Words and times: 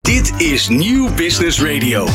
Dit 0.00 0.32
is 0.40 0.68
Nieuw 0.68 1.14
Business 1.14 1.60
Radio. 1.62 2.08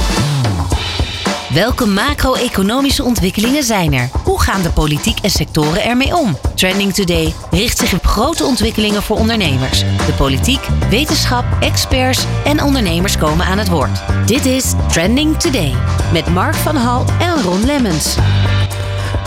Welke 1.49 1.85
macro-economische 1.85 3.03
ontwikkelingen 3.03 3.63
zijn 3.63 3.93
er? 3.93 4.09
Hoe 4.23 4.41
gaan 4.41 4.61
de 4.61 4.71
politiek 4.71 5.19
en 5.19 5.29
sectoren 5.29 5.83
ermee 5.83 6.15
om? 6.15 6.37
Trending 6.55 6.93
Today 6.93 7.33
richt 7.51 7.77
zich 7.77 7.93
op 7.93 8.05
grote 8.05 8.43
ontwikkelingen 8.43 9.03
voor 9.03 9.17
ondernemers. 9.17 9.79
De 9.79 10.13
politiek, 10.17 10.67
wetenschap, 10.89 11.45
experts 11.59 12.25
en 12.45 12.63
ondernemers 12.63 13.17
komen 13.17 13.45
aan 13.45 13.57
het 13.57 13.69
woord. 13.69 14.01
Dit 14.25 14.45
is 14.45 14.73
Trending 14.87 15.39
Today 15.39 15.75
met 16.13 16.27
Mark 16.27 16.55
van 16.55 16.75
Hal 16.75 17.05
en 17.19 17.41
Ron 17.41 17.65
Lemmens. 17.65 18.15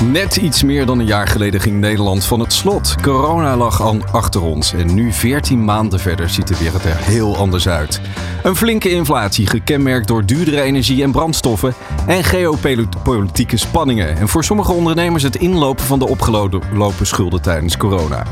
Net 0.04 0.36
iets 0.36 0.62
meer 0.62 0.86
dan 0.86 0.98
een 0.98 1.06
jaar 1.06 1.26
geleden 1.26 1.60
ging 1.60 1.80
Nederland 1.80 2.24
van 2.24 2.40
het 2.40 2.52
slot. 2.52 2.94
Corona 3.02 3.56
lag 3.56 3.80
al 3.80 3.96
achter 4.12 4.42
ons 4.42 4.72
en 4.72 4.94
nu 4.94 5.12
14 5.12 5.64
maanden 5.64 6.00
verder 6.00 6.30
ziet 6.30 6.48
de 6.48 6.58
wereld 6.58 6.84
er 6.84 6.96
heel 6.96 7.36
anders 7.36 7.68
uit. 7.68 8.00
Een 8.42 8.56
flinke 8.56 8.90
inflatie, 8.90 9.46
gekenmerkt 9.46 10.08
door 10.08 10.24
duurdere 10.24 10.60
energie 10.60 11.02
en 11.02 11.10
brandstoffen 11.10 11.74
en 12.06 12.24
geopolitieke 12.24 13.56
spanningen. 13.56 14.16
En 14.16 14.28
voor 14.28 14.44
sommige 14.44 14.72
ondernemers 14.72 15.22
het 15.22 15.36
inlopen 15.36 15.84
van 15.84 15.98
de 15.98 16.08
opgelopen 16.08 17.06
schulden 17.06 17.42
tijdens 17.42 17.76
corona. 17.76 18.26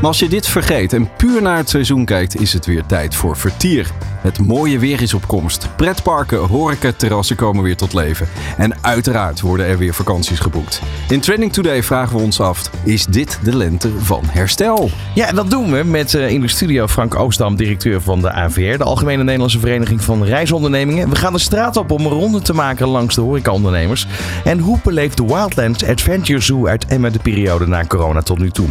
Maar 0.00 0.08
als 0.08 0.18
je 0.18 0.28
dit 0.28 0.46
vergeet 0.46 0.92
en 0.92 1.16
puur 1.16 1.42
naar 1.42 1.56
het 1.56 1.68
seizoen 1.68 2.04
kijkt, 2.04 2.40
is 2.40 2.52
het 2.52 2.66
weer 2.66 2.86
tijd 2.86 3.14
voor 3.14 3.36
vertier. 3.36 3.90
Het 4.20 4.46
mooie 4.46 4.78
weer 4.78 5.02
is 5.02 5.14
op 5.14 5.26
komst. 5.26 5.68
Pretparken, 5.76 6.38
horeca, 6.38 6.92
terrassen 6.92 7.36
komen 7.36 7.62
weer 7.62 7.76
tot 7.76 7.92
leven. 7.92 8.28
En 8.56 8.84
uiteraard 8.84 9.40
worden 9.40 9.66
er 9.66 9.78
weer 9.78 9.94
vakanties 9.94 10.38
geboekt. 10.38 10.80
In 11.08 11.20
Trending 11.20 11.52
Today 11.52 11.82
vragen 11.82 12.16
we 12.16 12.22
ons 12.22 12.40
af: 12.40 12.70
is 12.84 13.06
dit 13.06 13.38
de 13.42 13.56
lente 13.56 13.90
van 13.98 14.22
herstel? 14.26 14.90
Ja, 15.14 15.32
dat 15.32 15.50
doen 15.50 15.72
we 15.72 15.82
met 15.84 16.12
uh, 16.12 16.30
in 16.30 16.40
de 16.40 16.48
studio 16.48 16.86
Frank 16.86 17.14
Oostdam, 17.14 17.56
directeur 17.56 18.00
van 18.00 18.20
de 18.20 18.32
AVR, 18.32 18.76
de 18.76 18.84
Algemene 18.84 19.22
Nederlandse 19.22 19.58
Vereniging 19.58 20.02
van 20.02 20.24
Reisondernemingen. 20.24 21.08
We 21.08 21.16
gaan 21.16 21.32
de 21.32 21.38
straat 21.38 21.76
op 21.76 21.90
om 21.90 22.04
een 22.04 22.12
ronde 22.12 22.40
te 22.40 22.52
maken 22.52 22.88
langs 22.88 23.14
de 23.14 23.20
horecaondernemers. 23.20 24.06
En 24.44 24.58
hoe 24.58 24.78
beleeft 24.84 25.16
de 25.16 25.24
Wildlands 25.24 25.84
Adventure 25.84 26.40
Zoo 26.40 26.66
uit 26.66 26.86
Emmen 26.86 27.12
de 27.12 27.18
periode 27.18 27.66
na 27.66 27.84
corona 27.84 28.22
tot 28.22 28.38
nu 28.38 28.50
toe? 28.50 28.68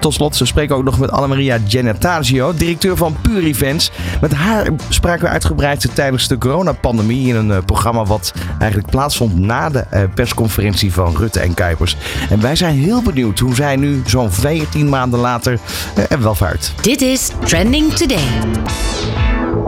Tot 0.00 0.14
slot, 0.14 0.36
ze 0.36 0.46
spreken 0.46 0.76
ook 0.76 0.84
nog 0.84 0.98
met 0.98 1.10
Annemaria 1.10 1.58
Genetasio, 1.68 2.54
directeur 2.54 2.96
van 2.96 3.16
Pure 3.22 3.46
Events. 3.46 3.90
Met 4.20 4.32
haar 4.32 4.68
spraken 4.88 5.24
we 5.24 5.30
uitgebreid 5.30 5.88
tijdens 5.94 6.28
de 6.28 6.38
coronapandemie 6.38 7.28
in 7.28 7.36
een 7.36 7.48
uh, 7.48 7.58
programma 7.66 8.04
wat 8.04 8.32
eigenlijk 8.58 8.90
plaatsvond 8.90 9.38
na 9.38 9.68
de 9.68 9.84
uh, 9.92 10.02
persconferentie 10.14 10.92
van 10.92 11.16
Rutte 11.16 11.40
en 11.40 11.54
Kuipers. 11.68 11.96
En 12.30 12.40
wij 12.40 12.56
zijn 12.56 12.78
heel 12.78 13.02
benieuwd 13.02 13.38
hoe 13.38 13.54
zij 13.54 13.76
nu 13.76 14.02
zo'n 14.06 14.32
14 14.32 14.88
maanden 14.88 15.20
later 15.20 15.52
uh, 15.98 16.04
er 16.08 16.22
wel 16.22 16.34
vaart. 16.34 16.72
Dit 16.82 17.00
is 17.00 17.30
Trending 17.44 17.92
Today. 17.92 18.28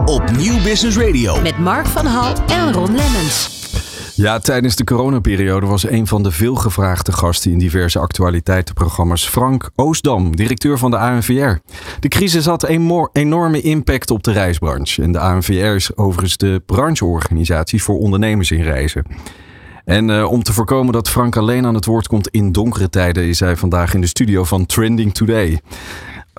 Op 0.04 0.30
Nieuw 0.36 0.62
Business 0.62 0.96
Radio. 0.96 1.40
Met 1.40 1.58
Mark 1.58 1.86
van 1.86 2.06
Hal 2.06 2.34
en 2.46 2.72
Ron 2.72 2.96
Lemmens. 2.96 3.58
Ja, 4.14 4.38
tijdens 4.38 4.76
de 4.76 4.84
coronaperiode 4.84 5.66
was 5.66 5.88
een 5.88 6.06
van 6.06 6.22
de 6.22 6.30
veelgevraagde 6.30 7.12
gasten 7.12 7.52
in 7.52 7.58
diverse 7.58 7.98
actualiteitenprogramma's 7.98 9.28
Frank 9.28 9.70
Oostdam, 9.76 10.36
directeur 10.36 10.78
van 10.78 10.90
de 10.90 10.98
ANVR. 10.98 11.58
De 12.00 12.08
crisis 12.08 12.46
had 12.46 12.68
een 12.68 13.08
enorme 13.12 13.60
impact 13.60 14.10
op 14.10 14.22
de 14.22 14.32
reisbranche. 14.32 15.02
En 15.02 15.12
de 15.12 15.18
ANVR 15.18 15.52
is 15.52 15.96
overigens 15.96 16.36
de 16.36 16.62
brancheorganisatie 16.66 17.82
voor 17.82 17.98
ondernemers 17.98 18.50
in 18.50 18.62
reizen. 18.62 19.04
En 19.90 20.08
uh, 20.08 20.30
om 20.30 20.42
te 20.42 20.52
voorkomen 20.52 20.92
dat 20.92 21.08
Frank 21.08 21.36
alleen 21.36 21.66
aan 21.66 21.74
het 21.74 21.84
woord 21.84 22.08
komt 22.08 22.28
in 22.28 22.52
donkere 22.52 22.90
tijden, 22.90 23.28
is 23.28 23.40
hij 23.40 23.56
vandaag 23.56 23.94
in 23.94 24.00
de 24.00 24.06
studio 24.06 24.44
van 24.44 24.66
Trending 24.66 25.14
Today. 25.14 25.60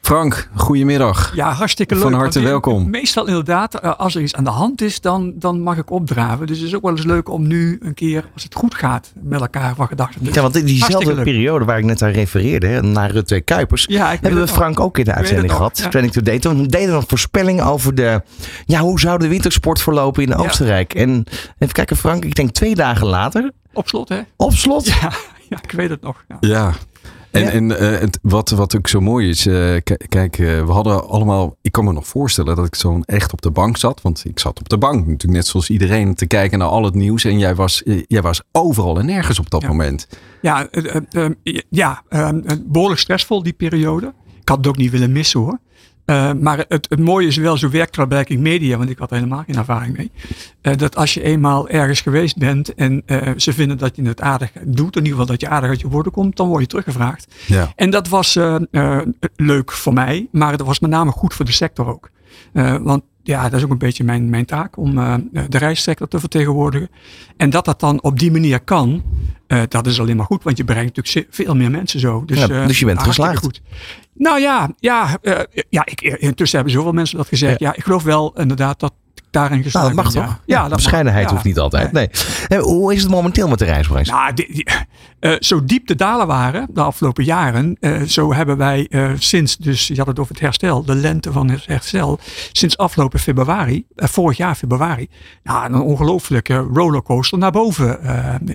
Frank, 0.01 0.49
goedemiddag. 0.55 1.31
Ja, 1.35 1.51
hartstikke 1.51 1.93
leuk. 1.93 2.03
Van 2.03 2.13
harte 2.13 2.39
welkom. 2.41 2.89
Meestal 2.89 3.27
inderdaad, 3.27 3.97
als 3.97 4.15
er 4.15 4.21
iets 4.21 4.35
aan 4.35 4.43
de 4.43 4.49
hand 4.49 4.81
is, 4.81 5.01
dan, 5.01 5.33
dan 5.35 5.61
mag 5.61 5.77
ik 5.77 5.91
opdraven. 5.91 6.47
Dus 6.47 6.57
het 6.57 6.67
is 6.67 6.75
ook 6.75 6.81
wel 6.81 6.91
eens 6.91 7.03
leuk 7.03 7.29
om 7.29 7.47
nu 7.47 7.79
een 7.81 7.93
keer, 7.93 8.29
als 8.33 8.43
het 8.43 8.55
goed 8.55 8.75
gaat, 8.75 9.11
met 9.21 9.39
elkaar 9.41 9.75
van 9.75 9.87
gedachten. 9.87 10.21
Ja, 10.33 10.41
want 10.41 10.55
in 10.55 10.65
diezelfde 10.65 11.21
periode 11.21 11.65
waar 11.65 11.77
ik 11.77 11.85
net 11.85 12.01
aan 12.01 12.09
refereerde, 12.09 12.81
naar 12.81 13.11
Rutte 13.11 13.41
Kuipers, 13.41 13.85
ja, 13.89 14.09
hebben 14.21 14.41
we 14.41 14.47
Frank 14.47 14.79
ook 14.79 14.97
in 14.97 15.05
de 15.05 15.13
uitzending 15.13 15.51
gehad. 15.51 15.77
Ja. 15.77 15.89
Training. 15.89 16.41
Toen 16.41 16.63
deden 16.63 16.89
we 16.89 16.95
een 16.95 17.07
voorspelling 17.07 17.61
over 17.61 17.95
de, 17.95 18.21
ja, 18.65 18.79
hoe 18.79 18.99
zou 18.99 19.19
de 19.19 19.27
wintersport 19.27 19.81
verlopen 19.81 20.23
in 20.23 20.29
ja. 20.29 20.35
Oostenrijk. 20.35 20.93
En 20.93 21.23
even 21.59 21.73
kijken, 21.73 21.97
Frank, 21.97 22.25
ik 22.25 22.35
denk 22.35 22.51
twee 22.51 22.75
dagen 22.75 23.07
later. 23.07 23.51
Op 23.73 23.87
slot, 23.87 24.09
hè? 24.09 24.21
Op 24.35 24.53
slot? 24.53 24.85
Ja, 24.85 25.11
ja 25.49 25.57
ik 25.61 25.71
weet 25.71 25.89
het 25.89 26.01
nog. 26.01 26.23
ja. 26.39 26.73
En, 27.31 27.41
ja. 27.41 27.49
en 27.49 27.69
uh, 27.69 27.77
het, 27.77 28.19
wat, 28.21 28.49
wat 28.49 28.75
ook 28.77 28.87
zo 28.87 29.01
mooi 29.01 29.29
is, 29.29 29.47
uh, 29.47 29.75
kijk, 30.09 30.37
uh, 30.37 30.65
we 30.65 30.71
hadden 30.71 31.07
allemaal, 31.07 31.55
ik 31.61 31.71
kan 31.71 31.85
me 31.85 31.93
nog 31.93 32.07
voorstellen 32.07 32.55
dat 32.55 32.65
ik 32.65 32.75
zo 32.75 32.99
echt 33.05 33.33
op 33.33 33.41
de 33.41 33.51
bank 33.51 33.77
zat. 33.77 34.01
Want 34.01 34.25
ik 34.25 34.39
zat 34.39 34.59
op 34.59 34.69
de 34.69 34.77
bank 34.77 34.99
natuurlijk 34.99 35.33
net 35.33 35.47
zoals 35.47 35.69
iedereen 35.69 36.15
te 36.15 36.25
kijken 36.25 36.59
naar 36.59 36.67
al 36.67 36.83
het 36.83 36.93
nieuws. 36.93 37.23
En 37.23 37.39
jij 37.39 37.55
was, 37.55 37.81
jij 38.07 38.21
was 38.21 38.41
overal 38.51 38.99
en 38.99 39.05
nergens 39.05 39.39
op 39.39 39.49
dat 39.49 39.61
ja. 39.61 39.67
moment. 39.67 40.07
Ja, 40.41 40.69
ja 41.69 42.03
behoorlijk 42.65 42.99
stressvol 42.99 43.43
die 43.43 43.53
periode. 43.53 44.13
Ik 44.41 44.49
had 44.49 44.57
het 44.57 44.67
ook 44.67 44.77
niet 44.77 44.91
willen 44.91 45.11
missen 45.11 45.39
hoor. 45.39 45.59
Uh, 46.11 46.31
maar 46.33 46.57
het, 46.67 46.87
het, 46.89 46.99
mooie 46.99 47.27
is 47.27 47.35
wel, 47.35 47.57
zo 47.57 47.69
werkt 47.69 48.29
Media, 48.29 48.77
want 48.77 48.89
ik 48.89 48.97
had 48.97 49.09
er 49.09 49.15
helemaal 49.15 49.43
geen 49.45 49.55
ervaring 49.55 49.97
mee. 49.97 50.11
Uh, 50.61 50.75
dat 50.75 50.95
als 50.95 51.13
je 51.13 51.21
eenmaal 51.21 51.69
ergens 51.69 52.01
geweest 52.01 52.37
bent 52.37 52.73
en 52.73 53.03
uh, 53.05 53.29
ze 53.37 53.53
vinden 53.53 53.77
dat 53.77 53.95
je 53.95 54.03
het 54.03 54.21
aardig 54.21 54.51
doet, 54.63 54.95
in 54.95 55.03
ieder 55.03 55.19
geval 55.19 55.25
dat 55.25 55.41
je 55.41 55.47
aardig 55.47 55.69
uit 55.69 55.79
je 55.79 55.87
woorden 55.87 56.11
komt, 56.11 56.35
dan 56.37 56.47
word 56.47 56.61
je 56.61 56.67
teruggevraagd. 56.67 57.27
Ja. 57.47 57.71
En 57.75 57.89
dat 57.89 58.07
was 58.07 58.39
leuk 59.35 59.71
voor 59.71 59.93
mij, 59.93 60.27
maar 60.31 60.57
dat 60.57 60.67
was 60.67 60.79
met 60.79 60.89
name 60.89 61.11
goed 61.11 61.33
voor 61.33 61.45
de 61.45 61.51
sector 61.51 61.87
ook. 61.87 62.09
want 62.81 63.03
ja, 63.23 63.49
dat 63.49 63.53
is 63.53 63.63
ook 63.63 63.71
een 63.71 63.77
beetje 63.77 64.03
mijn, 64.03 64.29
mijn 64.29 64.45
taak 64.45 64.77
om 64.77 64.97
uh, 64.97 65.15
de 65.49 65.57
reissector 65.57 66.07
te 66.07 66.19
vertegenwoordigen. 66.19 66.89
En 67.37 67.49
dat 67.49 67.65
dat 67.65 67.79
dan 67.79 68.01
op 68.01 68.19
die 68.19 68.31
manier 68.31 68.59
kan, 68.59 69.03
uh, 69.47 69.61
dat 69.67 69.87
is 69.87 69.99
alleen 69.99 70.17
maar 70.17 70.25
goed, 70.25 70.43
want 70.43 70.57
je 70.57 70.63
bereikt 70.63 70.95
natuurlijk 70.95 71.27
veel 71.29 71.55
meer 71.55 71.71
mensen 71.71 71.99
zo. 71.99 72.25
Dus, 72.25 72.39
ja, 72.39 72.65
dus 72.65 72.79
je 72.79 72.85
bent 72.85 73.01
geslaagd. 73.01 73.43
Goed. 73.43 73.61
Nou 74.13 74.39
ja, 74.39 74.71
ja, 74.79 75.17
ja 75.69 75.85
ik, 75.85 76.01
intussen 76.01 76.57
hebben 76.57 76.75
zoveel 76.75 76.91
mensen 76.91 77.17
dat 77.17 77.27
gezegd. 77.27 77.59
Ja, 77.59 77.67
ja 77.67 77.75
ik 77.75 77.83
geloof 77.83 78.03
wel 78.03 78.33
inderdaad 78.37 78.79
dat 78.79 78.93
daarin 79.31 79.63
geslaagd 79.63 79.85
nou, 79.85 79.95
dat 79.95 80.05
mag 80.05 80.13
ben, 80.13 80.23
toch? 80.23 80.41
Ja, 80.45 80.63
ja 80.63 80.75
bescheidenheid 80.75 81.29
hoeft 81.29 81.43
niet 81.43 81.59
altijd. 81.59 81.91
Nee. 81.91 82.09
Hoe 82.59 82.93
is 82.93 83.01
het 83.01 83.11
momenteel 83.11 83.47
met 83.47 83.59
de 83.59 83.65
reisbranche? 83.65 84.11
Nou, 84.11 84.33
die, 84.33 84.53
die, 84.53 84.65
uh, 85.21 85.35
zo 85.39 85.65
diep 85.65 85.87
de 85.87 85.95
dalen 85.95 86.27
waren 86.27 86.67
de 86.73 86.81
afgelopen 86.81 87.23
jaren, 87.23 87.77
uh, 87.79 88.01
zo 88.01 88.33
hebben 88.33 88.57
wij 88.57 88.87
uh, 88.89 89.11
sinds, 89.17 89.57
dus 89.57 89.87
je 89.87 89.97
had 89.97 90.07
het 90.07 90.19
over 90.19 90.33
het 90.33 90.43
herstel, 90.43 90.83
de 90.83 90.95
lente 90.95 91.31
van 91.31 91.49
het 91.49 91.65
herstel, 91.65 92.19
sinds 92.51 92.77
afgelopen 92.77 93.19
februari, 93.19 93.85
vorig 93.95 94.37
jaar 94.37 94.55
februari, 94.55 95.09
nou, 95.43 95.65
een 95.65 95.81
ongelooflijke 95.81 96.55
rollercoaster 96.55 97.37
naar 97.37 97.51
boven 97.51 97.99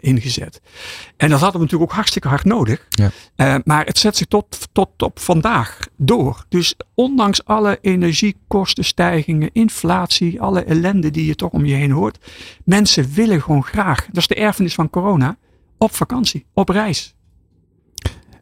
ingezet. 0.01 0.61
En 1.17 1.31
dat 1.31 1.41
hadden 1.41 1.61
we 1.61 1.65
natuurlijk 1.65 1.91
ook 1.91 1.97
hartstikke 1.97 2.29
hard 2.29 2.45
nodig. 2.45 2.87
Ja. 2.89 3.61
maar 3.65 3.85
het 3.85 3.99
zet 3.99 4.17
zich 4.17 4.27
tot, 4.27 4.69
tot 4.73 5.03
op 5.03 5.21
vandaag 5.21 5.79
door. 5.97 6.45
Dus 6.49 6.75
ondanks 6.95 7.45
alle 7.45 7.79
energiekostenstijgingen, 7.81 9.51
inflatie, 9.53 10.41
alle 10.41 10.66
ellende 10.67 11.11
die 11.11 11.27
je 11.27 11.35
toch 11.35 11.51
om 11.51 11.65
je 11.65 11.75
heen 11.75 11.91
hoort. 11.91 12.19
Mensen 12.65 13.11
willen 13.15 13.43
gewoon 13.43 13.65
graag, 13.65 14.07
dat 14.07 14.17
is 14.17 14.27
de 14.27 14.35
erfenis 14.35 14.75
van 14.75 14.91
corona, 14.91 15.37
op 15.79 15.95
vakantie, 15.95 16.47
op 16.55 16.69
reis. 16.69 17.15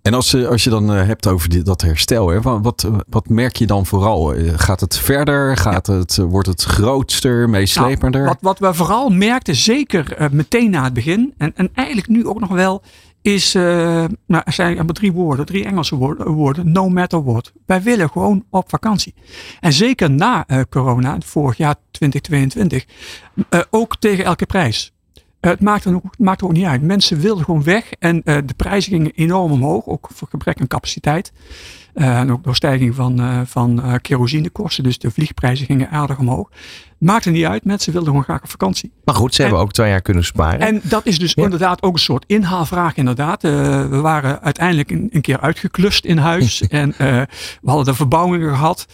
En 0.03 0.15
als, 0.15 0.45
als 0.47 0.65
je 0.65 0.71
dan 0.71 0.89
hebt 0.89 1.27
over 1.27 1.65
dat 1.65 1.81
herstel, 1.81 2.29
hè, 2.29 2.41
wat, 2.41 2.89
wat 3.09 3.29
merk 3.29 3.57
je 3.57 3.67
dan 3.67 3.87
vooral? 3.87 4.35
Gaat 4.57 4.81
het 4.81 4.99
verder? 4.99 5.57
Gaat 5.57 5.87
ja. 5.87 5.95
het, 5.95 6.17
wordt 6.17 6.49
het 6.49 6.63
grootster, 6.63 7.51
meeslepender? 7.51 8.23
Nou, 8.23 8.37
wat, 8.41 8.59
wat 8.59 8.59
we 8.59 8.75
vooral 8.75 9.09
merkten, 9.09 9.55
zeker 9.55 10.29
meteen 10.33 10.71
na 10.71 10.85
het 10.85 10.93
begin, 10.93 11.35
en, 11.37 11.53
en 11.57 11.71
eigenlijk 11.75 12.09
nu 12.09 12.27
ook 12.27 12.41
nog 12.41 12.51
wel, 12.51 12.83
is, 13.25 13.55
uh, 13.55 14.05
nou, 14.27 14.43
er 14.45 14.53
zijn 14.53 14.77
maar 14.77 14.87
drie 14.87 15.13
woorden, 15.13 15.47
drie 15.47 15.65
Engelse 15.65 15.97
woorden, 15.97 16.73
no 16.73 16.89
matter 16.89 17.25
what. 17.25 17.53
Wij 17.67 17.83
willen 17.83 18.11
gewoon 18.11 18.45
op 18.51 18.69
vakantie. 18.69 19.15
En 19.61 19.73
zeker 19.73 20.11
na 20.11 20.45
uh, 20.47 20.61
corona, 20.71 21.17
vorig 21.21 21.57
jaar 21.57 21.75
2022, 21.91 22.85
uh, 23.51 23.61
ook 23.71 23.97
tegen 23.97 24.25
elke 24.25 24.47
prijs. 24.47 24.93
het 25.41 25.61
maakt 25.61 25.87
ook, 25.87 26.19
maakt 26.19 26.41
er 26.41 26.47
ook 26.47 26.53
niet 26.53 26.65
uit. 26.65 26.83
Mensen 26.83 27.21
wilden 27.21 27.45
gewoon 27.45 27.63
weg 27.63 27.93
en 27.99 28.21
de 28.25 28.55
prijzen 28.57 28.93
gingen 28.93 29.13
enorm 29.15 29.53
omhoog, 29.53 29.87
ook 29.87 30.09
voor 30.13 30.29
gebrek 30.29 30.61
aan 30.61 30.67
capaciteit. 30.67 31.33
Uh, 31.95 32.19
en 32.19 32.33
ook 32.33 32.45
door 32.45 32.55
stijging 32.55 32.95
van, 32.95 33.21
uh, 33.21 33.41
van 33.45 33.81
uh, 33.85 33.95
kerosinekosten. 34.03 34.85
Dus 34.85 34.99
de 34.99 35.11
vliegprijzen 35.11 35.67
gingen 35.67 35.91
aardig 35.91 36.19
omhoog. 36.19 36.51
Maakte 36.99 37.31
niet 37.31 37.45
uit. 37.45 37.65
Mensen 37.65 37.93
wilden 37.93 38.09
gewoon 38.09 38.25
graag 38.25 38.43
op 38.43 38.51
vakantie. 38.51 38.93
Maar 39.05 39.15
goed, 39.15 39.35
ze 39.35 39.43
en, 39.43 39.47
hebben 39.47 39.65
ook 39.65 39.73
twee 39.73 39.89
jaar 39.89 40.03
kunnen 40.03 40.25
sparen. 40.25 40.61
En 40.61 40.81
dat 40.83 41.07
is 41.07 41.19
dus 41.19 41.33
ja. 41.33 41.43
inderdaad 41.43 41.83
ook 41.83 41.93
een 41.93 41.99
soort 41.99 42.25
inhaalvraag. 42.27 42.97
Inderdaad. 42.97 43.43
we 43.43 43.99
waren 44.03 44.43
uiteindelijk 44.43 44.91
een, 44.91 45.09
een, 45.11 45.21
keer 45.21 45.41
uitgeklust 45.41 46.05
in 46.05 46.19
huis. 46.19 46.63
en 46.69 46.95
we 46.99 47.27
hadden 47.65 47.85
de 47.85 47.95
verbouwingen 47.95 48.49
gehad. 48.51 48.87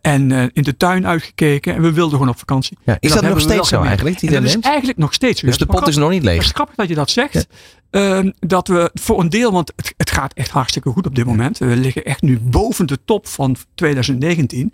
en 0.00 0.50
in 0.52 0.62
de 0.62 0.76
tuin 0.76 1.06
uitgekeken. 1.06 1.74
En 1.74 1.82
we 1.82 1.92
wilden 1.92 2.12
gewoon 2.12 2.28
op 2.28 2.38
vakantie. 2.38 2.78
Ja, 2.84 2.96
is 3.00 3.12
dat, 3.12 3.22
dat 3.22 3.30
nog 3.30 3.40
steeds 3.40 3.68
zo 3.68 3.82
eigenlijk? 3.82 4.20
Die 4.20 4.30
dat 4.30 4.42
is 4.42 4.58
eigenlijk 4.58 4.98
nog 4.98 5.14
steeds. 5.14 5.40
Dus 5.40 5.58
de 5.58 5.66
pot 5.66 5.88
is 5.88 5.96
nog 5.96 6.10
niet 6.10 6.22
leeg. 6.22 6.36
Het 6.36 6.44
is 6.44 6.52
grappig 6.52 6.74
dat 6.74 6.88
je 6.88 6.94
dat 6.94 7.10
zegt. 7.10 7.46
Ehm, 7.90 8.30
dat 8.38 8.68
we 8.68 8.90
voor 8.94 9.20
een 9.20 9.28
deel, 9.28 9.52
want 9.52 9.72
het, 9.76 9.94
het, 9.96 10.10
gaat 10.10 10.32
echt 10.32 10.50
hartstikke 10.50 10.90
goed 10.90 11.06
op 11.06 11.14
dit 11.14 11.24
moment. 11.26 11.58
We 11.58 11.76
liggen 11.76 12.04
echt 12.04 12.22
nu 12.22 12.38
boven 12.40 12.86
de 12.86 12.98
top 13.04 13.26
van 13.26 13.56
2019. 13.74 14.72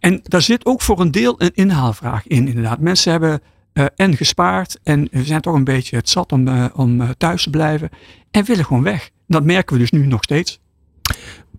En 0.00 0.20
daar 0.22 0.42
zit 0.42 0.66
ook 0.66 0.82
voor 0.82 1.00
een 1.00 1.10
deel 1.10 1.34
een 1.38 1.54
inhaalvraag 1.54 2.26
in, 2.26 2.48
inderdaad. 2.48 2.80
Mensen 2.80 3.10
hebben 3.10 3.40
uh, 3.74 3.84
en 3.96 4.16
gespaard 4.16 4.78
en 4.82 5.08
we 5.10 5.24
zijn 5.24 5.40
toch 5.40 5.54
een 5.54 5.64
beetje 5.64 5.96
het 5.96 6.08
zat 6.08 6.32
om, 6.32 6.48
uh, 6.48 6.64
om 6.74 7.00
uh, 7.00 7.08
thuis 7.18 7.42
te 7.42 7.50
blijven 7.50 7.90
en 8.30 8.44
willen 8.44 8.64
gewoon 8.64 8.82
weg. 8.82 9.10
Dat 9.26 9.44
merken 9.44 9.74
we 9.74 9.80
dus 9.80 9.90
nu 9.90 10.06
nog 10.06 10.22
steeds. 10.22 10.60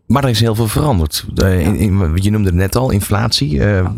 Maar 0.05 0.23
er 0.23 0.29
is 0.29 0.39
heel 0.39 0.55
veel 0.55 0.67
veranderd. 0.67 1.25
Je 1.35 2.29
noemde 2.31 2.49
het 2.49 2.53
net 2.53 2.75
al, 2.75 2.91
inflatie. 2.91 3.49
Ja 3.49 3.95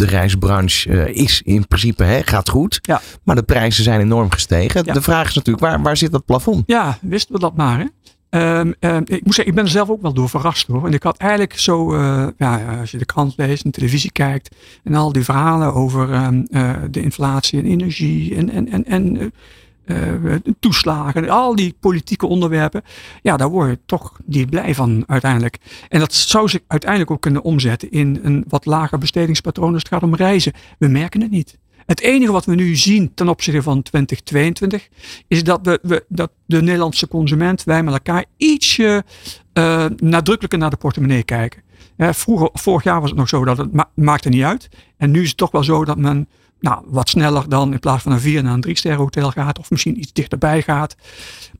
de 0.00 0.06
reisbranche 0.06 0.90
uh, 0.90 1.06
is 1.06 1.42
in 1.44 1.66
principe 1.66 2.04
hè, 2.04 2.22
gaat 2.22 2.48
goed. 2.48 2.78
Ja. 2.82 3.00
Maar 3.22 3.36
de 3.36 3.42
prijzen 3.42 3.84
zijn 3.84 4.00
enorm 4.00 4.30
gestegen. 4.30 4.84
Ja. 4.84 4.92
De 4.92 5.02
vraag 5.02 5.28
is 5.28 5.34
natuurlijk, 5.34 5.64
waar, 5.64 5.82
waar 5.82 5.96
zit 5.96 6.12
dat 6.12 6.24
plafond? 6.24 6.62
Ja, 6.66 6.98
wisten 7.00 7.34
we 7.34 7.40
dat 7.40 7.56
maar. 7.56 7.78
Hè? 7.78 7.86
Um, 8.58 8.74
um, 8.80 9.02
ik 9.06 9.24
moet 9.24 9.34
zeggen, 9.34 9.46
ik 9.46 9.54
ben 9.54 9.64
er 9.64 9.70
zelf 9.70 9.88
ook 9.88 10.02
wel 10.02 10.12
door 10.12 10.28
verrast 10.28 10.66
hoor. 10.66 10.86
En 10.86 10.92
ik 10.92 11.02
had 11.02 11.16
eigenlijk 11.16 11.58
zo, 11.58 11.94
uh, 11.94 12.26
ja, 12.38 12.78
als 12.80 12.90
je 12.90 12.98
de 12.98 13.04
krant 13.04 13.34
leest 13.36 13.64
en 13.64 13.70
televisie 13.70 14.12
kijkt. 14.12 14.56
En 14.84 14.94
al 14.94 15.12
die 15.12 15.24
verhalen 15.24 15.74
over 15.74 16.14
um, 16.14 16.46
uh, 16.50 16.72
de 16.90 17.02
inflatie 17.02 17.58
en 17.58 17.66
energie 17.66 18.34
en, 18.34 18.50
en, 18.50 18.72
en, 18.72 18.84
en 18.84 19.32
uh, 19.90 20.34
toeslagen, 20.60 21.28
al 21.28 21.54
die 21.54 21.76
politieke 21.80 22.26
onderwerpen. 22.26 22.82
Ja, 23.22 23.36
daar 23.36 23.48
word 23.48 23.70
je 23.70 23.78
toch 23.86 24.18
niet 24.24 24.50
blij 24.50 24.74
van 24.74 25.04
uiteindelijk. 25.06 25.58
En 25.88 26.00
dat 26.00 26.14
zou 26.14 26.48
zich 26.48 26.60
uiteindelijk 26.66 27.10
ook 27.10 27.20
kunnen 27.20 27.42
omzetten 27.42 27.90
in 27.90 28.20
een 28.22 28.44
wat 28.48 28.66
lager 28.66 28.98
bestedingspatroon 28.98 29.72
als 29.72 29.82
het 29.82 29.92
gaat 29.92 30.02
om 30.02 30.14
reizen. 30.14 30.52
We 30.78 30.88
merken 30.88 31.20
het 31.20 31.30
niet. 31.30 31.58
Het 31.86 32.00
enige 32.00 32.32
wat 32.32 32.44
we 32.44 32.54
nu 32.54 32.76
zien 32.76 33.14
ten 33.14 33.28
opzichte 33.28 33.62
van 33.62 33.82
2022 33.82 34.88
is 35.28 35.44
dat, 35.44 35.78
we, 35.82 36.04
dat 36.08 36.30
de 36.46 36.62
Nederlandse 36.62 37.08
consument, 37.08 37.64
wij 37.64 37.82
met 37.82 37.92
elkaar, 37.92 38.24
ietsje 38.36 39.04
uh, 39.54 39.84
nadrukkelijker 39.96 40.58
naar 40.58 40.70
de 40.70 40.76
portemonnee 40.76 41.22
kijken. 41.22 41.62
Uh, 41.96 42.12
vroeger, 42.12 42.48
vorig 42.52 42.84
jaar 42.84 43.00
was 43.00 43.10
het 43.10 43.18
nog 43.18 43.28
zo 43.28 43.44
dat 43.44 43.56
het 43.56 43.72
ma 43.72 43.90
maakte 43.94 44.28
niet 44.28 44.42
uit. 44.42 44.68
En 44.96 45.10
nu 45.10 45.22
is 45.22 45.28
het 45.28 45.36
toch 45.36 45.50
wel 45.50 45.64
zo 45.64 45.84
dat 45.84 45.98
men 45.98 46.28
nou, 46.60 46.82
wat 46.86 47.08
sneller 47.08 47.48
dan 47.48 47.72
in 47.72 47.78
plaats 47.78 48.02
van 48.02 48.12
een 48.12 48.20
vier 48.20 48.42
naar 48.42 48.54
een 48.54 48.60
drie 48.60 48.76
ster 48.76 48.94
hotel 48.94 49.30
gaat. 49.30 49.58
Of 49.58 49.70
misschien 49.70 49.98
iets 49.98 50.12
dichterbij 50.12 50.62
gaat. 50.62 50.96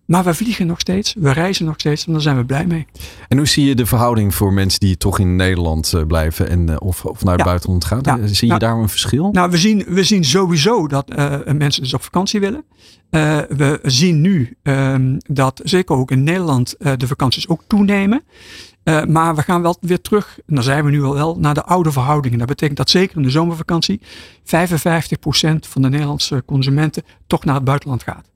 Maar 0.05 0.25
we 0.25 0.35
vliegen 0.35 0.67
nog 0.67 0.81
steeds. 0.81 1.15
We 1.19 1.33
reizen 1.33 1.65
nog 1.65 1.75
steeds. 1.77 2.07
En 2.07 2.13
daar 2.13 2.21
zijn 2.21 2.37
we 2.37 2.45
blij 2.45 2.67
mee. 2.67 2.87
En 3.29 3.37
hoe 3.37 3.47
zie 3.47 3.65
je 3.65 3.75
de 3.75 3.87
verhouding 3.87 4.35
voor 4.35 4.53
mensen 4.53 4.81
die 4.81 4.97
toch 4.97 5.19
in 5.19 5.37
Nederland 5.37 5.93
uh, 5.95 6.07
blijven. 6.07 6.49
En, 6.49 6.71
uh, 6.71 6.77
of, 6.79 7.05
of 7.05 7.23
naar 7.23 7.33
het 7.33 7.43
ja. 7.43 7.47
buitenland 7.47 7.85
gaan? 7.85 8.01
Ja. 8.03 8.27
Zie 8.27 8.37
je 8.41 8.47
nou, 8.47 8.59
daar 8.59 8.77
een 8.77 8.89
verschil? 8.89 9.29
Nou, 9.33 9.51
we 9.51 9.59
zien, 9.59 9.85
we 9.89 10.05
zien 10.05 10.25
sowieso 10.25 10.89
dat 10.89 11.11
uh, 11.17 11.35
mensen 11.45 11.83
dus 11.83 11.95
op 11.95 12.03
vakantie 12.03 12.41
willen. 12.41 12.65
we 13.49 13.79
zien 13.83 14.21
nu 14.21 14.57
um, 14.63 15.17
dat 15.27 15.61
zeker 15.65 15.97
ook 15.97 16.11
in 16.11 16.25
Nederland 16.25 16.75
de 16.97 17.07
vakanties 17.07 17.49
ook 17.49 17.63
toenemen. 17.67 18.23
Uh, 18.91 19.05
maar 19.05 19.35
we 19.35 19.43
gaan 19.43 19.63
wel 19.63 19.77
weer 19.81 20.01
terug, 20.01 20.39
en 20.47 20.55
daar 20.55 20.65
zijn 20.65 20.85
we 20.85 20.91
nu 20.91 21.03
al 21.03 21.15
wel, 21.15 21.37
naar 21.39 21.55
de 21.55 21.65
oude 21.65 21.93
verhoudingen. 21.93 22.39
Dat 22.39 22.47
betekent 22.47 22.77
dat 22.77 22.91
zeker 22.91 23.17
in 23.17 23.23
de 23.23 23.31
zomervakantie 23.31 24.01
55% 24.01 24.03
van 25.61 25.83
de 25.83 25.89
Nederlandse 25.89 26.43
consumenten 26.47 27.03
toch 27.27 27.45
naar 27.45 27.55
het 27.55 27.65
buitenland 27.65 28.03
gaat. 28.03 28.31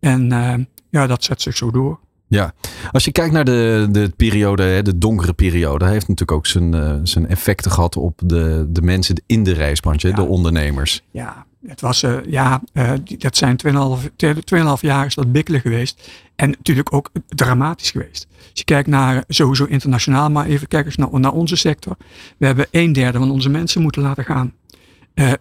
En 0.00 0.32
uh, 0.32 0.54
ja, 0.90 1.06
dat 1.06 1.24
zet 1.24 1.42
zich 1.42 1.56
zo 1.56 1.70
door. 1.70 1.98
Ja, 2.26 2.52
als 2.90 3.04
je 3.04 3.12
kijkt 3.12 3.32
naar 3.32 3.44
de, 3.44 3.88
de 3.90 4.12
periode, 4.16 4.82
de 4.82 4.98
donkere 4.98 5.32
periode, 5.32 5.84
heeft 5.84 6.08
natuurlijk 6.08 6.38
ook 6.38 6.46
zijn, 6.46 6.74
uh, 6.74 6.94
zijn 7.02 7.28
effecten 7.28 7.70
gehad 7.70 7.96
op 7.96 8.20
de, 8.24 8.66
de 8.68 8.82
mensen 8.82 9.22
in 9.26 9.42
de 9.42 9.52
reisbranche, 9.52 10.08
ja. 10.08 10.14
de 10.14 10.22
ondernemers. 10.22 11.02
Ja, 11.10 11.46
het 11.66 11.80
was, 11.80 12.02
uh, 12.02 12.16
ja, 12.26 12.62
uh, 12.72 12.92
dat 13.18 13.36
zijn 13.36 13.56
2,5 13.56 14.80
jaar 14.80 15.06
is 15.06 15.14
dat 15.14 15.32
bikkelen 15.32 15.60
geweest. 15.60 16.10
En 16.36 16.50
natuurlijk 16.50 16.92
ook 16.92 17.10
dramatisch 17.28 17.90
geweest. 17.90 18.26
Als 18.30 18.50
je 18.52 18.64
kijkt 18.64 18.88
naar 18.88 19.24
sowieso 19.28 19.64
internationaal, 19.64 20.30
maar 20.30 20.46
even 20.46 20.68
kijken 20.68 20.92
naar, 20.96 21.20
naar 21.20 21.32
onze 21.32 21.56
sector. 21.56 21.96
We 22.36 22.46
hebben 22.46 22.66
een 22.70 22.92
derde 22.92 23.18
van 23.18 23.30
onze 23.30 23.48
mensen 23.48 23.82
moeten 23.82 24.02
laten 24.02 24.24
gaan. 24.24 24.52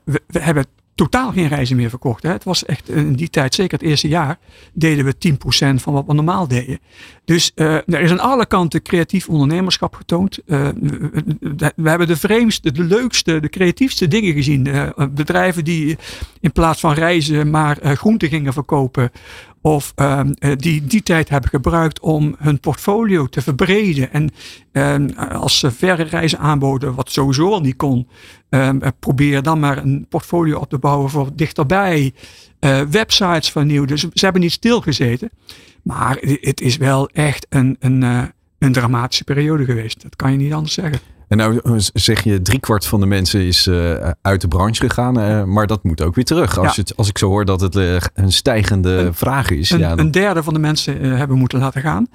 We 0.04 0.40
hebben 0.40 0.66
totaal 0.98 1.32
geen 1.32 1.48
reizen 1.48 1.76
meer 1.76 1.90
verkocht. 1.90 2.24
Hè. 2.24 2.32
Het 2.32 2.44
was 2.44 2.66
echt 2.66 2.90
in 2.90 3.14
die 3.14 3.30
tijd, 3.30 3.54
zeker 3.54 3.78
het 3.78 3.88
eerste 3.88 4.08
jaar, 4.08 4.38
deden 4.74 5.06
we 5.06 5.16
10% 5.30 5.82
van 5.82 5.94
wat 5.94 6.06
we 6.06 6.14
normaal 6.14 6.48
deden. 6.48 6.80
Dus 7.26 7.52
uh, 7.56 7.74
er 7.76 8.00
is 8.00 8.12
aan 8.12 8.20
alle 8.20 8.46
kanten 8.46 8.82
creatief 8.82 9.30
ondernemerschap 9.30 9.96
getoond. 9.96 10.40
Uh, 10.46 10.68
we, 11.76 11.90
hebben 11.90 12.08
de 12.08 12.18
vreemdste, 12.18 12.72
de 12.72 12.84
leukste, 12.84 13.40
de 13.40 13.50
creatiefste 13.50 14.08
dingen 14.08 14.34
gezien. 14.34 14.94
Bedrijven 15.12 15.64
die 15.64 15.98
in 16.40 16.52
plaats 16.52 16.80
van 16.80 16.94
reizen 16.94 17.50
maar 17.50 17.78
groenten 17.82 18.30
gingen 18.30 18.54
verkopen. 18.54 19.12
Of 19.68 19.94
um, 19.96 20.34
die 20.58 20.86
die 20.86 21.04
tijd 21.04 21.30
hebben 21.30 21.50
gebruikt 21.50 22.00
om 22.00 22.36
hun 22.38 22.60
portfolio 22.60 23.28
te 23.28 23.42
verbreden. 23.42 24.12
En 24.12 24.30
um, 24.72 25.18
als 25.18 25.60
ze 25.60 25.72
verre 25.72 26.04
reizen 26.04 26.40
aanboden, 26.40 26.96
wat 26.96 27.12
sowieso 27.12 27.52
al 27.52 27.62
niet 27.62 27.76
kon, 27.76 28.08
um, 28.50 28.82
probeer 29.00 29.42
dan 29.42 29.60
maar 29.60 29.78
een 29.78 30.06
portfolio 30.10 30.60
op 30.60 30.70
te 30.70 30.78
bouwen 30.78 31.10
voor 31.10 31.30
dichterbij. 31.36 32.14
Uh, 32.60 32.82
websites 32.82 33.50
vernieuwden. 33.50 33.88
Dus 33.88 34.02
ze 34.14 34.24
hebben 34.24 34.42
niet 34.42 34.52
stilgezeten. 34.52 35.30
Maar 35.84 36.18
het 36.22 36.62
is 36.62 36.78
wel 36.78 37.10
echt 37.10 37.46
een, 37.50 37.76
een, 37.80 38.32
een 38.60 38.72
dramatische 38.72 39.24
periode 39.24 39.66
geweest. 39.66 40.02
Dat 40.02 40.16
kan 40.16 40.32
je 40.32 40.38
niet 40.38 40.54
anders 40.54 40.74
zeggen. 40.74 41.00
En 41.28 41.38
nou 41.38 41.60
zeg 41.94 42.24
je, 42.24 42.42
driekwart 42.42 42.86
van 42.86 43.00
de 43.00 43.06
mensen 43.06 43.42
is 43.42 43.68
uh, 43.68 44.10
uit 44.22 44.42
de 44.42 44.48
branche 44.48 44.82
gegaan. 44.82 45.20
Uh, 45.20 45.44
maar 45.44 45.68
dat 45.68 45.84
moet 45.84 46.02
ook 46.02 46.16
weer 46.16 46.26
terug. 46.26 46.58
Als, 46.58 46.76
ja. 46.76 46.82
het, 46.82 46.98
als 46.98 47.10
ik 47.10 47.18
zo 47.18 47.28
hoor 47.28 47.46
dat 47.46 47.62
het 47.62 47.76
uh, 47.76 47.98
een 48.14 48.32
stijgende 48.32 48.90
een, 48.90 49.14
vraag 49.14 49.50
is. 49.50 49.70
Een, 49.70 49.80
ja, 49.80 49.90
dan... 49.90 50.00
een 50.00 50.12
derde 50.12 50.44
van 50.44 50.54
de 50.54 50.60
mensen 50.60 51.02
hebben 51.02 51.38
moeten 51.38 51.60
laten 51.60 51.82
gaan. 51.82 52.08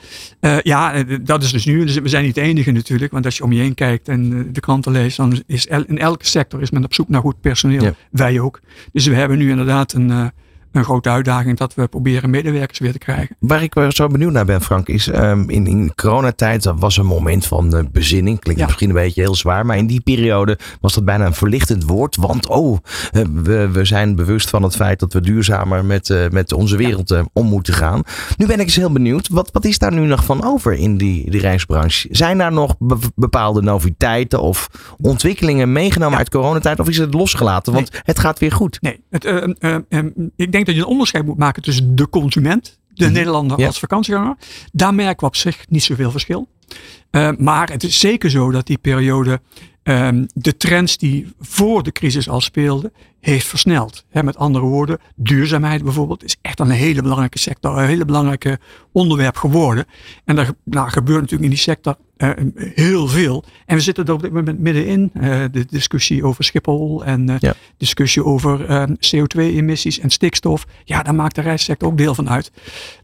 ja, 0.63 1.05
dat 1.23 1.43
is 1.43 1.53
dus 1.53 1.65
nu. 1.65 1.85
Dus 1.85 1.99
we 1.99 2.09
zijn 2.09 2.25
niet 2.25 2.35
de 2.35 2.41
enige 2.41 2.71
natuurlijk. 2.71 3.13
Want 3.13 3.25
als 3.25 3.37
je 3.37 3.45
om 3.45 3.53
je 3.53 3.61
heen 3.61 3.75
kijkt 3.75 4.09
en 4.09 4.53
de 4.53 4.61
kranten 4.61 4.93
leest. 4.93 5.17
Dan 5.17 5.43
is 5.47 5.67
el, 5.67 5.85
in 5.87 5.99
elke 5.99 6.27
sector 6.27 6.63
is 6.63 6.71
men 6.71 6.85
op 6.85 6.95
zoek 6.95 7.09
naar 7.09 7.21
goed 7.21 7.41
personeel. 7.41 7.83
Ja. 7.83 7.95
Wij 8.11 8.41
ook. 8.41 8.61
Dus 8.93 9.07
we 9.07 9.15
hebben 9.15 9.39
nu 9.39 9.51
inderdaad 9.51 9.93
een 9.93 10.33
een 10.73 10.85
grote 10.85 11.09
uitdaging 11.09 11.59
dat 11.59 11.75
we 11.75 11.87
proberen 11.87 12.31
medewerkers 12.31 12.79
weer 12.79 12.93
te 12.93 12.99
krijgen. 12.99 13.37
Waar 13.39 13.63
ik 13.63 13.75
zo 13.89 14.07
benieuwd 14.07 14.33
naar 14.33 14.45
ben, 14.45 14.61
Frank, 14.61 14.89
is 14.89 15.07
um, 15.07 15.51
in, 15.51 15.67
in 15.67 15.93
coronatijd 15.95 16.63
dat 16.63 16.79
was 16.79 16.97
een 16.97 17.07
moment 17.07 17.47
van 17.47 17.77
uh, 17.77 17.83
bezinning. 17.93 18.41
Klinkt 18.41 18.61
ja. 18.61 18.67
misschien 18.67 18.89
een 18.89 18.95
beetje 18.95 19.21
heel 19.21 19.35
zwaar, 19.35 19.67
maar 19.67 19.77
in 19.77 19.87
die 19.87 20.01
periode 20.01 20.59
was 20.81 20.95
dat 20.95 21.05
bijna 21.05 21.27
een 21.27 21.35
verlichtend 21.35 21.85
woord. 21.85 22.17
Want 22.17 22.49
oh, 22.49 22.79
we, 23.33 23.69
we 23.69 23.85
zijn 23.85 24.15
bewust 24.15 24.51
van 24.51 24.63
het 24.63 24.77
feit 24.77 25.01
dat 25.01 25.13
we 25.13 25.21
duurzamer 25.21 25.85
met, 25.85 26.09
uh, 26.09 26.29
met 26.29 26.53
onze 26.53 26.77
wereld 26.77 27.09
ja. 27.09 27.25
om 27.33 27.47
moeten 27.47 27.75
gaan. 27.75 28.03
Nu 28.37 28.47
ben 28.47 28.59
ik 28.59 28.65
eens 28.65 28.77
heel 28.77 28.93
benieuwd, 28.93 29.29
wat, 29.29 29.51
wat 29.53 29.65
is 29.65 29.79
daar 29.79 29.93
nu 29.93 30.07
nog 30.07 30.25
van 30.25 30.45
over 30.45 30.73
in 30.73 30.97
die, 30.97 31.31
die 31.31 31.41
reisbranche? 31.41 32.09
Zijn 32.11 32.39
daar 32.39 32.53
nog 32.53 32.75
be 32.79 32.99
bepaalde 33.15 33.63
noviteiten 33.63 34.41
of 34.41 34.69
ontwikkelingen 35.01 35.73
meegenomen 35.73 36.13
ja. 36.13 36.19
uit 36.19 36.31
coronatijd? 36.31 36.81
Of 36.81 36.89
is 36.89 36.99
het 36.99 37.15
losgelaten? 37.15 37.73
Want 37.73 37.91
nee. 37.91 38.01
het 38.05 38.19
gaat 38.19 38.39
weer 38.39 38.53
goed. 38.53 38.79
Nee, 38.81 39.01
het, 39.11 39.25
ik 40.37 40.53
denk 40.53 40.62
denk 40.65 40.67
dat 40.67 40.77
je 40.77 40.83
een 40.83 40.97
onderscheid 40.97 41.25
moet 41.25 41.37
maken 41.37 41.63
tussen 41.63 41.97
de 41.97 42.09
consument, 42.09 42.79
de 42.89 43.07
mm. 43.07 43.13
Nederlander 43.13 43.59
ja. 43.59 43.67
als 43.67 43.79
vakantieganger. 43.79 44.37
Daar 44.73 44.95
merken 44.95 45.21
we 45.21 45.27
op 45.27 45.37
zich 45.37 45.65
niet 45.69 45.83
zoveel 45.83 46.11
verschil. 46.11 46.49
Uh, 47.11 47.31
maar 47.39 47.71
het 47.71 47.85
is 47.85 47.99
zeker 47.99 48.31
zo 48.31 48.51
dat 48.51 48.67
die 48.67 48.79
periode 48.79 49.41
um, 49.83 50.27
de 50.35 50.57
trends 50.57 50.99
die 50.99 51.33
voor 51.41 51.83
de 51.83 51.93
crisis 51.93 52.29
al 52.29 52.41
speelden, 52.41 52.93
heeft 53.23 53.47
versneld. 53.47 54.05
He, 54.11 54.23
met 54.23 54.37
andere 54.37 54.65
woorden, 54.65 54.99
duurzaamheid 55.17 55.83
bijvoorbeeld 55.83 56.25
is 56.25 56.37
echt 56.41 56.61
een 56.61 56.71
hele 56.71 57.03
belangrijke 57.03 57.39
sector, 57.39 57.79
een 57.79 57.87
hele 57.87 58.05
belangrijke 58.05 58.59
onderwerp 58.93 59.37
geworden. 59.37 59.85
En 60.25 60.39
er 60.39 60.51
nou, 60.65 60.89
gebeurt 60.89 61.21
natuurlijk 61.21 61.51
in 61.51 61.57
die 61.57 61.59
sector 61.59 61.97
uh, 62.23 62.31
heel 62.75 63.09
veel. 63.09 63.45
En 63.67 63.77
we 63.77 63.83
zitten 63.83 64.05
er 64.05 64.13
op 64.13 64.23
dit 64.23 64.33
moment 64.33 64.59
middenin. 64.59 65.11
Uh, 65.15 65.45
de 65.53 65.65
discussie 65.71 66.25
over 66.25 66.45
Schiphol 66.45 67.05
en 67.05 67.31
uh, 67.31 67.37
ja. 67.39 67.55
discussie 67.77 68.25
over 68.25 68.67
ehm, 68.67 68.95
CO2-emissies 68.95 70.01
en 70.01 70.11
stikstof. 70.11 70.67
Ja, 70.85 71.03
daar 71.03 71.15
maakt 71.15 71.35
de 71.35 71.41
reissector 71.41 71.89
ook 71.89 71.99
deel 71.99 72.15
van 72.15 72.31
uit. 72.31 72.53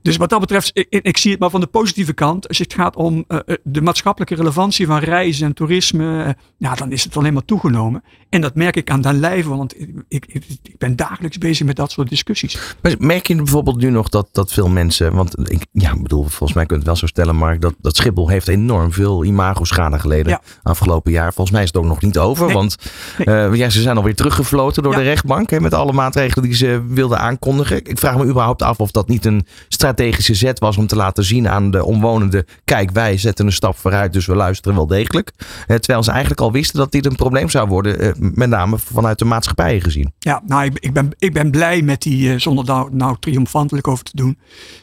Dus 0.03 0.17
wat 0.17 0.31
dat 0.31 0.41
betreft, 0.41 0.71
ik, 0.73 0.87
ik 0.91 1.17
zie 1.17 1.31
het 1.31 1.41
maar 1.41 1.51
van 1.51 1.61
de 1.61 1.67
positieve 1.67 2.13
kant. 2.13 2.49
Als 2.49 2.59
het 2.59 2.75
gaat 2.75 2.97
om 2.97 3.25
de 3.63 3.83
maatschappelijke 3.83 4.35
relevantie 4.35 4.87
van 4.87 4.99
reizen 4.99 5.47
en 5.47 5.55
toerisme, 5.55 6.37
ja, 6.57 6.75
dan 6.75 6.93
is 6.93 7.05
het 7.05 7.17
alleen 7.17 7.33
maar 7.33 7.45
toegenomen. 7.45 8.03
En 8.29 8.41
dat 8.41 8.55
merk 8.55 8.77
ik 8.77 8.91
aan 8.91 9.01
den 9.01 9.21
lijve, 9.21 9.49
want 9.49 9.75
ik, 10.09 10.27
ik, 10.29 10.47
ben 10.79 10.97
dagelijks 10.97 11.39
bezig 11.39 11.67
met 11.67 11.77
dat 11.77 11.91
soort 11.91 12.09
discussies. 12.09 12.59
Maar 12.83 12.95
merk 12.99 13.27
je 13.27 13.35
bijvoorbeeld 13.37 13.77
nu 13.77 13.91
nog 13.91 14.09
dat, 14.09 14.29
dat 14.33 14.53
veel 14.53 14.69
mensen, 14.69 15.15
want 15.15 15.51
ik 15.51 15.67
ja, 15.73 15.97
bedoel, 16.03 16.23
volgens 16.23 16.53
mij 16.53 16.67
kun 16.67 16.75
je 16.77 16.83
het 16.83 16.87
wel 16.91 16.97
zo 16.97 17.07
stellen, 17.07 17.37
Mark, 17.37 17.61
dat, 17.61 17.75
dat 17.81 17.97
Schiphol 17.97 18.29
heeft 18.29 18.49
enorm 18.49 18.93
veel 18.93 19.25
imago-schade 19.25 19.99
geleden 19.99 20.29
Ja. 20.33 20.41
afgelopen 20.63 21.13
jaar. 21.13 21.33
Volgens 21.33 21.51
mij 21.51 21.63
is 21.63 21.69
het 21.73 21.77
ook 21.77 21.85
nog 21.89 22.01
niet 22.03 22.19
over. 22.19 22.47
Nee. 22.47 22.55
Want 22.55 22.77
eh, 23.19 23.55
ja, 23.55 23.69
ze 23.71 23.81
zijn 23.83 23.97
alweer 23.97 24.15
teruggefloten 24.15 24.83
door 24.83 24.93
Ja. 24.93 24.99
de 24.99 25.05
rechtbank. 25.05 25.51
Hè, 25.51 25.61
met 25.61 25.75
alle 25.75 25.93
maatregelen 25.93 26.45
die 26.49 26.57
ze 26.57 26.83
wilden 26.89 27.19
aankondigen. 27.19 27.77
Ik 27.85 27.99
vraag 27.99 28.17
me 28.17 28.25
überhaupt 28.25 28.63
af 28.63 28.79
of 28.81 28.91
dat 28.91 29.09
niet 29.09 29.25
een 29.25 29.47
strategische 29.69 30.35
zet 30.35 30.59
was. 30.59 30.77
Om 30.77 30.87
te 30.87 30.97
laten 30.97 31.25
zien 31.25 31.49
aan 31.49 31.71
de 31.71 31.85
omwonenden. 31.85 32.45
Kijk, 32.65 32.91
wij 32.91 33.17
zetten 33.19 33.47
een 33.47 33.53
stap 33.53 33.77
vooruit. 33.77 34.13
Dus 34.13 34.27
we 34.27 34.35
luisteren 34.35 34.77
wel 34.77 34.87
degelijk. 34.87 35.33
Eh, 35.67 35.77
terwijl 35.77 36.03
ze 36.03 36.11
eigenlijk 36.11 36.41
al 36.41 36.53
wisten 36.53 36.79
dat 36.79 36.93
dit 36.93 37.07
een 37.07 37.17
probleem 37.17 37.49
zou 37.49 37.69
worden. 37.69 38.01
eh, 38.01 38.11
met 38.19 38.49
name 38.49 38.79
vanuit 38.79 39.19
de 39.19 39.25
maatschappij 39.25 39.81
gezien. 39.81 39.98
Ja, 40.19 40.43
nou, 40.47 40.65
ik, 40.65 40.79
ik, 40.79 40.93
ben, 40.93 41.11
ik 41.19 41.33
ben 41.33 41.51
blij 41.51 41.83
met 41.83 42.03
die, 42.03 42.33
eh, 42.33 42.39
zonder 42.39 42.65
daar 42.65 42.95
nou 42.95 43.17
triomfantelijk 43.21 43.89
over 43.89 44.05
te 44.05 44.17
doen. 44.17 44.39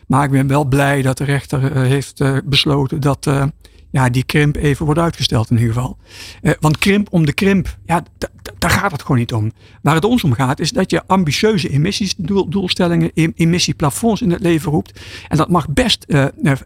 Maar 0.07 0.24
ik 0.24 0.31
ben 0.31 0.48
wel 0.48 0.65
blij 0.65 1.01
dat 1.01 1.17
de 1.17 1.24
rechter 1.24 1.72
eh, 1.72 1.81
heeft 1.81 2.19
eh, 2.19 2.38
besloten 2.45 3.00
dat 3.00 3.29
ja, 3.91 4.10
die 4.10 4.24
krimp 4.24 4.55
even 4.55 4.86
wordt 4.86 5.00
uitgesteld 5.00 5.50
in 5.50 5.57
ieder 5.57 5.74
geval. 5.74 5.98
Want 6.60 6.77
krimp 6.77 7.07
om 7.12 7.25
de 7.25 7.34
krimp, 7.34 7.77
ja, 7.86 8.03
daar 8.57 8.69
gaat 8.69 8.91
het 8.91 9.01
gewoon 9.01 9.17
niet 9.17 9.34
om. 9.34 9.51
Waar 9.81 9.95
het 9.95 10.05
ons 10.05 10.24
om 10.24 10.34
gaat 10.34 10.60
is 10.60 10.72
dat 10.72 10.91
je 10.91 11.07
ambitieuze 11.07 11.69
emissiesdoelstellingen, 11.69 13.12
em- 13.13 13.34
emissieplafonds 13.36 14.22
in 14.22 14.31
het 14.31 14.41
leven 14.41 14.72
roept. 14.72 15.00
En 15.27 15.38
dat 15.38 15.50
mag 15.50 15.69
best 15.69 16.05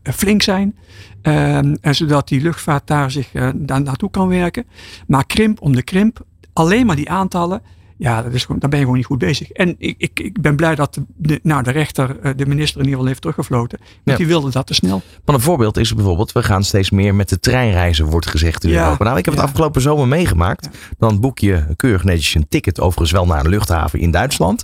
flink 0.04 0.42
zijn, 0.42 0.76
eh, 1.22 1.58
en 1.58 1.80
zodat 1.96 2.28
die 2.28 2.42
luchtvaart 2.42 2.88
daar 2.88 3.12
zich 3.12 3.32
daar 3.56 3.82
naartoe 3.82 4.10
kan 4.10 4.28
werken. 4.28 4.66
Maar 5.08 5.26
krimp 5.26 5.62
om 5.62 5.76
de 5.76 5.84
krimp, 5.84 6.26
alleen 6.54 6.86
maar 6.86 6.96
die 6.96 7.10
aantallen, 7.10 7.62
ja, 8.00 8.22
dat 8.22 8.34
is 8.34 8.46
gewoon, 8.46 8.60
dan 8.60 8.70
ben 8.70 8.80
je 8.80 8.84
gewoon 8.86 9.00
niet 9.00 9.10
goed 9.10 9.18
bezig. 9.20 9.52
En 9.52 9.76
ik, 9.78 9.96
ik, 9.98 10.20
ik 10.20 10.42
ben 10.42 10.56
blij 10.56 10.76
dat 10.76 11.00
de, 11.18 11.40
nou, 11.44 11.64
de 11.64 11.72
rechter, 11.72 12.20
eh, 12.22 12.32
de 12.36 12.46
minister 12.46 12.76
in 12.80 12.86
ieder 12.86 12.92
geval 12.92 13.06
heeft 13.08 13.22
teruggefloten. 13.22 13.78
Want 13.80 13.90
Ja. 14.04 14.16
die 14.16 14.28
wilde 14.28 14.52
dat 14.52 14.68
te 14.68 14.74
snel. 14.74 15.02
Maar 15.26 15.36
een 15.36 15.42
voorbeeld 15.42 15.78
is 15.78 15.94
bijvoorbeeld, 15.94 16.32
we 16.32 16.44
gaan 16.44 16.64
steeds 16.64 16.90
meer 16.90 17.16
met 17.16 17.30
de 17.30 17.40
trein 17.40 17.72
reizen, 17.72 18.06
wordt 18.06 18.28
gezegd 18.28 18.64
in 18.64 18.70
Ja, 18.70 18.84
Europa. 18.84 19.04
Nou, 19.04 19.18
ik 19.18 19.26
heb 19.26 19.34
het 19.34 19.44
afgelopen 19.44 19.82
zomer 19.82 20.08
meegemaakt. 20.08 20.70
Dan 20.98 21.20
boek 21.20 21.40
je 21.40 21.64
keurig 21.76 22.04
netjes 22.04 22.36
een 22.36 22.48
ticket, 22.50 22.80
overigens 22.80 23.12
wel 23.12 23.26
naar 23.26 23.44
een 23.46 23.50
luchthaven 23.50 24.00
in 24.00 24.12
Duitsland. 24.12 24.64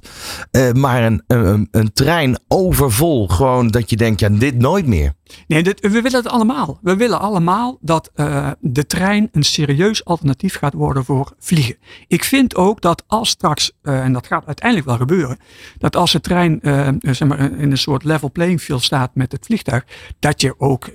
Eh, 0.51 0.71
maar 0.71 1.03
een, 1.03 1.23
een, 1.27 1.67
een 1.71 1.93
trein 1.93 2.39
overvol, 2.47 3.27
gewoon 3.27 3.67
dat 3.67 3.89
je 3.89 3.95
denkt, 3.97 4.19
ja, 4.19 4.29
dit 4.29 4.57
nooit 4.57 4.87
meer. 4.87 5.13
Nee, 5.47 5.63
we 5.63 6.01
willen 6.01 6.11
het 6.11 6.27
allemaal. 6.27 6.79
We 6.81 6.95
willen 6.95 7.19
allemaal 7.19 7.77
dat 7.81 8.11
eh, 8.15 8.51
de 8.59 8.85
trein 8.85 9.29
een 9.31 9.43
serieus 9.43 10.05
alternatief 10.05 10.55
gaat 10.55 10.73
worden 10.73 11.05
voor 11.05 11.33
vliegen. 11.39 11.75
Ik 12.07 12.23
vind 12.23 12.55
ook 12.55 12.81
dat 12.81 13.03
als 13.07 13.29
straks, 13.29 13.71
eh, 13.81 14.03
en 14.03 14.13
dat 14.13 14.27
gaat 14.27 14.45
uiteindelijk 14.45 14.87
wel 14.87 14.97
gebeuren, 14.97 15.37
dat 15.77 15.95
als 15.95 16.11
de 16.11 16.21
trein 16.21 16.61
eh, 16.61 16.89
zeg 17.01 17.27
maar, 17.27 17.39
in 17.39 17.71
een 17.71 17.77
soort 17.77 18.03
level 18.03 18.31
playing 18.31 18.61
field 18.61 18.83
staat 18.83 19.15
met 19.15 19.31
het 19.31 19.45
vliegtuig, 19.45 19.85
dat 20.19 20.41
je 20.41 20.59
ook, 20.59 20.89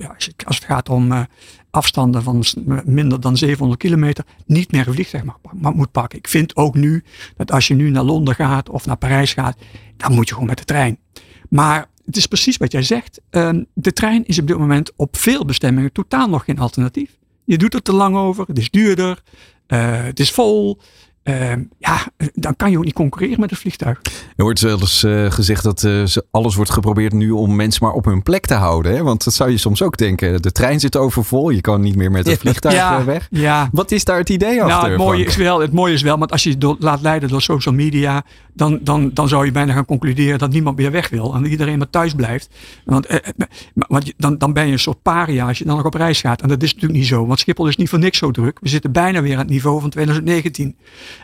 als, 0.44 0.56
het 0.56 0.64
gaat 0.64 0.88
om 0.88 1.26
afstanden 1.70 2.22
van 2.22 2.44
minder 2.84 3.20
dan 3.20 3.36
700 3.36 3.80
kilometer, 3.80 4.24
niet 4.46 4.72
meer 4.72 4.86
een 4.86 4.94
vliegtuig 4.94 5.24
moet 5.52 5.92
pakken. 5.92 6.18
Ik 6.18 6.28
vind 6.28 6.56
ook 6.56 6.74
nu 6.74 7.04
dat 7.36 7.52
als 7.52 7.68
je 7.68 7.74
nu 7.74 7.90
naar 7.90 8.02
Londen 8.02 8.34
gaat 8.34 8.68
of 8.68 8.86
naar 8.86 8.96
Parijs 8.96 9.32
gaat, 9.32 9.56
dan 9.96 10.12
moet 10.12 10.28
je 10.28 10.34
gewoon 10.34 10.48
met 10.48 10.58
de 10.58 10.64
trein. 10.64 10.98
Maar 11.48 11.89
het 12.10 12.18
is 12.18 12.26
precies 12.26 12.56
wat 12.56 12.72
jij 12.72 12.82
zegt. 12.82 13.20
Ehm, 13.30 13.62
de 13.74 13.92
trein 13.92 14.26
is 14.26 14.38
op 14.38 14.46
dit 14.46 14.58
moment 14.58 14.92
op 14.96 15.16
veel 15.16 15.44
bestemmingen 15.44 15.92
totaal 15.92 16.28
nog 16.28 16.44
geen 16.44 16.58
alternatief. 16.58 17.18
Je 17.44 17.58
doet 17.58 17.74
er 17.74 17.82
te 17.82 17.92
lang 17.92 18.16
over, 18.16 18.46
het 18.46 18.58
is 18.58 18.70
duurder, 18.70 19.22
eh, 19.66 20.02
het 20.04 20.20
is 20.20 20.30
vol. 20.30 20.80
Ehm, 21.30 21.62
ja, 21.78 21.98
dan 22.34 22.56
kan 22.56 22.70
je 22.70 22.78
ook 22.78 22.84
niet 22.84 22.94
concurreren 22.94 23.40
met 23.40 23.50
een 23.50 23.56
vliegtuig. 23.56 24.00
Er 24.36 24.44
wordt 24.44 24.60
wel 24.60 24.80
eens 24.80 25.02
eh, 25.04 25.30
gezegd 25.30 25.62
dat 25.64 25.80
ze- 25.80 26.24
alles 26.30 26.54
wordt 26.54 26.70
geprobeerd 26.70 27.12
nu 27.12 27.30
om 27.30 27.56
mensen 27.56 27.84
maar 27.84 27.92
op 27.94 28.04
hun 28.04 28.22
plek 28.22 28.46
te 28.46 28.54
houden. 28.54 28.92
Hè? 28.94 29.02
Want 29.02 29.24
dat 29.24 29.34
zou 29.34 29.50
je 29.50 29.56
soms 29.58 29.82
ook 29.82 29.96
denken. 29.96 30.42
De 30.42 30.52
trein 30.52 30.80
zit 30.80 30.96
overvol, 30.96 31.50
je 31.50 31.60
kan 31.60 31.80
niet 31.80 31.96
meer 31.96 32.10
met 32.10 32.26
een 32.26 32.36
vliegtuig 32.36 32.74
eh, 32.74 33.04
weg. 33.04 33.28
ja. 33.30 33.68
Wat 33.72 33.90
is 33.90 34.04
daar 34.04 34.18
het 34.18 34.28
idee 34.28 34.62
achter? 34.62 34.76
Nou, 34.78 34.88
het 34.90 34.98
mooie, 34.98 35.24
is 35.24 35.36
wel, 35.36 35.60
het 35.60 35.72
mooie 35.72 35.92
is 35.94 36.02
wel, 36.02 36.18
want 36.18 36.32
als 36.32 36.42
je 36.42 36.54
je 36.58 36.76
laat 36.78 37.00
leiden 37.00 37.28
door 37.28 37.42
social 37.42 37.74
media, 37.74 38.22
dan, 38.54 38.78
dan, 38.82 39.10
dan 39.14 39.28
zou 39.28 39.44
je 39.44 39.52
bijna 39.52 39.72
gaan 39.72 39.84
concluderen 39.84 40.38
dat 40.38 40.50
niemand 40.52 40.76
meer 40.76 40.90
weg 40.90 41.08
wil 41.08 41.34
en 41.34 41.46
iedereen 41.46 41.78
maar 41.78 41.90
thuis 41.90 42.14
blijft. 42.14 42.48
Want, 42.84 43.06
want 43.74 44.12
dan, 44.16 44.38
dan 44.38 44.52
ben 44.52 44.66
je 44.66 44.72
een 44.72 44.78
soort 44.78 45.02
paria 45.02 45.46
als 45.46 45.58
je 45.58 45.64
dan 45.64 45.76
nog 45.76 45.84
op 45.86 45.94
reis 45.94 46.20
gaat. 46.20 46.42
En 46.42 46.48
dat 46.48 46.62
is 46.62 46.72
natuurlijk 46.74 47.00
niet 47.00 47.08
zo, 47.08 47.26
want 47.26 47.38
Schiphol 47.40 47.66
is 47.68 47.76
niet 47.76 47.88
voor 47.88 47.98
niks 47.98 48.18
zo 48.18 48.30
druk. 48.30 48.58
We 48.62 48.68
zitten 48.68 48.92
bijna 48.92 49.22
weer 49.22 49.32
aan 49.32 49.38
het 49.38 49.48
niveau 49.48 49.80
van 49.80 49.90
2019. 49.90 50.76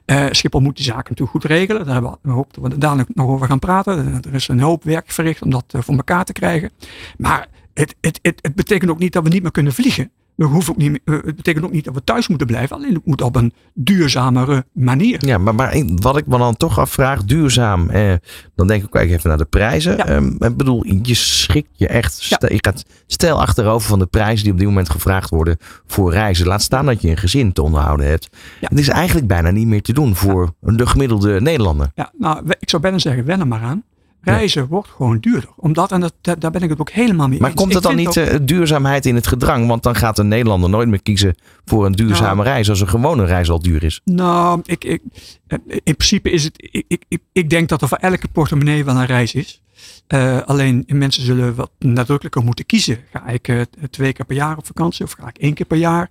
Eh, 0.04 0.26
Schiphol 0.30 0.60
moet 0.60 0.76
die 0.76 0.84
zaken 0.84 1.04
natuurlijk 1.08 1.30
goed 1.30 1.44
regelen. 1.44 1.84
Daar 1.84 1.94
hebben 1.94 2.18
we, 2.22 2.30
hopen 2.30 2.70
dat 2.70 2.80
daar 2.80 3.04
nog 3.14 3.28
over 3.28 3.46
gaan 3.46 3.58
praten. 3.58 4.20
Er 4.24 4.34
is 4.34 4.48
een 4.48 4.60
hoop 4.60 4.84
werk 4.84 5.10
verricht 5.10 5.42
om 5.42 5.50
dat 5.50 5.64
eh, 5.68 5.80
voor 5.80 5.94
elkaar 5.94 6.24
te 6.24 6.32
krijgen. 6.32 6.70
Maar 7.18 7.48
het, 7.74 7.94
het, 8.00 8.18
het, 8.22 8.38
het 8.42 8.54
betekent 8.54 8.90
ook 8.90 8.98
niet 8.98 9.12
dat 9.12 9.22
we 9.22 9.28
niet 9.28 9.42
meer 9.42 9.50
kunnen 9.50 9.72
vliegen. 9.72 10.10
We 10.36 10.44
hoeven 10.44 10.72
ook 10.72 10.78
niet, 10.78 11.00
het 11.04 11.36
betekent 11.36 11.64
ook 11.64 11.72
niet 11.72 11.84
dat 11.84 11.94
we 11.94 12.04
thuis 12.04 12.28
moeten 12.28 12.46
blijven. 12.46 12.76
Alleen 12.76 12.94
het 12.94 13.06
moet 13.06 13.22
op 13.22 13.36
een 13.36 13.52
duurzamere 13.74 14.64
manier. 14.72 15.26
Ja, 15.26 15.38
maar, 15.38 15.84
wat 15.94 16.16
ik 16.16 16.26
me 16.26 16.38
dan 16.38 16.56
toch 16.56 16.78
afvraag, 16.78 17.24
duurzaam. 17.24 17.90
Eh, 17.90 18.12
dan 18.54 18.66
denk 18.66 18.82
ik 18.82 18.96
ook 18.96 19.02
even 19.02 19.28
naar 19.28 19.38
de 19.38 19.44
prijzen. 19.44 19.96
Ja. 19.96 20.06
Ehm, 20.06 20.26
ik 20.38 20.56
bedoel, 20.56 20.84
je 21.02 21.14
schrikt 21.14 21.68
je 21.72 21.88
echt. 21.88 22.24
Ja. 22.24 22.36
Stel, 22.36 22.52
je 22.52 22.58
gaat 22.60 22.84
stijl 23.06 23.40
achterover 23.40 23.88
van 23.88 23.98
de 23.98 24.06
prijzen 24.06 24.44
die 24.44 24.52
op 24.52 24.58
dit 24.58 24.68
moment 24.68 24.90
gevraagd 24.90 25.30
worden 25.30 25.56
voor 25.86 26.12
reizen. 26.12 26.46
Laat 26.46 26.62
staan 26.62 26.86
dat 26.86 27.02
je 27.02 27.10
een 27.10 27.16
gezin 27.16 27.52
te 27.52 27.62
onderhouden 27.62 28.06
hebt. 28.06 28.28
Ja. 28.60 28.68
Het 28.68 28.78
is 28.78 28.88
eigenlijk 28.88 29.26
bijna 29.26 29.50
niet 29.50 29.66
meer 29.66 29.82
te 29.82 29.92
doen 29.92 30.16
voor 30.16 30.54
de 30.60 30.86
gemiddelde 30.86 31.40
Nederlander. 31.40 31.90
Ja, 31.94 32.12
nou, 32.18 32.42
ik 32.58 32.70
zou 32.70 32.82
bijna 32.82 32.98
zeggen, 32.98 33.24
wen 33.24 33.40
er 33.40 33.48
maar 33.48 33.62
aan. 33.62 33.84
Reizen 34.20 34.66
wordt 34.66 34.88
gewoon 34.88 35.18
duurder. 35.18 35.50
Omdat, 35.56 35.92
en 35.92 36.00
dat, 36.00 36.14
daar 36.40 36.50
ben 36.50 36.62
ik 36.62 36.68
het 36.70 36.80
ook 36.80 36.90
helemaal 36.90 37.28
mee 37.28 37.38
Maar 37.40 37.48
eens. 37.50 37.58
komt 37.58 37.68
Ik 37.70 37.74
het 37.76 37.84
dan 37.86 37.96
niet 37.96 38.08
ook- 38.08 38.14
eh, 38.14 38.38
duurzaamheid 38.42 39.06
in 39.06 39.14
het 39.14 39.26
gedrang? 39.26 39.66
Want 39.66 39.82
dan 39.82 39.94
gaat 39.94 40.18
een 40.18 40.28
Nederlander 40.28 40.70
nooit 40.70 40.88
meer 40.88 41.02
kiezen 41.02 41.34
voor 41.64 41.86
een 41.86 41.92
duurzame 41.92 42.34
Nou. 42.42 42.46
reis 42.48 42.68
als 42.68 42.80
een 42.80 42.88
gewone 42.88 43.24
reis 43.24 43.50
al 43.50 43.58
duur 43.62 43.82
is. 43.84 44.00
Nou, 44.04 44.60
ik, 44.64 44.84
ik, 44.84 45.02
eh, 45.46 45.58
in 45.66 45.96
principe 45.96 46.30
is 46.30 46.44
het. 46.44 46.68
Ik, 46.70 46.84
ik, 46.88 47.04
ik, 47.08 47.20
ik 47.32 47.50
denk 47.50 47.68
dat 47.68 47.82
er 47.82 47.88
voor 47.88 47.98
elke 47.98 48.28
portemonnee 48.28 48.84
wel 48.84 48.96
een 48.96 49.06
reis 49.06 49.34
is. 49.34 49.62
Eh, 50.06 50.40
alleen 50.42 50.84
mensen 50.86 51.22
zullen 51.22 51.54
wat 51.54 51.70
nadrukkelijker 51.78 52.42
moeten 52.44 52.66
kiezen. 52.66 52.98
Ga 53.12 53.26
ik 53.26 53.66
twee 53.90 54.12
keer 54.12 54.24
per 54.26 54.36
jaar 54.36 54.56
op 54.56 54.66
vakantie 54.66 55.04
of 55.04 55.12
ga 55.12 55.28
ik 55.28 55.38
één 55.38 55.54
keer 55.54 55.66
per 55.66 55.78
jaar? 55.78 56.10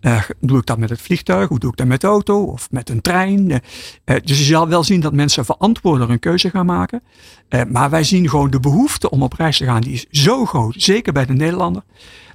Eh, 0.00 0.22
doe 0.40 0.58
ik 0.58 0.66
dat 0.66 0.78
met 0.78 0.90
het 0.90 1.00
vliegtuig? 1.00 1.48
Hoe 1.48 1.58
doe 1.58 1.70
ik 1.70 1.76
dat 1.76 1.86
met 1.86 2.00
de 2.00 2.06
auto 2.06 2.42
of 2.42 2.70
met 2.70 2.88
een 2.88 3.00
trein? 3.00 3.50
Eh, 3.50 3.58
eh, 4.04 4.22
dus 4.24 4.38
je 4.38 4.44
zal 4.44 4.68
wel 4.68 4.84
zien 4.84 5.00
dat 5.00 5.12
mensen 5.12 5.44
verantwoorder 5.44 6.10
een 6.10 6.18
keuze 6.18 6.50
gaan 6.50 6.66
maken. 6.66 7.02
Maar 7.68 7.90
wij 7.90 8.04
zien 8.04 8.28
gewoon 8.28 8.50
de 8.50 8.60
behoefte 8.60 9.10
om 9.10 9.22
op 9.22 9.32
reis 9.32 9.56
te 9.56 9.64
gaan. 9.64 9.80
Die 9.80 9.92
is 9.92 10.06
zo 10.10 10.44
groot, 10.46 10.74
zeker 10.76 11.12
bij 11.12 11.26
de 11.26 11.32
Nederlander. 11.32 11.82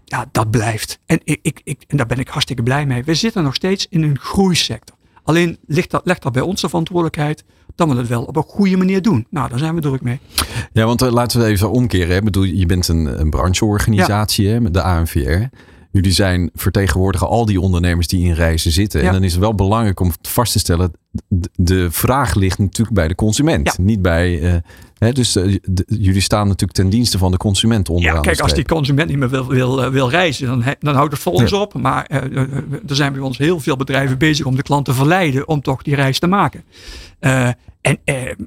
Ja, 0.06 0.26
dat 0.32 0.52
blijft. 0.52 1.00
En, 1.06 1.20
ik, 1.24 1.40
ik, 1.42 1.62
ik, 1.64 1.84
en 1.88 1.98
daar 1.98 2.06
ben 2.06 2.20
ik 2.20 2.28
hartstikke 2.28 2.64
blij 2.64 2.86
mee. 2.86 3.04
We 3.04 3.14
zitten 3.14 3.44
nog 3.44 3.56
steeds 3.56 3.88
in 3.90 4.04
een 4.04 4.20
groeisector. 4.20 4.96
Alleen 5.24 5.58
ligt 5.68 5.92
dat, 5.92 6.02
legt 6.06 6.22
dat 6.22 6.32
bij 6.32 6.42
onze 6.42 6.68
verantwoordelijkheid 6.70 7.44
dat 7.76 7.88
we 7.88 7.96
het 7.96 8.08
wel 8.08 8.24
op 8.24 8.36
een 8.36 8.44
goede 8.44 8.78
manier 8.78 9.02
doen. 9.02 9.28
Nou, 9.30 9.50
daar 9.50 9.60
zijn 9.60 9.76
we 9.76 9.82
druk 9.82 10.02
mee. 10.02 10.20
Ja, 10.74 10.86
want 10.86 11.02
laten 11.02 11.40
we 11.40 11.46
even 11.46 11.72
omkeren. 11.72 12.10
Hè. 12.10 12.16
Ik 12.16 12.24
bedoel, 12.24 12.44
je 12.44 12.66
bent 12.66 12.88
een, 12.88 13.20
een 13.20 13.30
brancheorganisatie, 13.30 14.48
hè, 14.48 14.62
met 14.62 14.74
de 14.74 14.82
ANVR. 14.82 15.44
Jullie 15.96 16.12
zijn 16.12 16.50
vertegenwoordigen 16.54 17.28
al 17.28 17.46
die 17.46 17.60
ondernemers 17.62 18.08
die 18.08 18.26
in 18.26 18.34
reizen 18.34 18.72
zitten. 18.72 19.02
Ja. 19.02 19.08
En 19.08 19.14
dan 19.14 19.24
is 19.24 19.32
het 19.32 19.42
wel 19.42 19.56
belangrijk 19.56 20.00
om 20.00 20.12
vast 20.22 20.52
te 20.52 20.60
stellen, 20.60 20.92
de 21.56 21.92
vraag 21.92 22.34
ligt 22.36 22.60
natuurlijk 22.60 22.96
bij 22.96 23.08
de 23.08 23.16
consument. 23.16 23.68
Ja. 23.68 23.84
Niet 23.84 24.02
bij, 24.02 24.42
eh, 24.42 24.56
hè, 24.98 25.12
dus 25.12 25.36
eh, 25.36 25.56
de- 25.64 25.86
jullie 25.88 26.22
staan 26.22 26.48
natuurlijk 26.48 26.74
ten 26.80 26.90
dienste 26.90 27.18
van 27.18 27.32
de 27.32 27.38
consument 27.38 27.90
onderaan 27.90 28.16
Ja, 28.16 28.22
kijk, 28.22 28.40
als 28.40 28.54
die 28.54 28.66
consument 28.66 29.10
niet 29.10 29.18
meer 29.18 29.30
wil, 29.30 29.48
wil, 29.48 29.84
eh, 29.84 29.90
wil 29.92 30.10
reizen, 30.10 30.48
dan, 30.48 30.64
dan 30.80 30.96
houdt 30.96 31.12
het 31.14 31.22
voor 31.22 31.34
ons 31.34 31.54
op. 31.54 31.74
Maar 31.74 32.06
er 32.88 32.96
zijn 32.96 33.14
bij 33.14 33.22
ons 33.22 33.38
heel 33.38 33.60
veel 33.60 33.76
bedrijven 33.76 34.18
bezig 34.18 34.46
om 34.46 34.56
de 34.56 34.64
klant 34.64 34.86
te 34.86 34.94
verleiden 34.94 35.48
om 35.48 35.62
toch 35.62 35.82
die 35.82 35.96
reis 35.96 36.20
te 36.20 36.28
maken. 36.28 36.64
En, 37.20 37.98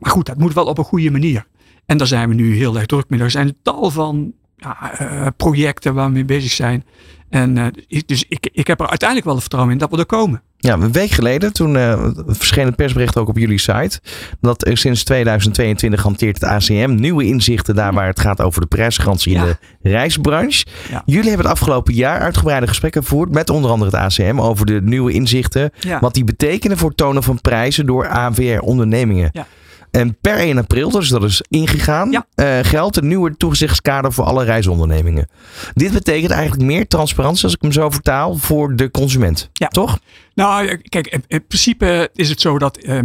maar 0.00 0.10
goed, 0.10 0.26
dat 0.26 0.38
moet 0.38 0.54
wel 0.54 0.64
op 0.64 0.78
een 0.78 0.84
goede 0.84 1.10
manier. 1.10 1.46
En 1.86 1.98
daar 1.98 2.06
zijn 2.06 2.28
we 2.28 2.34
nu 2.34 2.56
heel 2.56 2.76
erg 2.76 2.86
druk 2.86 3.08
mee. 3.08 3.20
Er 3.20 3.30
zijn 3.30 3.56
tal 3.62 3.90
van 3.90 4.32
ja, 4.56 5.32
projecten 5.36 5.94
waar 5.94 6.06
we 6.06 6.12
mee 6.12 6.24
bezig 6.24 6.50
zijn. 6.50 6.84
En 7.30 7.58
eh, 7.58 8.02
dus 8.06 8.24
ik, 8.28 8.48
ik 8.52 8.66
heb 8.66 8.80
er 8.80 8.88
uiteindelijk 8.88 9.24
wel 9.24 9.34
het 9.34 9.42
vertrouwen 9.42 9.74
in 9.74 9.80
dat 9.80 9.90
we 9.90 9.96
er 9.96 10.06
komen. 10.06 10.42
Ja, 10.60 10.74
een 10.74 10.92
week 10.92 11.10
geleden, 11.10 11.52
toen 11.52 11.76
eh, 11.76 12.08
verscheen 12.26 12.66
het 12.66 12.76
persbericht 12.76 13.16
ook 13.16 13.28
op 13.28 13.38
jullie 13.38 13.58
site. 13.58 14.00
Dat 14.40 14.70
sinds 14.72 15.04
2022 15.04 16.02
hanteert 16.02 16.40
het 16.40 16.50
ACM 16.50 16.94
nieuwe 16.94 17.24
inzichten 17.24 17.74
daar 17.74 17.92
waar 17.92 18.06
het 18.06 18.20
gaat 18.20 18.40
over 18.40 18.60
de 18.60 18.66
prijsgarantie 18.66 19.34
in 19.34 19.40
de 19.40 19.56
reisbranche. 19.82 20.66
Ja. 20.90 21.02
Jullie 21.06 21.28
hebben 21.28 21.46
het 21.46 21.54
afgelopen 21.54 21.94
jaar 21.94 22.20
uitgebreide 22.20 22.66
gesprekken 22.66 23.02
gevoerd 23.02 23.32
met 23.32 23.50
onder 23.50 23.70
andere 23.70 23.96
het 23.96 24.00
ACM 24.18 24.40
over 24.40 24.66
de 24.66 24.80
nieuwe 24.82 25.12
inzichten. 25.12 25.70
Ja. 25.80 25.98
Wat 26.00 26.14
die 26.14 26.24
betekenen 26.24 26.78
voor 26.78 26.88
het 26.88 26.98
tonen 26.98 27.22
van 27.22 27.40
prijzen 27.40 27.86
door 27.86 28.08
AVR-ondernemingen. 28.08 29.30
Ja. 29.32 29.46
En 29.90 30.16
per 30.20 30.38
1 30.38 30.58
april, 30.58 30.90
dus 30.90 31.08
dat 31.08 31.22
is 31.24 31.42
ingegaan, 31.48 32.10
Ja. 32.10 32.26
eh, 32.34 32.58
geldt 32.62 32.96
een 32.96 33.08
nieuwe 33.08 33.36
toezichtskader 33.36 34.12
voor 34.12 34.24
alle 34.24 34.44
reisondernemingen. 34.44 35.28
Dit 35.74 35.92
betekent 35.92 36.30
eigenlijk 36.30 36.62
meer 36.62 36.86
transparantie, 36.88 37.44
als 37.44 37.54
ik 37.54 37.62
hem 37.62 37.72
zo 37.72 37.90
vertaal, 37.90 38.36
voor 38.36 38.76
de 38.76 38.90
consument. 38.90 39.48
Ja. 39.52 39.68
Toch? 39.68 39.98
Nou, 40.34 40.66
ja, 40.66 40.76
kijk, 40.82 41.06
in, 41.06 41.24
in 41.26 41.46
principe 41.46 42.10
is 42.14 42.28
het 42.28 42.40
zo 42.40 42.58
dat 42.58 42.76
eh, 42.76 42.98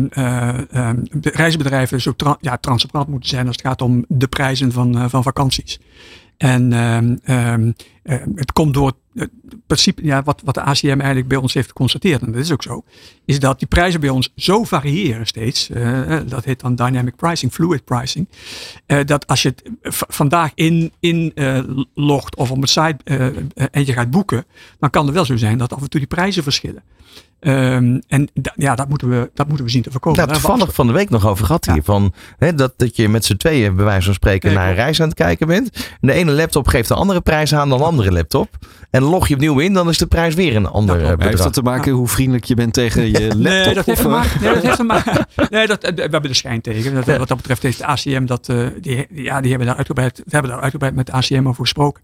de 1.11 1.31
reisbedrijven 1.33 2.01
zo 2.01 2.11
tra- 2.15 2.37
ja, 2.41 2.57
transparant 2.57 3.07
moeten 3.09 3.29
zijn 3.29 3.47
als 3.47 3.55
het 3.55 3.65
gaat 3.65 3.81
om 3.81 4.05
de 4.07 4.27
prijzen 4.27 4.71
van, 4.71 4.97
eh, 4.97 5.05
van 5.07 5.23
vakanties. 5.23 5.79
En 6.37 6.73
ehm, 6.73 7.71
eh, 8.03 8.15
het 8.35 8.51
komt 8.51 8.73
door 8.73 8.91
principe, 9.67 10.05
ja, 10.05 10.23
wat, 10.23 10.41
wat 10.45 10.53
de 10.53 10.61
ACM 10.61 10.87
eigenlijk 10.87 11.27
bij 11.27 11.37
ons 11.37 11.53
heeft 11.53 11.67
geconstateerd, 11.67 12.21
en 12.21 12.31
dat 12.31 12.41
is 12.41 12.51
ook 12.51 12.63
zo, 12.63 12.83
is 13.25 13.39
dat 13.39 13.59
die 13.59 13.67
prijzen 13.67 13.99
bij 13.99 14.09
ons 14.09 14.31
zo 14.35 14.63
variëren 14.63 15.27
steeds. 15.27 15.69
eh, 15.69 16.19
dat 16.27 16.45
heet 16.45 16.59
dan 16.59 16.75
dynamic 16.75 17.15
pricing, 17.15 17.53
fluid 17.53 17.85
pricing. 17.85 18.27
eh, 18.85 19.05
dat 19.05 19.27
als 19.27 19.41
je 19.41 19.49
het 19.49 19.63
vandaag 20.07 20.51
in, 20.55 20.91
in 20.99 21.31
eh, 21.35 21.63
of 22.37 22.51
op 22.51 22.61
een 22.61 22.67
site 22.67 22.97
eh, 23.03 23.27
eh, 23.27 23.33
en 23.71 23.85
je 23.85 23.93
gaat 23.93 24.11
boeken, 24.11 24.45
dan 24.79 24.89
kan 24.89 25.05
het 25.05 25.13
wel 25.13 25.25
zo 25.25 25.37
zijn 25.37 25.57
dat 25.57 25.73
af 25.73 25.81
en 25.81 25.89
toe 25.89 25.99
die 25.99 26.09
prijzen 26.09 26.43
verschillen. 26.43 26.83
Ehm, 27.43 27.99
en 28.07 28.29
da- 28.33 28.53
ja, 28.55 28.75
dat 28.75 28.89
moeten, 28.89 29.09
we, 29.09 29.29
dat 29.33 29.47
moeten 29.47 29.65
we 29.65 29.71
zien 29.71 29.81
te 29.81 29.91
voorkomen. 29.91 30.19
Hebben 30.19 30.37
we 30.37 30.43
toevallig 30.47 30.73
van 30.73 30.87
de 30.87 30.93
week 30.93 31.09
nog 31.09 31.27
over 31.27 31.45
gehad 31.45 31.65
Ja. 31.65 31.73
hier. 31.73 31.83
Van, 31.83 32.13
hè, 32.37 32.53
dat, 32.53 32.73
dat 32.77 32.95
je 32.95 33.09
met 33.09 33.25
z'n 33.25 33.35
tweeën 33.35 33.75
bij 33.75 33.85
wijze 33.85 34.05
van 34.05 34.13
spreken 34.13 34.53
naar 34.53 34.69
een 34.69 34.75
reis 34.75 35.01
aan 35.01 35.07
het 35.07 35.17
kijken 35.17 35.47
bent. 35.47 35.69
En 36.01 36.07
de 36.07 36.13
ene 36.13 36.31
laptop 36.31 36.67
geeft 36.67 36.87
de 36.87 36.93
andere 36.93 37.21
prijs 37.21 37.53
aan 37.55 37.69
dan 37.69 37.77
de 37.77 37.83
andere 37.83 38.11
laptop. 38.11 38.49
En 38.89 39.01
log 39.03 39.27
je 39.27 39.33
opnieuw 39.33 39.59
in, 39.59 39.73
dan 39.73 39.89
is 39.89 39.97
de 39.97 40.05
prijs 40.07 40.35
weer 40.35 40.55
een 40.55 40.65
ander 40.67 40.97
klopt. 40.97 41.19
eh, 41.21 41.27
Heeft 41.27 41.43
dat 41.43 41.53
te 41.53 41.61
maken 41.61 41.91
hoe 41.91 42.07
vriendelijk 42.07 42.45
je 42.45 42.55
bent 42.55 42.73
tegen 42.73 43.11
je 43.11 43.19
laptop? 43.21 43.39
Nee, 43.41 43.73
dat 43.73 43.85
heeft 43.85 43.97
te 44.01 44.03
eh, 44.07 44.11
maken. 44.11 44.41
Nee, 44.41 44.53
dat 44.53 44.63
heeft 44.63 44.75
te 44.77 44.83
maken. 44.93 45.27
Nee, 45.49 45.67
dat, 45.67 45.83
eh, 45.83 45.95
we 45.95 46.01
hebben 46.01 46.21
de 46.21 46.33
schijn 46.33 46.61
tegen. 46.61 46.93
Dat, 46.93 47.05
Wat 47.17 47.27
dat 47.27 47.37
betreft 47.37 47.63
heeft 47.63 47.77
de 47.77 47.85
ACM 47.85 48.25
dat. 48.25 48.49
eh, 48.49 48.67
die, 48.81 49.07
ja, 49.13 49.41
die 49.41 49.49
hebben 49.49 49.67
daar 49.67 49.77
uitgebreid. 49.77 50.17
We 50.17 50.23
hebben 50.29 50.51
daar 50.51 50.61
uitgebreid 50.61 50.95
met 50.95 51.05
de 51.05 51.11
ACM 51.11 51.47
over 51.47 51.61
gesproken. 51.61 52.01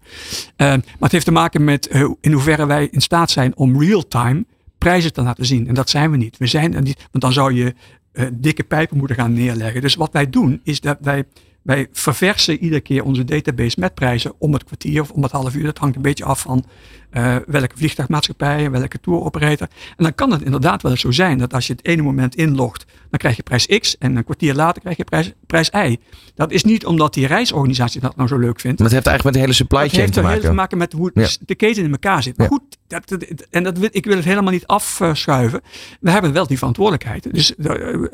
Eh, 0.56 0.66
maar 0.68 0.82
het 0.98 1.12
heeft 1.12 1.24
te 1.24 1.32
maken 1.32 1.64
met 1.64 1.86
in 2.20 2.32
hoeverre 2.32 2.66
wij 2.66 2.88
in 2.90 3.00
staat 3.00 3.30
zijn 3.30 3.56
om 3.56 3.82
real-time 3.82 4.44
prijzen 4.80 5.12
te 5.12 5.22
laten 5.22 5.46
zien. 5.46 5.68
En 5.68 5.74
dat 5.74 5.90
zijn 5.90 6.10
we 6.10 6.16
niet. 6.16 6.38
We 6.38 6.46
zijn 6.46 6.74
er 6.74 6.82
niet. 6.82 7.08
Want 7.10 7.24
dan 7.24 7.32
zou 7.32 7.54
je 7.54 7.74
eh, 8.12 8.26
dikke 8.32 8.64
pijpen 8.64 8.96
moeten 8.96 9.16
gaan 9.16 9.32
neerleggen. 9.32 9.80
Dus 9.80 9.94
wat 9.94 10.12
wij 10.12 10.30
doen 10.30 10.60
is 10.64 10.80
dat 10.80 10.98
wij. 11.00 11.24
Wij 11.62 11.88
verversen 11.92 12.58
iedere 12.58 12.80
keer 12.80 13.04
onze 13.04 13.24
database 13.24 13.80
met 13.80 13.94
prijzen 13.94 14.32
om 14.38 14.52
het 14.52 14.64
kwartier 14.64 15.00
of 15.00 15.10
om 15.10 15.22
het 15.22 15.32
half 15.32 15.54
uur. 15.54 15.64
Dat 15.64 15.78
hangt 15.78 15.96
een 15.96 16.02
beetje 16.02 16.24
af 16.24 16.40
van 16.40 16.64
eh, 17.10 17.36
welke 17.46 17.76
vliegtuigmaatschappij, 17.76 18.70
welke 18.70 19.00
touroperator. 19.00 19.68
En 19.96 20.04
dan 20.04 20.14
kan 20.14 20.30
het 20.32 20.42
inderdaad 20.42 20.82
wel 20.82 20.90
eens 20.90 21.00
zo 21.00 21.10
zijn 21.10 21.38
dat 21.38 21.54
als 21.54 21.66
je 21.66 21.72
het 21.72 21.86
ene 21.86 22.02
moment 22.02 22.34
inlogt, 22.34 22.84
dan 23.10 23.18
krijg 23.18 23.36
je 23.36 23.42
prijs 23.42 23.66
X 23.66 23.98
en 23.98 24.16
een 24.16 24.24
kwartier 24.24 24.54
later 24.54 24.80
krijg 24.82 24.96
je 24.96 25.04
prijs, 25.04 25.32
prijs 25.46 25.70
Y. 25.70 25.96
Dat 26.34 26.52
is 26.52 26.64
niet 26.64 26.86
omdat 26.86 27.14
die 27.14 27.26
reisorganisatie 27.26 28.00
dat 28.00 28.16
nou 28.16 28.28
zo 28.28 28.38
leuk 28.38 28.60
vindt. 28.60 28.78
Maar 28.78 28.86
het 28.86 28.96
heeft 28.96 29.06
eigenlijk 29.06 29.24
met 29.24 29.32
de 29.34 29.40
hele 29.40 29.52
supply 29.52 29.78
Het 29.82 29.88
chain 29.90 30.00
heeft 30.02 30.12
te 30.12 30.20
er 30.20 30.26
heel 30.26 30.34
maken. 30.34 30.50
te 30.50 30.56
maken 30.56 30.78
met 30.78 30.92
hoe 30.92 31.10
Ja. 31.14 31.28
de 31.46 31.54
keten 31.54 31.84
in 31.84 31.90
elkaar 31.90 32.22
zit. 32.22 32.36
Maar 32.36 32.50
Ja. 32.50 32.56
goed, 32.56 32.76
dat, 32.86 33.08
dat- 33.08 33.46
en 33.50 33.62
dat, 33.62 33.78
ik 33.90 34.04
wil 34.04 34.16
het 34.16 34.24
helemaal 34.24 34.52
niet 34.52 34.66
afschuiven. 34.66 35.60
We 36.00 36.10
hebben 36.10 36.32
wel 36.32 36.46
die 36.46 36.58
verantwoordelijkheid. 36.58 37.34
Dus 37.34 37.54
eh, 37.56 37.64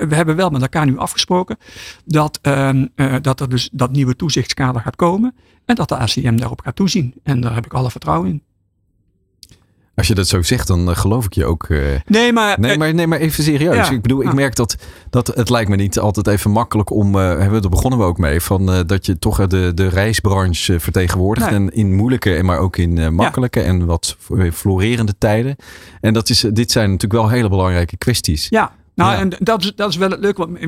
we 0.09 0.15
hebben 0.15 0.37
wel 0.37 0.51
met 0.51 0.63
elkaar 0.63 0.87
nu 0.87 0.99
afgesproken 0.99 1.57
dat, 2.05 2.39
ehm, 2.43 2.87
eh, 2.95 3.15
dat 3.23 3.41
er 3.41 3.49
dus 3.49 3.69
dat 3.73 3.91
nieuwe 3.93 4.17
toezichtskader 4.17 4.81
gaat 4.81 4.97
komen. 4.97 5.35
En 5.65 5.75
dat 5.75 5.89
de 5.89 5.97
ACM 5.97 6.37
daarop 6.37 6.61
gaat 6.61 6.77
toezien. 6.77 7.15
En 7.23 7.41
daar 7.41 7.55
heb 7.55 7.65
ik 7.65 7.73
alle 7.75 7.91
vertrouwen 7.91 8.29
in. 8.31 8.43
Als 9.97 10.07
je 10.09 10.15
dat 10.15 10.29
zo 10.29 10.43
zegt, 10.43 10.67
dan 10.67 10.91
eh, 10.91 10.97
geloof 10.97 11.25
ik 11.25 11.33
je 11.35 11.45
ook. 11.45 11.65
eh. 11.69 11.79
Nee, 12.07 12.33
maar, 12.33 12.61
Nee, 12.61 12.71
eh, 12.73 12.79
maar, 12.79 12.95
nee, 12.95 13.07
maar 13.07 13.19
even 13.19 13.45
serieus. 13.45 13.89
Ja. 13.89 13.91
Ik 13.91 14.03
bedoel, 14.03 14.21
ik 14.21 14.27
Ja. 14.29 14.35
merk 14.35 14.55
dat, 14.57 14.77
dat 15.11 15.27
het 15.27 15.51
lijkt 15.51 15.69
me 15.71 15.77
niet 15.77 15.99
altijd 15.99 16.27
even 16.27 16.51
makkelijk 16.51 16.91
om, 16.91 17.15
hebben 17.15 17.51
we, 17.53 17.61
daar 17.61 17.71
begonnen 17.71 17.99
we 17.99 18.05
ook 18.05 18.19
mee, 18.19 18.41
van 18.41 18.85
dat 18.87 19.07
je 19.07 19.19
toch 19.19 19.47
de, 19.47 19.73
de 19.75 19.89
reisbranche 19.89 20.81
vertegenwoordigt. 20.81 21.51
Nee. 21.51 21.59
En 21.59 21.73
in 21.75 21.95
moeilijke, 21.95 22.35
en 22.35 22.45
maar 22.45 22.59
ook 22.59 22.77
in 22.77 23.15
makkelijke 23.15 23.61
en 23.61 23.87
wat 23.87 24.17
florerende 24.53 25.15
tijden. 25.19 25.57
En 26.01 26.13
dat 26.15 26.29
is, 26.29 26.41
dit 26.53 26.71
zijn 26.71 26.91
natuurlijk 26.91 27.21
wel 27.21 27.31
hele 27.31 27.49
belangrijke 27.49 27.97
kwesties. 27.97 28.47
Ja, 28.51 28.73
nou, 28.97 29.13
Ja. 29.13 29.19
en 29.19 29.33
dat 29.39 29.63
is, 29.65 29.73
dat 29.75 29.89
is 29.91 29.97
wel 29.97 30.11
het 30.11 30.21
leuke. 30.21 30.47
Want 30.47 30.59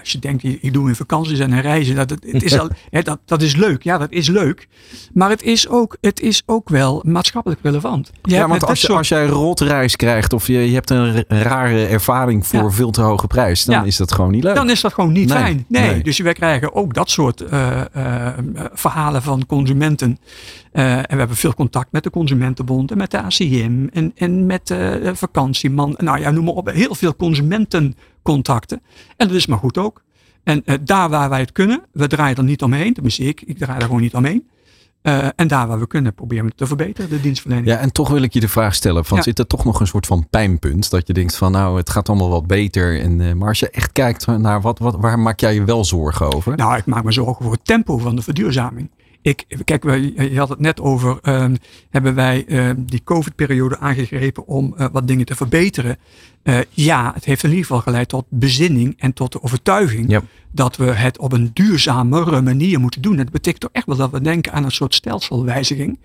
als 0.00 0.12
je 0.12 0.18
denkt, 0.18 0.44
ik 0.44 0.72
doe 0.72 0.88
in 0.88 0.94
vakanties 0.94 1.38
en 1.38 1.52
in 1.52 1.60
reizen, 1.60 1.94
dat, 1.96 2.10
het, 2.10 2.26
het 2.32 2.42
is 2.42 2.58
al, 2.58 2.68
hè, 2.90 3.02
dat, 3.02 3.18
dat 3.24 3.42
is 3.42 3.56
leuk. 3.56 3.82
Ja, 3.82 3.98
dat 3.98 4.10
is 4.12 4.28
leuk. 4.28 4.68
Maar 5.12 5.30
het 5.30 5.42
is 5.42 5.68
ook, 5.68 5.96
het 6.00 6.20
is 6.20 6.42
ook 6.46 6.68
wel 6.68 7.02
maatschappelijk 7.06 7.60
relevant. 7.62 8.10
Je 8.22 8.34
Ja, 8.34 8.48
want 8.48 8.60
als, 8.62 8.70
dit 8.70 8.80
je, 8.80 8.86
soort- 8.86 8.98
als 8.98 9.08
jij 9.08 9.22
een 9.24 9.30
rotreis 9.30 9.96
krijgt 9.96 10.32
of 10.32 10.46
je, 10.46 10.58
je 10.68 10.74
hebt 10.74 10.90
een 10.90 11.24
rare 11.28 11.86
ervaring 11.86 12.46
voor 12.46 12.62
Ja. 12.62 12.70
veel 12.70 12.90
te 12.90 13.00
hoge 13.00 13.26
prijs, 13.26 13.64
dan 13.64 13.74
Ja. 13.74 13.82
is 13.84 13.96
dat 13.96 14.12
gewoon 14.12 14.30
niet 14.30 14.44
leuk. 14.44 14.54
Dan 14.54 14.70
is 14.70 14.80
dat 14.80 14.92
gewoon 14.94 15.12
niet 15.12 15.28
Nee, 15.28 15.38
fijn. 15.38 15.64
Nee. 15.68 15.90
nee. 15.90 16.02
Dus 16.02 16.18
wij 16.18 16.32
krijgen 16.32 16.74
ook 16.74 16.94
dat 16.94 17.10
soort 17.10 17.40
eh, 17.40 17.80
eh, 17.92 18.34
verhalen 18.72 19.22
van 19.22 19.46
consumenten. 19.46 20.18
Eh, 20.72 20.96
en 20.96 21.02
we 21.08 21.16
hebben 21.16 21.36
veel 21.36 21.54
contact 21.54 21.92
met 21.92 22.02
de 22.02 22.10
Consumentenbond 22.10 22.90
en 22.90 22.96
met 22.98 23.10
de 23.10 23.22
ACM 23.22 23.86
en, 23.92 24.12
en 24.14 24.46
met 24.46 24.66
de 24.66 25.10
vakantieman. 25.14 25.94
Nou 25.98 26.20
ja, 26.20 26.30
noem 26.30 26.44
maar 26.44 26.54
op. 26.54 26.70
Heel 26.72 26.94
veel 26.94 27.14
consumentencontacten. 27.66 28.82
En 29.16 29.26
dat 29.26 29.36
is 29.36 29.46
maar 29.46 29.58
goed 29.58 29.78
ook. 29.78 30.02
En 30.44 30.62
eh, 30.64 30.74
daar 30.84 31.08
waar 31.08 31.28
wij 31.28 31.40
het 31.40 31.52
kunnen, 31.52 31.82
we 31.92 32.06
draaien 32.06 32.36
er 32.36 32.44
niet 32.44 32.62
omheen. 32.62 32.94
Tenminste, 32.94 33.22
ik, 33.22 33.40
ik 33.40 33.58
draai 33.58 33.78
er 33.78 33.84
gewoon 33.86 34.00
niet 34.00 34.14
omheen. 34.14 34.48
Eh, 35.02 35.28
en 35.36 35.48
daar 35.48 35.66
waar 35.66 35.78
we 35.78 35.86
kunnen, 35.86 36.14
proberen 36.14 36.44
we 36.44 36.48
het 36.48 36.58
te 36.58 36.66
verbeteren, 36.66 37.10
de 37.10 37.20
dienstverlening. 37.20 37.68
Ja, 37.68 37.78
en 37.78 37.92
toch 37.92 38.08
wil 38.08 38.22
ik 38.22 38.32
je 38.32 38.40
de 38.40 38.48
vraag 38.48 38.74
stellen: 38.74 39.04
van, 39.04 39.16
Ja. 39.16 39.22
zit 39.22 39.38
er 39.38 39.46
toch 39.46 39.64
nog 39.64 39.80
een 39.80 39.86
soort 39.86 40.06
van 40.06 40.26
pijnpunt? 40.30 40.90
Dat 40.90 41.06
je 41.06 41.12
denkt 41.12 41.36
van 41.36 41.52
nou, 41.52 41.76
het 41.76 41.90
gaat 41.90 42.08
allemaal 42.08 42.28
wat 42.28 42.46
beter. 42.46 43.00
En, 43.00 43.20
eh, 43.20 43.32
maar 43.32 43.48
als 43.48 43.58
je 43.58 43.70
echt 43.70 43.92
kijkt 43.92 44.26
naar 44.26 44.60
wat, 44.60 44.78
wat, 44.78 44.96
waar 44.98 45.18
maak 45.18 45.40
jij 45.40 45.54
je 45.54 45.64
wel 45.64 45.84
zorgen 45.84 46.32
over? 46.34 46.56
Nou, 46.56 46.76
ik 46.76 46.86
maak 46.86 47.04
me 47.04 47.12
zorgen 47.12 47.44
voor 47.44 47.52
het 47.52 47.64
tempo 47.64 47.98
van 47.98 48.16
de 48.16 48.22
verduurzaming. 48.22 48.90
Ik, 49.28 49.44
kijk, 49.64 49.82
we- 49.82 50.30
je 50.32 50.38
had 50.38 50.48
het 50.48 50.60
net 50.60 50.80
over, 50.80 51.18
ehm, 51.22 51.54
hebben 51.90 52.14
wij 52.14 52.44
ehm, 52.46 52.76
die 52.78 53.02
COVID-periode 53.04 53.78
aangegrepen 53.78 54.46
om 54.46 54.74
eh, 54.76 54.86
wat 54.92 55.06
dingen 55.08 55.26
te 55.26 55.34
verbeteren? 55.34 55.96
Eh, 56.42 56.58
ja, 56.70 57.10
het 57.14 57.24
heeft 57.24 57.42
in 57.42 57.48
ieder 57.48 57.64
geval 57.64 57.80
geleid 57.80 58.08
tot 58.08 58.24
bezinning 58.28 58.94
en 58.98 59.12
tot 59.12 59.32
de 59.32 59.42
overtuiging 59.42 60.20
dat 60.52 60.76
we 60.76 60.84
het 60.84 61.18
op 61.18 61.32
een 61.32 61.50
duurzamere 61.52 62.40
manier 62.40 62.80
moeten 62.80 63.02
doen. 63.02 63.12
En 63.18 63.22
dat 63.24 63.32
betekent 63.32 63.60
toch 63.60 63.70
echt 63.72 63.86
wel 63.86 63.96
dat 63.96 64.10
we 64.10 64.20
denken 64.20 64.52
aan 64.52 64.64
een 64.64 64.70
soort 64.70 64.94
stelselwijziging. 64.94 65.98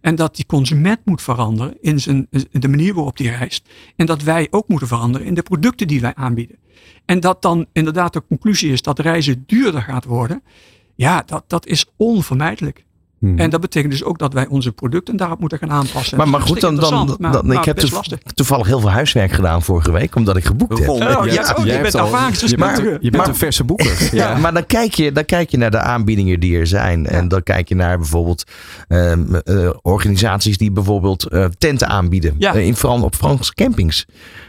En 0.00 0.14
dat 0.14 0.36
die 0.36 0.46
consument 0.46 1.00
moet 1.04 1.22
veranderen 1.22 1.76
in, 1.80 2.00
zijn, 2.00 2.26
in 2.30 2.60
de 2.60 2.68
manier 2.68 2.94
waarop 2.94 3.16
die 3.16 3.30
reist. 3.30 3.68
En 3.96 4.06
dat 4.06 4.22
wij 4.22 4.46
ook 4.50 4.68
moeten 4.68 4.88
veranderen 4.88 5.26
in 5.26 5.34
de 5.34 5.42
producten 5.42 5.86
die 5.88 6.00
wij 6.00 6.14
aanbieden. 6.14 6.56
En 7.04 7.20
dat 7.20 7.42
dan 7.42 7.66
inderdaad 7.72 8.12
de 8.12 8.22
conclusie 8.28 8.72
is 8.72 8.82
dat 8.82 8.98
reizen 8.98 9.44
duurder 9.46 9.82
gaat 9.82 10.04
worden. 10.04 10.42
Ja, 10.96 11.22
dat, 11.26 11.44
dat 11.46 11.66
is 11.66 11.86
onvermijdelijk. 11.96 12.84
Hmm. 13.18 13.38
En 13.38 13.50
dat 13.50 13.60
betekent 13.60 13.92
dus 13.92 14.04
ook 14.04 14.18
dat 14.18 14.32
wij 14.32 14.46
onze 14.46 14.72
producten 14.72 15.16
daarop 15.16 15.40
moeten 15.40 15.58
gaan 15.58 15.70
aanpassen. 15.70 16.16
Maar, 16.16 16.28
maar 16.28 16.40
goed, 16.40 16.60
dan, 16.60 16.74
dan, 16.74 16.84
interessant, 16.84 17.18
maar- 17.20 17.32
dan, 17.32 17.46
maar 17.46 17.56
ik 17.56 17.64
heb 17.64 17.76
toev- 17.76 17.92
lastig. 17.92 18.18
toevallig 18.34 18.66
heel 18.66 18.80
veel 18.80 18.90
huiswerk 18.90 19.32
gedaan 19.32 19.62
vorige 19.62 19.92
week, 19.92 20.14
omdat 20.14 20.36
ik 20.36 20.44
geboekt 20.44 20.78
heb. 20.78 20.88
Oh, 20.88 20.98
jij- 20.98 21.06
ja, 21.32 21.54
oh, 21.58 21.64
je 21.64 21.80
bent 21.80 21.94
al- 21.94 22.04
ervaringsdeskundige. 22.04 22.82
Je 22.82 22.88
bent, 22.90 23.02
je 23.02 23.10
bent 23.10 23.16
Maar- 23.22 23.28
een 23.28 23.38
verse 23.38 23.64
boeker. 23.64 24.08
Ja, 24.12 24.36
maar 24.36 24.52
dan 24.52 24.66
kijk, 24.66 24.94
je, 24.94 25.12
dan 25.12 25.24
kijk 25.24 25.50
je 25.50 25.56
naar 25.56 25.70
de 25.70 25.78
aanbiedingen 25.80 26.40
die 26.40 26.58
er 26.58 26.66
zijn. 26.66 27.06
En 27.06 27.28
dan 27.28 27.42
kijk 27.42 27.68
je 27.68 27.74
naar 27.74 27.98
bijvoorbeeld 27.98 28.44
ehm, 28.88 29.34
eh, 29.34 29.70
organisaties 29.82 30.58
die 30.58 30.70
bijvoorbeeld 30.70 31.24
eh, 31.28 31.44
tenten 31.58 31.88
aanbieden. 31.88 32.34
Ja. 32.38 32.54
Eh, 32.54 32.66
in, 32.66 32.76
vooral 32.76 33.02
op 33.02 33.14
Franse 33.14 33.54
campings. 33.54 34.06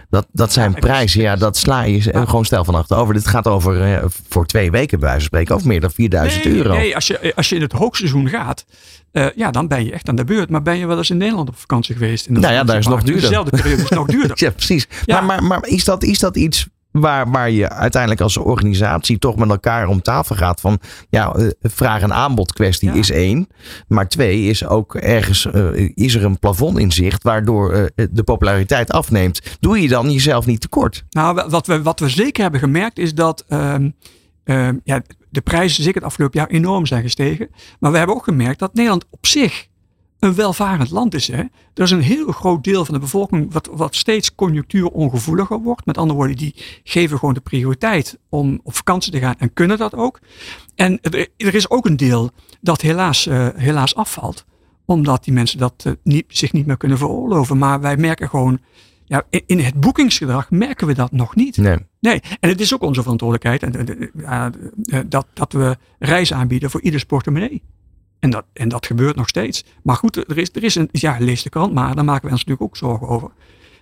Dat, 0.10 0.28
dat 0.32 0.54
zijn 0.54 0.72
Ja, 0.72 0.80
prijzen, 0.80 1.22
ja, 1.22 1.36
dat 1.36 1.58
sla 1.58 1.82
je 1.82 2.12
Ja. 2.12 2.26
gewoon 2.26 2.46
stijl 2.46 2.64
van 2.64 2.76
achterover. 2.76 3.14
Dit 3.14 3.28
gaat 3.28 3.48
over 3.48 3.82
eh, 3.94 4.04
voor 4.30 4.46
twee 4.46 4.72
weken 4.72 5.00
bij 5.00 5.10
wijze 5.10 5.20
van 5.20 5.26
spreken 5.28 5.56
over 5.56 5.68
meer 5.68 5.82
dan 5.82 5.92
4000 5.92 6.44
nee, 6.46 6.56
euro. 6.56 6.74
Nee, 6.76 6.96
als 6.96 7.08
je, 7.08 7.34
als 7.36 7.50
je 7.50 7.56
in 7.56 7.62
het 7.62 7.72
hoogseizoen 7.72 8.30
gaat, 8.30 8.66
eh, 9.12 9.26
ja, 9.36 9.52
dan 9.52 9.68
ben 9.68 9.86
je 9.86 9.92
echt 9.92 10.10
aan 10.10 10.16
de 10.16 10.24
beurt. 10.24 10.50
Maar 10.50 10.62
ben 10.62 10.78
je 10.78 10.88
wel 10.88 10.98
eens 10.98 11.10
in 11.10 11.18
Nederland 11.18 11.50
op 11.50 11.58
vakantie 11.58 11.96
geweest? 11.96 12.26
In 12.28 12.34
Nou 12.34 12.54
ja, 12.54 12.64
daar 12.64 12.78
is 12.78 12.86
het 12.86 12.94
nog 12.94 13.04
duurder. 13.04 13.22
Dezelfde 13.22 13.58
periode 13.58 13.84
is 13.84 13.90
nog 13.90 14.08
duurder. 14.16 14.38
Ja, 14.40 14.50
precies. 14.50 14.88
Ja. 15.06 15.22
Maar, 15.22 15.44
maar, 15.44 15.60
maar 15.60 15.70
is, 15.70 15.84
dat, 15.84 16.04
is 16.04 16.20
dat 16.20 16.36
iets 16.36 16.68
waar, 17.00 17.32
waar 17.32 17.50
je 17.50 17.70
uiteindelijk 17.70 18.22
als 18.22 18.38
organisatie 18.38 19.20
toch 19.20 19.36
met 19.36 19.50
elkaar 19.50 19.88
om 19.88 20.02
tafel 20.02 20.36
gaat 20.36 20.62
van 20.62 20.80
ja, 21.10 21.34
eh, 21.34 21.48
vraag- 21.62 22.02
en 22.02 22.14
aanbod 22.14 22.54
kwestie 22.54 22.90
Ja. 22.90 22.96
is 22.96 23.12
één. 23.12 23.48
Maar 23.88 24.08
twee 24.08 24.42
is 24.44 24.66
ook 24.66 24.96
ergens 24.96 25.46
eh, 25.52 25.90
is 25.94 26.16
er 26.16 26.24
een 26.26 26.40
plafond 26.40 26.78
in 26.80 26.92
zicht 26.92 27.24
waardoor 27.24 27.72
eh, 27.74 28.06
de 28.12 28.24
populariteit 28.24 28.92
afneemt. 28.92 29.42
Doe 29.60 29.82
je 29.82 29.88
dan 29.88 30.12
jezelf 30.12 30.46
niet 30.46 30.62
tekort? 30.62 31.04
Nou, 31.10 31.36
wa- 31.36 31.50
wat 31.50 31.68
we, 31.68 31.82
wat 31.82 32.00
we 32.00 32.10
zeker 32.10 32.42
hebben 32.42 32.60
gemerkt 32.60 33.00
is 33.00 33.14
dat 33.14 33.44
ehm, 33.48 33.90
ehm, 34.44 34.76
ja, 34.84 35.02
de 35.30 35.42
prijzen 35.42 35.84
zeker 35.84 35.98
het 36.02 36.10
afgelopen 36.10 36.40
jaar 36.40 36.50
enorm 36.50 36.86
zijn 36.86 37.02
gestegen. 37.02 37.50
Maar 37.80 37.92
we 37.92 37.98
hebben 37.98 38.16
ook 38.16 38.24
gemerkt 38.24 38.60
dat 38.60 38.74
Nederland 38.74 39.06
op 39.10 39.26
zich 39.26 39.68
een 40.20 40.36
welvarend 40.36 40.90
land 40.90 41.14
is. 41.14 41.28
Hè? 41.28 41.44
Er 41.74 41.84
is 41.84 41.92
een 41.92 42.02
heel 42.02 42.32
groot 42.32 42.64
deel 42.64 42.86
van 42.86 42.94
de 42.94 43.00
bevolking 43.00 43.54
wat, 43.54 43.70
wat 43.72 43.96
steeds 43.96 44.36
conjunctuurongevoeliger 44.36 45.60
wordt. 45.60 45.86
Met 45.86 45.98
andere 45.98 46.18
woorden, 46.18 46.38
die 46.38 46.56
geven 46.84 47.20
gewoon 47.20 47.34
de 47.34 47.40
prioriteit 47.40 48.20
om 48.30 48.60
op 48.64 48.76
vakantie 48.76 49.12
te 49.12 49.20
gaan 49.20 49.36
en 49.38 49.54
kunnen 49.54 49.78
dat 49.78 49.96
ook. 49.96 50.20
En 50.76 51.00
er, 51.02 51.28
er 51.38 51.56
is 51.56 51.70
ook 51.70 51.86
een 51.86 51.98
deel 51.98 52.32
dat 52.62 52.82
helaas, 52.82 53.28
eh, 53.28 53.48
helaas 53.56 53.96
afvalt. 53.96 54.46
Omdat 54.86 55.24
die 55.24 55.34
mensen 55.34 55.58
dat 55.58 55.84
eh, 55.86 55.94
niet, 56.04 56.26
zich 56.28 56.54
niet 56.54 56.66
meer 56.66 56.78
kunnen 56.78 56.98
veroorloven. 56.98 57.58
Maar 57.58 57.82
wij 57.82 57.98
merken 57.98 58.30
gewoon, 58.30 58.60
ja, 59.06 59.24
in, 59.30 59.44
in 59.46 59.60
het 59.60 59.80
boekingsgedrag 59.80 60.50
merken 60.50 60.88
we 60.88 60.94
dat 60.94 61.12
nog 61.12 61.36
niet. 61.36 61.58
Nee. 61.58 61.78
Nee, 62.00 62.22
en 62.40 62.50
het 62.50 62.62
is 62.62 62.74
ook 62.74 62.82
onze 62.82 63.02
verantwoordelijkheid 63.02 63.64
en, 63.64 64.12
eh, 64.24 65.00
dat, 65.06 65.28
dat 65.34 65.54
we 65.54 65.78
reizen 66.00 66.36
aanbieden 66.36 66.70
voor 66.70 66.82
ieders 66.82 67.04
portemonnee. 67.04 67.64
En 68.20 68.30
dat, 68.30 68.46
en 68.54 68.70
dat 68.70 68.86
gebeurt 68.86 69.16
nog 69.16 69.28
steeds. 69.28 69.66
Maar 69.84 69.96
goed, 69.96 70.16
er 70.16 70.38
is, 70.38 70.50
er 70.54 70.64
is 70.64 70.76
een, 70.76 70.90
ja, 70.92 71.16
lees 71.20 71.44
de 71.44 71.50
krant 71.50 71.74
maar, 71.74 71.96
daar 71.96 72.06
maken 72.06 72.26
we 72.26 72.32
ons 72.32 72.46
natuurlijk 72.46 72.62
ook 72.62 72.78
zorgen 72.78 73.08
over. 73.08 73.30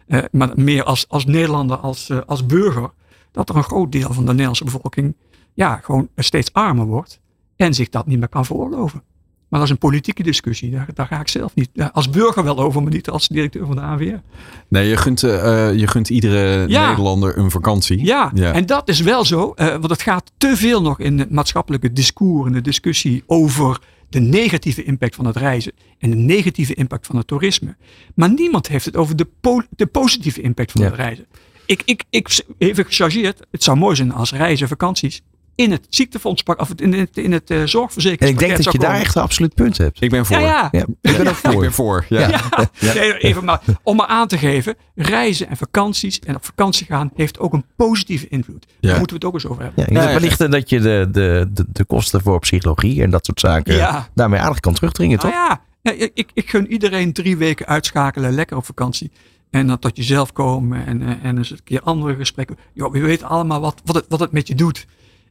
Eh, 0.08 0.24
maar 0.32 0.50
meer 0.56 0.84
als, 0.84 1.06
als 1.10 1.26
Nederlander, 1.26 1.78
als, 1.78 2.10
eh, 2.10 2.18
als 2.26 2.46
burger, 2.46 2.92
dat 3.32 3.50
er 3.50 3.56
een 3.56 3.64
groot 3.64 3.92
deel 3.92 4.14
van 4.14 4.24
de 4.26 4.30
Nederlandse 4.32 4.64
bevolking 4.64 5.16
ja, 5.54 5.76
gewoon 5.84 6.08
steeds 6.16 6.54
armer 6.54 6.86
wordt 6.86 7.20
en 7.56 7.74
zich 7.74 7.90
dat 7.90 8.06
niet 8.08 8.20
meer 8.20 8.28
kan 8.28 8.46
veroorloven. 8.46 9.04
Maar 9.48 9.60
dat 9.60 9.70
is 9.70 9.70
een 9.70 9.90
politieke 9.90 10.24
discussie. 10.24 10.72
Daar, 10.72 10.88
daar 10.94 11.08
ga 11.08 11.20
ik 11.20 11.28
zelf 11.28 11.56
niet. 11.56 11.70
Als 11.92 12.10
burger 12.10 12.44
wel 12.44 12.60
over, 12.60 12.84
maar 12.84 12.92
niet 12.92 13.10
als 13.10 13.28
directeur 13.28 13.66
van 13.66 13.76
de 13.76 13.82
ANWR. 13.82 14.22
Nee, 14.68 14.90
je 14.90 14.98
gunt, 14.98 15.24
eh, 15.24 15.74
je 15.74 15.88
gunt 15.88 16.10
iedere 16.10 16.68
Ja. 16.68 16.88
Nederlander 16.88 17.38
een 17.38 17.52
vakantie. 17.52 18.06
Ja, 18.06 18.32
Ja. 18.34 18.54
en 18.54 18.66
dat 18.66 18.90
is 18.90 19.00
wel 19.02 19.26
zo. 19.26 19.54
want 19.56 19.90
het 19.90 20.02
gaat 20.02 20.32
te 20.38 20.58
veel 20.58 20.82
nog 20.82 21.00
in 21.00 21.20
het 21.20 21.32
maatschappelijke 21.32 21.94
discours 21.94 22.48
en 22.48 22.54
de 22.54 22.62
discussie 22.62 23.24
over 23.26 23.80
de 24.10 24.20
negatieve 24.20 24.84
impact 24.84 25.16
van 25.16 25.26
het 25.26 25.36
reizen 25.36 25.74
en 25.98 26.10
de 26.10 26.16
negatieve 26.16 26.74
impact 26.74 27.06
van 27.06 27.16
het 27.16 27.28
toerisme. 27.28 27.76
Maar 28.16 28.34
niemand 28.34 28.68
heeft 28.68 28.86
het 28.86 28.96
over 28.96 29.16
de, 29.16 29.28
po- 29.42 29.66
de 29.70 29.86
positieve 29.86 30.42
impact 30.42 30.72
van 30.72 30.82
Ja. 30.82 30.88
het 30.88 30.96
reizen. 30.96 31.26
Ik, 31.66 31.82
ik, 31.86 32.04
ik, 32.10 32.44
even 32.58 32.86
gechargeerd, 32.86 33.40
het 33.52 33.64
zou 33.64 33.78
mooi 33.78 33.96
zijn 33.96 34.12
als 34.12 34.32
reizen, 34.32 34.68
vakanties 34.68 35.22
in 35.56 35.72
het 35.72 35.86
ziektefondspak 35.90 36.62
of 36.62 36.70
in 36.76 36.94
het, 36.94 37.18
in 37.18 37.32
het 37.32 37.50
eh, 37.50 37.58
En 37.62 38.18
ik 38.28 38.40
denk 38.40 38.64
dat 38.64 38.72
je 38.72 38.80
daar 38.80 39.00
echt 39.00 39.16
een 39.16 39.22
absoluut 39.22 39.54
punt 39.54 39.78
hebt. 39.78 40.02
Ik 40.02 40.10
ben 40.10 40.26
voor. 40.26 40.40
Ja, 40.40 40.70
ja. 40.72 40.86
Ja, 41.02 41.12
ik 41.12 41.18
ben 41.18 41.28
ook 41.28 41.34
Ik 41.34 41.52
voor. 41.52 41.62
ben 41.62 41.72
voor. 41.74 42.06
Ja. 42.10 42.30
Ja, 42.30 42.70
Nee, 42.94 43.18
even 43.18 43.44
maar 43.46 43.62
om 43.84 43.96
maar 43.96 44.08
aan 44.08 44.28
te 44.28 44.38
geven. 44.38 44.76
Reizen 44.96 45.48
en 45.50 45.58
vakanties 45.58 46.20
en 46.20 46.36
op 46.36 46.46
vakantie 46.46 46.86
gaan 46.86 47.12
heeft 47.16 47.40
ook 47.40 47.54
een 47.54 47.66
positieve 47.76 48.28
invloed. 48.28 48.66
Ja. 48.80 48.90
Daar 48.90 48.98
moeten 48.98 49.18
we 49.20 49.26
het 49.26 49.26
ook 49.26 49.34
eens 49.34 49.48
over 49.52 49.64
hebben. 49.64 49.84
Ja, 49.88 49.94
Ja, 49.94 50.02
ja, 50.02 50.08
ja. 50.08 50.14
wellicht 50.20 50.42
eh, 50.42 50.50
dat 50.52 50.70
je 50.70 50.80
de, 50.80 51.08
de, 51.12 51.50
de, 51.54 51.66
de 51.68 51.86
kosten 51.86 52.22
voor 52.22 52.40
psychologie 52.40 53.02
en 53.04 53.10
dat 53.10 53.26
soort 53.26 53.40
zaken 53.40 53.76
Ja. 53.76 54.08
daarmee 54.14 54.40
aardig 54.40 54.60
kan 54.60 54.74
terugdringen, 54.74 55.20
toch? 55.20 55.32
Nou 55.32 55.44
ja, 55.82 55.92
ja, 55.94 56.08
ik, 56.14 56.30
ik 56.34 56.50
gun 56.50 56.72
iedereen 56.72 57.14
drie 57.14 57.38
weken 57.38 57.66
uitschakelen, 57.66 58.34
lekker 58.34 58.58
op 58.58 58.66
vakantie. 58.66 59.12
En 59.50 59.68
dan 59.68 59.80
tot 59.80 59.98
jezelf 59.98 60.32
komen 60.34 60.86
en, 60.86 61.02
eh, 61.02 61.10
en 61.24 61.38
eens 61.38 61.52
een 61.52 61.64
keer 61.64 61.82
andere 61.82 62.16
gesprekken. 62.16 62.58
Joh, 62.74 62.92
we 62.92 63.00
weten 63.00 63.28
allemaal 63.28 63.62
wat, 63.62 63.82
wat, 63.86 63.96
het, 63.96 64.06
wat 64.10 64.20
het 64.20 64.32
met 64.32 64.48
je 64.48 64.56
doet. 64.56 64.86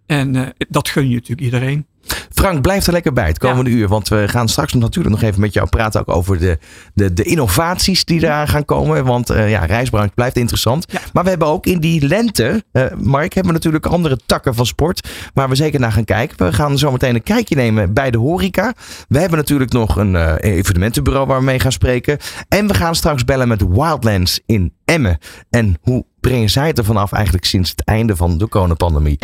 En 0.07 0.37
eh, 0.37 0.49
dat 0.69 0.89
gun 0.89 1.09
je 1.09 1.15
natuurlijk 1.15 1.41
iedereen. 1.41 1.87
Frank, 2.33 2.61
blijf 2.63 2.87
er 2.87 2.93
lekker 2.93 3.13
bij 3.13 3.27
het 3.27 3.39
komende 3.39 3.71
uur. 3.71 3.89
Want 3.89 4.09
we 4.09 4.29
gaan 4.29 4.49
straks 4.49 4.73
natuurlijk 4.73 5.15
nog 5.15 5.23
even 5.23 5.41
met 5.41 5.53
jou 5.53 5.69
praten 5.69 6.01
ook 6.01 6.17
over 6.17 6.39
de, 6.39 6.59
de, 6.95 7.13
de 7.13 7.23
innovaties 7.23 8.05
die 8.05 8.23
eraan 8.23 8.49
gaan 8.49 8.65
komen. 8.65 9.05
Want 9.05 9.31
eh, 9.31 9.51
ja, 9.51 9.65
reisbranche 9.65 10.15
blijft 10.15 10.37
interessant. 10.37 10.85
Ja. 10.93 11.01
Maar 11.13 11.23
we 11.23 11.29
hebben 11.29 11.49
ook 11.49 11.67
in 11.67 11.81
die 11.81 12.07
lente, 12.07 12.65
eh, 12.73 12.85
Mark, 12.97 13.33
hebben 13.33 13.53
we 13.53 13.59
natuurlijk 13.59 13.87
andere 13.87 14.19
takken 14.27 14.55
van 14.55 14.67
sport. 14.67 15.09
Waar 15.35 15.49
we 15.49 15.55
zeker 15.55 15.81
naar 15.81 15.93
gaan 15.93 16.05
kijken. 16.05 16.47
We 16.47 16.53
gaan 16.53 16.79
zo 16.79 16.93
meteen 16.93 17.15
een 17.15 17.23
kijkje 17.23 17.57
nemen 17.57 17.93
bij 17.93 18.11
de 18.11 18.19
horeca. 18.19 18.75
We 19.09 19.19
hebben 19.19 19.39
natuurlijk 19.39 19.73
nog 19.73 19.97
een 19.97 20.17
eh, 20.17 20.57
evenementenbureau 20.57 21.27
waar 21.27 21.39
we 21.39 21.45
mee 21.45 21.61
gaan 21.61 21.73
spreken. 21.73 22.19
En 22.49 22.67
we 22.67 22.75
gaan 22.75 22.95
straks 22.95 23.25
bellen 23.25 23.49
met 23.49 23.63
Wildlands 23.69 24.41
in 24.47 24.73
Emmen. 24.85 25.19
En 25.51 25.77
hoe 25.81 26.05
brengen 26.21 26.51
zij 26.51 26.67
het 26.67 26.79
er 26.79 26.85
vanaf 26.85 27.13
eigenlijk 27.13 27.45
sinds 27.45 27.71
het 27.71 27.85
einde 27.85 28.17
van 28.17 28.39
de 28.39 28.49
coronapandemie? 28.49 29.19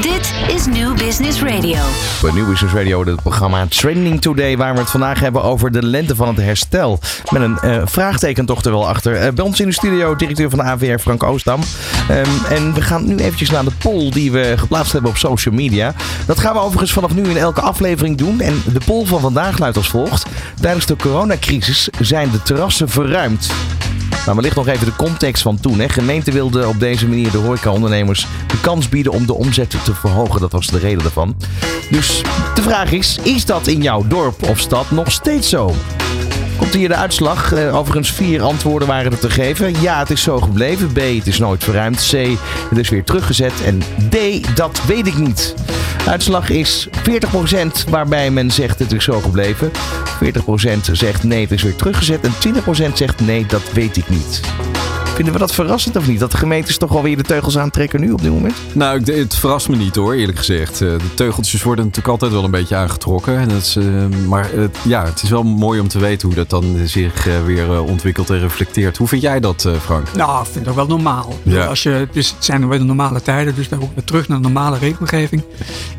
Dit 0.00 0.32
is 0.48 0.66
New 0.66 0.96
Business 0.96 1.42
Radio. 1.42 1.78
Bij 2.22 2.32
Business 2.32 2.74
Radio, 2.74 3.04
het 3.04 3.22
programma 3.22 3.66
Trending 3.68 4.20
Today, 4.20 4.56
waar 4.56 4.74
we 4.74 4.80
het 4.80 4.90
vandaag 4.90 5.20
hebben 5.20 5.42
over 5.42 5.70
de 5.70 5.82
lente 5.82 6.16
van 6.16 6.28
het 6.28 6.36
herstel. 6.36 6.98
Met 7.30 7.42
een 7.42 7.58
eh, 7.58 7.82
vraagteken 7.84 8.46
toch 8.46 8.64
er 8.64 8.70
wel 8.70 8.88
achter. 8.88 9.14
Eh, 9.16 9.32
bij 9.32 9.44
ons 9.44 9.60
in 9.60 9.66
de 9.66 9.72
studio, 9.72 10.16
directeur 10.16 10.50
van 10.50 10.58
de 10.58 10.64
AVR, 10.64 10.98
Frank 10.98 11.22
Oostam. 11.22 11.60
Ehm, 12.08 12.28
en 12.48 12.74
we 12.74 12.82
gaan 12.82 13.06
nu 13.06 13.16
eventjes 13.16 13.50
naar 13.50 13.64
de 13.64 13.70
poll 13.78 14.10
die 14.10 14.32
we 14.32 14.54
geplaatst 14.56 14.92
hebben 14.92 15.10
op 15.10 15.16
social 15.16 15.54
media. 15.54 15.94
Dat 16.26 16.38
gaan 16.38 16.54
we 16.54 16.60
overigens 16.60 16.92
vanaf 16.92 17.14
nu 17.14 17.22
in 17.22 17.36
elke 17.36 17.60
aflevering 17.60 18.18
doen. 18.18 18.40
En 18.40 18.62
de 18.72 18.80
poll 18.84 19.06
van 19.06 19.20
vandaag 19.20 19.58
luidt 19.58 19.76
als 19.76 19.88
volgt. 19.88 20.26
Tijdens 20.60 20.86
de 20.86 20.96
coronacrisis 20.96 21.88
zijn 22.00 22.30
de 22.30 22.42
terrassen 22.42 22.88
verruimd. 22.88 23.50
Maar 24.26 24.34
wellicht 24.34 24.56
nog 24.56 24.66
even 24.66 24.86
de 24.86 24.96
context 24.96 25.42
van 25.42 25.60
toen. 25.60 25.80
Hè. 25.80 25.88
Gemeenten 25.88 26.32
wilden 26.32 26.68
op 26.68 26.80
deze 26.80 27.08
manier 27.08 27.30
de 27.30 27.38
horecaondernemers 27.38 28.26
de 28.46 28.60
kans 28.60 28.88
bieden 28.88 29.12
om 29.12 29.26
de 29.26 29.34
omzet 29.34 29.70
te 29.70 29.94
verhogen. 29.94 30.40
Dat 30.40 30.52
was 30.52 30.66
de 30.66 30.78
reden 30.78 31.02
daarvan. 31.02 31.36
Dus 31.90 32.22
de 32.54 32.62
vraag 32.62 32.92
is, 32.92 33.18
is 33.22 33.44
dat 33.44 33.66
in 33.66 33.82
jouw 33.82 34.06
dorp 34.06 34.48
of 34.48 34.58
stad 34.58 34.90
nog 34.90 35.12
steeds 35.12 35.48
zo? 35.48 35.74
De 36.76 36.94
uitslag. 36.94 37.52
Eh, 37.52 37.76
overigens 37.76 38.12
vier 38.12 38.42
antwoorden 38.42 38.88
waren 38.88 39.12
er 39.12 39.18
te 39.18 39.30
geven. 39.30 39.80
Ja, 39.80 39.98
het 39.98 40.10
is 40.10 40.22
zo 40.22 40.40
gebleven. 40.40 40.92
B, 40.92 40.96
het 40.96 41.26
is 41.26 41.38
nooit 41.38 41.64
verruimd. 41.64 42.08
C, 42.10 42.12
het 42.68 42.78
is 42.78 42.88
weer 42.88 43.04
teruggezet. 43.04 43.52
En 43.64 43.78
D, 44.10 44.16
dat 44.56 44.80
weet 44.86 45.06
ik 45.06 45.16
niet. 45.16 45.54
Uitslag 46.06 46.50
is 46.50 46.88
40% 47.02 47.90
waarbij 47.90 48.30
men 48.30 48.50
zegt 48.50 48.78
het 48.78 48.92
is 48.92 49.04
zo 49.04 49.20
gebleven. 49.20 49.70
40% 50.24 50.92
zegt 50.92 51.24
nee, 51.24 51.42
het 51.42 51.52
is 51.52 51.62
weer 51.62 51.76
teruggezet. 51.76 52.20
En 52.20 52.32
20% 52.90 52.92
zegt 52.94 53.20
nee, 53.20 53.46
dat 53.46 53.72
weet 53.72 53.96
ik 53.96 54.08
niet. 54.08 54.40
Vinden 55.16 55.34
we 55.34 55.40
dat 55.40 55.54
verrassend 55.54 55.96
of 55.96 56.06
niet? 56.08 56.20
Dat 56.20 56.30
de 56.30 56.36
gemeentes 56.36 56.76
toch 56.78 56.90
alweer 56.96 57.16
de 57.16 57.22
teugels 57.22 57.58
aantrekken 57.58 58.00
nu 58.00 58.12
op 58.12 58.22
dit 58.22 58.30
moment? 58.32 58.54
Nou, 58.72 58.98
ik- 59.00 59.06
het 59.06 59.34
verrast 59.34 59.68
me 59.68 59.76
niet 59.76 59.94
hoor, 59.96 60.14
eerlijk 60.14 60.38
gezegd. 60.38 60.72
Eh, 60.80 60.88
De 60.88 61.14
teugeltjes 61.14 61.62
worden 61.62 61.84
natuurlijk 61.84 62.12
altijd 62.12 62.32
wel 62.32 62.44
een 62.44 62.50
beetje 62.50 62.76
aangetrokken. 62.76 63.38
En 63.38 63.48
dat 63.48 63.56
is, 63.62 63.76
eh, 63.76 63.84
maar 64.28 64.48
het- 64.52 64.76
ja, 64.84 65.04
het 65.04 65.22
is 65.22 65.30
wel 65.30 65.42
mooi 65.42 65.80
om 65.80 65.88
te 65.88 65.98
weten 65.98 66.26
hoe 66.28 66.36
dat 66.36 66.50
dan 66.50 66.64
zich 66.84 67.26
eh, 67.28 67.34
weer 67.46 67.72
eh, 67.72 67.84
ontwikkelt 67.86 68.30
en 68.30 68.38
reflecteert. 68.38 68.96
Hoe 68.96 69.08
vind 69.08 69.22
jij 69.22 69.40
dat, 69.40 69.64
eh, 69.64 69.72
Frank? 69.80 70.06
Nou, 70.16 70.40
ik 70.40 70.46
vind 70.52 70.58
het 70.58 70.68
ook 70.68 70.74
wel 70.74 70.96
normaal. 70.96 71.34
Ja. 71.42 71.66
Als 71.66 71.82
je, 71.82 71.88
het, 71.90 72.16
is, 72.16 72.30
het 72.30 72.44
zijn 72.44 72.68
weer 72.68 72.78
de 72.78 72.84
normale 72.84 73.22
tijden, 73.22 73.54
dus 73.54 73.68
dan 73.68 73.82
ook 73.82 73.94
weer 73.94 74.04
terug 74.04 74.28
naar 74.28 74.36
de 74.36 74.42
normale 74.42 74.78
regelgeving. 74.78 75.42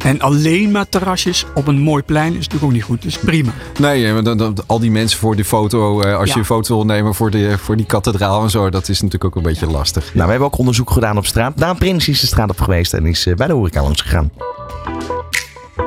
En 0.03 0.21
alleen 0.21 0.71
maar 0.71 0.89
terrasjes 0.89 1.45
op 1.55 1.67
een 1.67 1.79
mooi 1.79 2.03
plein 2.03 2.29
is 2.29 2.35
natuurlijk 2.35 2.63
ook 2.63 2.71
niet 2.71 2.83
goed. 2.83 3.01
Dus 3.01 3.17
prima. 3.17 3.51
Nee, 3.79 4.21
dan, 4.21 4.37
dan- 4.37 4.55
al 4.65 4.79
die 4.79 4.91
mensen 4.91 5.19
voor 5.19 5.35
die 5.35 5.45
foto, 5.45 6.01
eh, 6.01 6.17
als 6.17 6.27
Ja. 6.27 6.33
je 6.33 6.39
een 6.39 6.45
foto 6.45 6.75
wil 6.75 6.85
nemen 6.85 7.15
voor, 7.15 7.31
de, 7.31 7.57
voor 7.57 7.77
die 7.77 7.85
kathedraal 7.85 8.43
en 8.43 8.49
zo, 8.49 8.69
dat 8.69 8.89
is 8.89 9.01
natuurlijk 9.11 9.37
ook 9.37 9.43
een 9.45 9.51
beetje 9.51 9.67
lastig. 9.67 10.13
Nou, 10.13 10.25
we 10.25 10.29
hebben 10.29 10.47
ook 10.47 10.57
onderzoek 10.57 10.91
gedaan 10.91 11.17
op 11.17 11.25
straat. 11.25 11.57
Daan 11.57 11.77
Prins 11.77 12.07
is 12.07 12.19
de 12.19 12.27
straat 12.27 12.49
op 12.49 12.59
geweest 12.59 12.93
en 12.93 13.05
is 13.05 13.25
eh, 13.25 13.35
bij 13.35 13.47
de 13.47 13.53
horeca 13.53 13.81
langs 13.81 14.01
gegaan. 14.01 14.31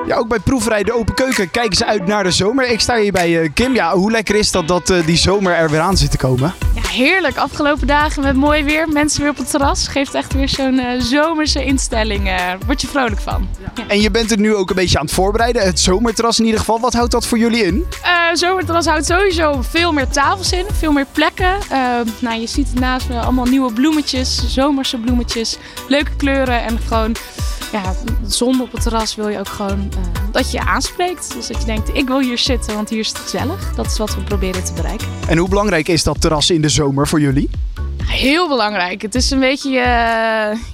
Ja, 0.06 0.16
ook 0.16 0.28
bij 0.28 0.38
proefrijden 0.38 0.86
de 0.86 0.98
Open 0.98 1.14
Keuken 1.14 1.50
kijken 1.50 1.76
ze 1.76 1.86
uit 1.86 2.06
naar 2.06 2.22
de 2.22 2.30
zomer. 2.30 2.68
Ik 2.68 2.80
sta 2.80 2.96
hier 2.96 3.12
bij 3.12 3.40
eh, 3.42 3.48
Kim. 3.54 3.74
Ja, 3.74 3.94
hoe 3.94 4.10
lekker 4.10 4.34
is 4.34 4.50
dat 4.50 4.68
dat 4.68 4.90
eh, 4.90 5.06
die 5.06 5.16
zomer 5.16 5.54
er 5.54 5.70
weer 5.70 5.80
aan 5.80 5.96
zit 5.96 6.10
te 6.10 6.16
komen? 6.16 6.54
Ja, 6.74 6.88
heerlijk. 6.88 7.36
Afgelopen 7.36 7.86
dagen 7.86 8.22
met 8.22 8.36
mooi 8.36 8.64
weer. 8.64 8.88
Mensen 8.88 9.20
weer 9.20 9.30
op 9.30 9.36
het 9.36 9.50
terras. 9.50 9.88
Geeft 9.88 10.14
echt 10.14 10.32
weer 10.32 10.48
zo'n 10.48 10.78
eh, 10.78 11.00
zomerse 11.00 11.64
instelling. 11.64 12.30
word 12.66 12.80
je 12.80 12.86
vrolijk 12.86 13.20
van. 13.20 13.48
Ja. 13.74 13.84
En 13.86 14.00
je 14.00 14.10
bent 14.10 14.30
er 14.30 14.38
nu 14.38 14.54
ook 14.54 14.70
een 14.70 14.76
beetje 14.76 14.98
aan 14.98 15.04
het 15.04 15.14
voorbereiden. 15.14 15.62
Het 15.62 15.80
zomerterras 15.80 16.38
in 16.38 16.44
ieder 16.44 16.60
geval. 16.60 16.80
Wat 16.80 16.92
houdt 16.92 17.10
dat 17.10 17.26
voor 17.26 17.38
jullie 17.38 17.64
in? 17.64 17.86
Eh, 18.02 18.10
zomerterras 18.32 18.86
houdt 18.86 19.06
sowieso 19.06 19.62
veel 19.62 19.92
meer 19.92 20.08
tafels 20.08 20.52
in. 20.52 20.66
Veel 20.72 20.92
meer 20.92 21.06
plekken. 21.12 21.58
Nou, 22.18 22.40
je 22.40 22.46
ziet 22.46 22.68
het 22.68 22.80
naast 22.80 23.08
me 23.08 23.20
allemaal 23.20 23.44
nieuwe 23.44 23.72
bloemetjes. 23.72 24.54
Zomerse 24.54 24.98
bloemetjes. 24.98 25.58
Leuke 25.88 26.16
kleuren. 26.16 26.62
En 26.62 26.78
gewoon 26.86 27.16
ja, 27.72 27.94
zon 28.26 28.60
op 28.60 28.72
het 28.72 28.82
terras 28.82 29.14
wil 29.14 29.28
je 29.28 29.38
ook 29.38 29.48
gewoon 29.48 29.90
eh, 29.92 30.32
dat 30.32 30.50
je 30.50 30.58
je 30.58 30.64
aanspreekt. 30.64 31.34
Dus 31.34 31.46
dat 31.46 31.58
je 31.60 31.64
denkt, 31.64 31.90
ik 31.94 32.06
wil 32.06 32.20
hier 32.20 32.38
zitten, 32.38 32.74
want 32.74 32.88
hier 32.88 32.98
is 32.98 33.08
het 33.08 33.18
gezellig. 33.18 33.74
Dat 33.74 33.86
is 33.86 33.98
wat 33.98 34.14
we 34.14 34.22
proberen 34.22 34.64
te 34.64 34.72
bereiken. 34.72 35.08
En 35.28 35.38
hoe 35.38 35.48
belangrijk 35.48 35.88
is 35.88 36.02
dat 36.02 36.20
terras 36.20 36.50
in 36.50 36.62
de 36.62 36.68
zomer 36.68 37.08
voor 37.08 37.20
jullie? 37.20 37.50
Heel 38.04 38.48
belangrijk. 38.48 39.02
Het 39.02 39.14
is 39.14 39.30
een 39.30 39.40
beetje 39.40 39.70
je, 39.70 39.80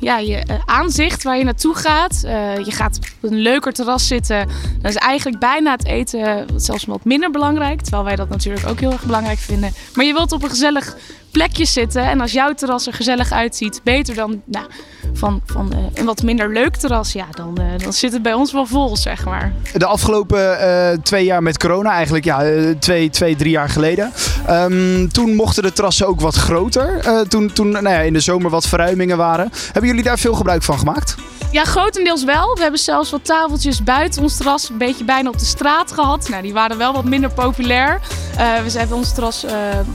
ja, 0.00 0.18
je 0.18 0.36
eh, 0.36 0.56
aanzicht 0.64 1.22
waar 1.22 1.38
je 1.38 1.44
naartoe 1.44 1.74
gaat. 1.74 2.22
Eh, 2.24 2.56
je 2.56 2.70
gaat 2.70 2.98
op 2.98 3.30
een 3.30 3.38
leuker 3.38 3.72
terras 3.72 4.06
zitten. 4.06 4.48
Dan 4.80 4.90
is 4.90 4.96
eigenlijk 4.96 5.38
bijna 5.38 5.70
het 5.70 5.84
eten 5.84 6.46
zelfs 6.56 6.84
wat 6.84 7.04
minder 7.04 7.30
belangrijk. 7.30 7.80
Terwijl 7.80 8.04
wij 8.04 8.16
dat 8.16 8.28
natuurlijk 8.28 8.66
ook 8.66 8.80
heel 8.80 8.92
erg 8.92 9.04
belangrijk 9.04 9.38
vinden. 9.38 9.72
Maar 9.94 10.04
je 10.04 10.12
wilt 10.12 10.32
op 10.32 10.42
een 10.42 10.50
gezellig 10.50 10.96
plekje 11.36 11.64
zitten. 11.64 12.02
En 12.02 12.20
als 12.20 12.32
jouw 12.32 12.54
terras 12.54 12.86
er 12.86 12.92
gezellig 12.92 13.32
uitziet, 13.32 13.80
beter 13.84 14.14
dan 14.14 14.42
nou, 14.44 14.66
van, 15.12 15.40
van 15.46 15.72
eh, 15.72 15.78
een 15.94 16.04
wat 16.04 16.22
minder 16.22 16.52
leuk 16.52 16.76
terras. 16.76 17.12
Ja, 17.12 17.26
dan, 17.30 17.58
eh, 17.58 17.64
dan 17.82 17.92
zit 17.92 18.12
het 18.12 18.22
bij 18.22 18.32
ons 18.32 18.52
wel 18.52 18.66
vol, 18.66 18.96
zeg 18.96 19.24
maar. 19.24 19.52
De 19.74 19.86
afgelopen 19.86 20.60
eh, 20.60 20.98
twee 21.02 21.24
jaar 21.24 21.42
met 21.42 21.58
corona, 21.58 21.90
eigenlijk 21.90 22.24
ja, 22.24 22.44
twee, 22.78 23.10
twee, 23.10 23.36
drie 23.36 23.50
jaar 23.50 23.68
geleden. 23.68 24.12
Ehm, 24.46 25.08
toen 25.08 25.34
mochten 25.34 25.62
de 25.62 25.72
terrassen 25.72 26.06
ook 26.06 26.20
wat 26.20 26.34
groter. 26.34 27.00
Toen 27.28 27.52
toen 27.52 27.70
nou 27.70 27.88
ja, 27.88 27.98
in 27.98 28.12
de 28.12 28.20
zomer 28.20 28.50
wat 28.50 28.66
verruimingen 28.66 29.16
waren. 29.16 29.50
Hebben 29.72 29.90
jullie 29.90 30.04
daar 30.04 30.18
veel 30.18 30.34
gebruik 30.34 30.62
van 30.62 30.78
gemaakt? 30.78 31.14
Ja, 31.50 31.64
grotendeels 31.64 32.24
wel. 32.24 32.54
We 32.54 32.62
hebben 32.62 32.80
zelfs 32.80 33.10
wat 33.10 33.24
tafeltjes 33.24 33.82
buiten 33.82 34.22
ons 34.22 34.36
terras, 34.36 34.68
een 34.68 34.78
beetje 34.78 35.04
bijna 35.04 35.28
op 35.28 35.38
de 35.38 35.44
straat 35.44 35.92
gehad. 35.92 36.28
Nou, 36.28 36.42
die 36.42 36.52
waren 36.52 36.78
wel 36.78 36.92
wat 36.92 37.04
minder 37.04 37.30
populair. 37.30 38.00
We 38.36 38.78
hebben 38.78 38.96
ons 38.96 39.14
terras 39.14 39.46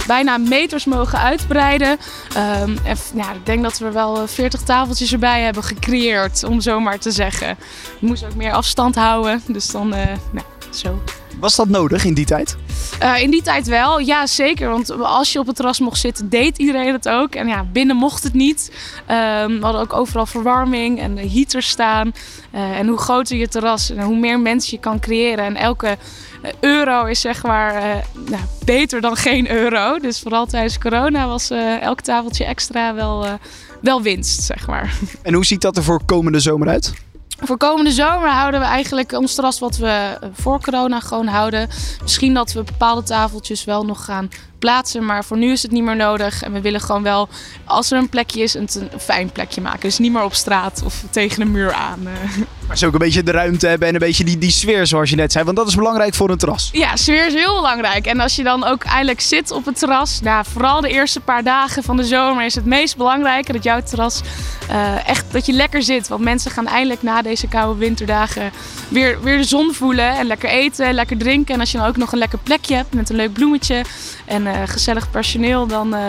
bijna 0.07 0.37
meters 0.37 0.85
mogen 0.85 1.19
uitbreiden. 1.31 1.97
Ehm, 2.35 2.77
en 2.83 2.97
ja, 3.15 3.31
ik 3.33 3.45
denk 3.45 3.63
dat 3.63 3.77
we 3.77 3.91
wel 3.91 4.21
eh, 4.21 4.27
40 4.27 4.61
tafeltjes 4.61 5.11
erbij 5.11 5.41
hebben 5.41 5.63
gecreëerd, 5.63 6.43
om 6.43 6.61
zo 6.61 6.79
maar 6.79 6.99
te 6.99 7.11
zeggen. 7.11 7.57
Je 7.99 8.07
moest 8.07 8.25
ook 8.25 8.35
meer 8.35 8.51
afstand 8.51 8.95
houden, 8.95 9.41
dus 9.47 9.67
dan, 9.67 9.93
eh, 9.93 10.17
nou, 10.31 10.45
zo. 10.69 11.01
Was 11.39 11.55
dat 11.55 11.67
nodig 11.67 12.05
in 12.05 12.13
die 12.13 12.25
tijd? 12.25 12.57
Eh, 12.99 13.21
in 13.21 13.29
die 13.29 13.41
tijd 13.41 13.67
wel, 13.67 13.99
ja 13.99 14.27
zeker. 14.27 14.69
Want 14.69 14.91
als 15.01 15.31
je 15.31 15.39
op 15.39 15.47
het 15.47 15.55
terras 15.55 15.79
mocht 15.79 15.99
zitten, 15.99 16.29
deed 16.29 16.57
iedereen 16.57 16.93
het 16.93 17.09
ook. 17.09 17.35
En 17.35 17.47
ja, 17.47 17.63
binnen 17.63 17.95
mocht 17.95 18.23
het 18.23 18.33
niet. 18.33 18.71
Ehm, 19.05 19.57
we 19.57 19.63
hadden 19.63 19.81
ook 19.81 19.93
overal 19.93 20.25
verwarming 20.25 20.99
en 20.99 21.15
de 21.15 21.29
heaters 21.29 21.69
staan. 21.69 22.13
Eh, 22.51 22.79
en 22.79 22.87
hoe 22.87 22.97
groter 22.97 23.37
je 23.37 23.47
terras 23.47 23.89
en 23.89 24.03
hoe 24.03 24.17
meer 24.17 24.39
mensen 24.39 24.71
je 24.71 24.79
kan 24.79 24.99
creëren. 24.99 25.45
En 25.45 25.55
elke 25.55 25.87
eh, 25.87 25.97
euro 26.59 27.05
is 27.05 27.21
zeg 27.21 27.43
maar 27.43 27.75
eh, 27.75 28.03
nou, 28.29 28.41
beter 28.65 29.01
dan 29.01 29.15
geen 29.15 29.51
euro. 29.51 29.99
Dus 29.99 30.19
vooral 30.19 30.45
tijdens 30.45 30.77
corona 30.77 31.27
was 31.27 31.49
eh, 31.49 31.81
elk 31.81 32.01
tafeltje 32.01 32.45
extra 32.45 32.93
wel, 32.95 33.25
eh, 33.25 33.33
wel 33.81 34.01
winst, 34.01 34.41
zeg 34.41 34.67
maar. 34.67 34.93
En 35.21 35.33
hoe 35.33 35.45
ziet 35.45 35.61
dat 35.61 35.77
er 35.77 35.83
voor 35.83 36.01
komende 36.05 36.39
zomer 36.39 36.67
uit? 36.67 36.93
Voor 37.43 37.57
komende 37.57 37.91
zomer 37.91 38.29
houden 38.29 38.59
we 38.59 38.65
eigenlijk 38.65 39.11
ons 39.11 39.35
terras 39.35 39.59
wat 39.59 39.77
we 39.77 39.87
eh, 39.87 40.29
voor 40.33 40.61
corona 40.61 40.99
gewoon 40.99 41.27
houden. 41.27 41.69
Misschien 42.01 42.33
dat 42.33 42.53
we 42.53 42.63
bepaalde 42.63 43.03
tafeltjes 43.03 43.63
wel 43.63 43.85
nog 43.85 44.05
gaan 44.05 44.29
plaatsen, 44.61 45.05
maar 45.05 45.25
voor 45.25 45.37
nu 45.37 45.51
is 45.51 45.61
het 45.61 45.71
niet 45.71 45.83
meer 45.83 45.95
nodig. 45.95 46.43
En 46.43 46.51
we 46.53 46.61
willen 46.61 46.81
gewoon 46.81 47.03
wel, 47.03 47.29
als 47.65 47.91
er 47.91 47.97
een 47.97 48.09
plekje 48.09 48.41
is, 48.41 48.53
een, 48.53 48.69
een 48.91 48.99
fijn 48.99 49.31
plekje 49.31 49.61
maken. 49.61 49.79
Dus 49.79 49.97
niet 49.97 50.11
meer 50.11 50.23
op 50.23 50.33
straat 50.33 50.81
of 50.85 51.03
tegen 51.09 51.41
een 51.41 51.51
muur 51.51 51.73
aan. 51.73 51.99
eh. 52.07 52.37
Maar 52.67 52.77
ze 52.79 52.85
ook 52.87 52.93
een 52.93 52.99
beetje 52.99 53.23
de 53.23 53.31
ruimte 53.31 53.67
hebben 53.67 53.87
en 53.87 53.93
een 53.93 53.99
beetje 53.99 54.23
die, 54.23 54.37
die 54.37 54.51
sfeer 54.51 54.87
zoals 54.87 55.09
je 55.09 55.15
net 55.15 55.31
zei. 55.31 55.45
Want 55.45 55.57
dat 55.57 55.67
is 55.67 55.75
belangrijk 55.75 56.13
voor 56.13 56.29
een 56.29 56.37
terras. 56.37 56.69
Ja, 56.71 56.95
sfeer 56.95 57.27
is 57.27 57.33
heel 57.33 57.55
belangrijk. 57.55 58.05
En 58.05 58.19
als 58.19 58.35
je 58.35 58.43
dan 58.43 58.63
ook 58.63 58.83
eindelijk 58.83 59.21
zit 59.21 59.51
op 59.51 59.65
het 59.65 59.79
terras, 59.79 60.19
nou, 60.21 60.45
vooral 60.51 60.81
de 60.81 60.89
eerste 60.89 61.19
paar 61.19 61.43
dagen 61.43 61.83
van 61.83 61.97
de 61.97 62.03
zomer 62.03 62.45
is 62.45 62.55
het 62.55 62.65
meest 62.65 62.97
belangrijke 62.97 63.51
dat 63.51 63.63
jouw 63.63 63.81
terras 63.83 64.21
eh, 64.69 65.07
echt 65.07 65.25
dat 65.31 65.45
je 65.45 65.53
lekker 65.53 65.83
zit. 65.83 66.07
Want 66.07 66.21
mensen 66.21 66.51
gaan 66.51 66.67
eindelijk 66.67 67.01
na 67.03 67.21
deze 67.21 67.47
koude 67.47 67.79
winterdagen 67.79 68.51
weer, 68.87 69.21
weer 69.21 69.37
de 69.37 69.43
zon 69.43 69.73
voelen 69.73 70.17
en 70.17 70.25
lekker 70.27 70.49
eten, 70.49 70.93
lekker 70.93 71.17
drinken. 71.17 71.53
En 71.53 71.59
als 71.59 71.71
je 71.71 71.77
dan 71.77 71.87
ook 71.87 71.97
nog 71.97 72.11
een 72.11 72.17
lekker 72.17 72.39
plekje 72.39 72.75
hebt 72.75 72.93
met 72.93 73.09
een 73.09 73.15
leuk 73.15 73.33
bloemetje 73.33 73.81
en 74.25 74.47
eh, 74.53 74.61
gezellig 74.65 75.09
personeel, 75.11 75.67
dan, 75.67 75.95
eh, 75.95 76.01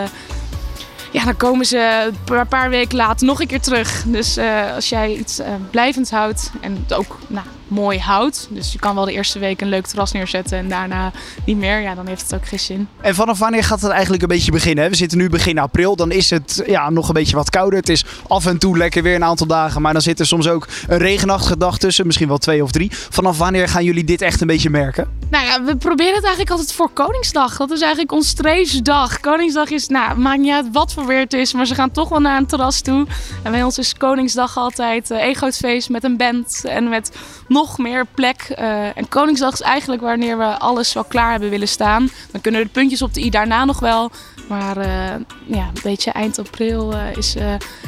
ja, 1.10 1.24
dan 1.24 1.36
komen 1.36 1.66
ze 1.66 2.10
een 2.24 2.46
paar- 2.48 2.70
weken 2.70 2.96
later 2.96 3.26
nog 3.26 3.40
een 3.40 3.46
keer 3.46 3.60
terug. 3.60 4.02
Dus 4.06 4.36
eh, 4.36 4.74
als 4.74 4.88
jij 4.88 5.14
iets 5.14 5.38
eh, 5.38 5.48
blijvends 5.70 6.10
houdt 6.10 6.50
en 6.60 6.84
ook 6.94 7.18
nou, 7.26 7.46
mooi 7.72 7.98
houdt, 7.98 8.48
dus 8.50 8.72
je 8.72 8.78
kan 8.78 8.94
wel 8.94 9.04
de 9.04 9.12
eerste 9.12 9.38
week 9.38 9.60
een 9.60 9.68
leuk 9.68 9.86
terras 9.86 10.12
neerzetten 10.12 10.58
en 10.58 10.68
daarna 10.68 11.12
niet 11.46 11.56
meer, 11.56 11.80
ja, 11.80 11.94
dan 11.94 12.06
heeft 12.06 12.22
het 12.22 12.34
ook 12.34 12.46
geen 12.46 12.58
zin. 12.58 12.88
En 13.00 13.14
vanaf 13.14 13.38
wanneer 13.38 13.64
gaat 13.64 13.80
het 13.80 13.90
eigenlijk 13.90 14.22
een 14.22 14.28
beetje 14.28 14.52
beginnen? 14.52 14.84
hè? 14.84 14.90
We 14.90 14.96
zitten 14.96 15.18
nu 15.18 15.28
begin 15.28 15.58
april, 15.58 15.96
dan 15.96 16.10
is 16.10 16.30
het 16.30 16.62
ja, 16.66 16.90
nog 16.90 17.08
een 17.08 17.14
beetje 17.14 17.36
wat 17.36 17.50
kouder. 17.50 17.78
Het 17.78 17.88
is 17.88 18.04
af 18.28 18.46
en 18.46 18.58
toe 18.58 18.76
lekker 18.76 19.02
weer 19.02 19.14
een 19.14 19.24
aantal 19.24 19.46
dagen, 19.46 19.82
maar 19.82 19.92
dan 19.92 20.02
zit 20.02 20.20
er 20.20 20.26
soms 20.26 20.48
ook 20.48 20.68
een 20.88 20.98
regenachtige 20.98 21.56
dag 21.56 21.78
tussen, 21.78 22.06
misschien 22.06 22.28
wel 22.28 22.38
twee 22.38 22.62
of 22.62 22.70
drie. 22.70 22.90
Vanaf 22.92 23.38
wanneer 23.38 23.68
gaan 23.68 23.84
jullie 23.84 24.04
dit 24.04 24.22
echt 24.22 24.40
een 24.40 24.46
beetje 24.46 24.70
merken? 24.70 25.08
Nou 25.30 25.44
ja, 25.44 25.62
we 25.62 25.76
proberen 25.76 26.14
het 26.14 26.22
eigenlijk 26.22 26.50
altijd 26.50 26.72
voor 26.72 26.90
Koningsdag. 26.90 27.56
Dat 27.56 27.70
is 27.70 27.80
eigenlijk 27.80 28.12
ons 28.12 28.28
streesdag. 28.28 29.20
Koningsdag 29.20 29.70
is, 29.70 29.88
nou, 29.88 30.18
maakt 30.18 30.40
niet 30.40 30.52
uit 30.52 30.66
wat 30.72 30.92
voor 30.92 31.06
weer 31.06 31.18
het 31.18 31.32
is, 31.32 31.52
maar 31.52 31.66
ze 31.66 31.74
gaan 31.74 31.90
toch 31.90 32.08
wel 32.08 32.20
naar 32.20 32.38
een 32.38 32.46
terras 32.46 32.80
toe. 32.80 33.06
En 33.42 33.50
bij 33.50 33.62
ons 33.62 33.78
is 33.78 33.94
Koningsdag 33.94 34.56
altijd 34.56 35.14
groot 35.32 35.56
feest 35.56 35.88
met 35.88 36.04
een 36.04 36.16
band 36.16 36.62
en 36.64 36.88
met 36.88 37.16
nog 37.48 37.61
meer 37.78 38.06
plek. 38.14 38.42
Eh, 38.42 38.96
en 38.96 39.08
Koningsdag 39.08 39.52
is 39.52 39.60
eigenlijk 39.60 40.02
wanneer 40.02 40.38
we 40.38 40.44
alles 40.44 40.92
wel 40.92 41.04
klaar 41.04 41.30
hebben 41.30 41.50
willen 41.50 41.68
staan. 41.68 42.10
Dan 42.30 42.40
kunnen 42.40 42.62
de 42.62 42.68
puntjes 42.68 43.02
op 43.02 43.14
de 43.14 43.24
i 43.24 43.30
daarna 43.30 43.64
nog 43.64 43.80
wel. 43.80 44.10
Maar 44.48 44.76
eh, 44.76 45.14
ja, 45.46 45.66
een 45.66 45.80
beetje 45.82 46.10
eind 46.10 46.38
april 46.38 46.92
eh, 46.92 47.16
is 47.16 47.36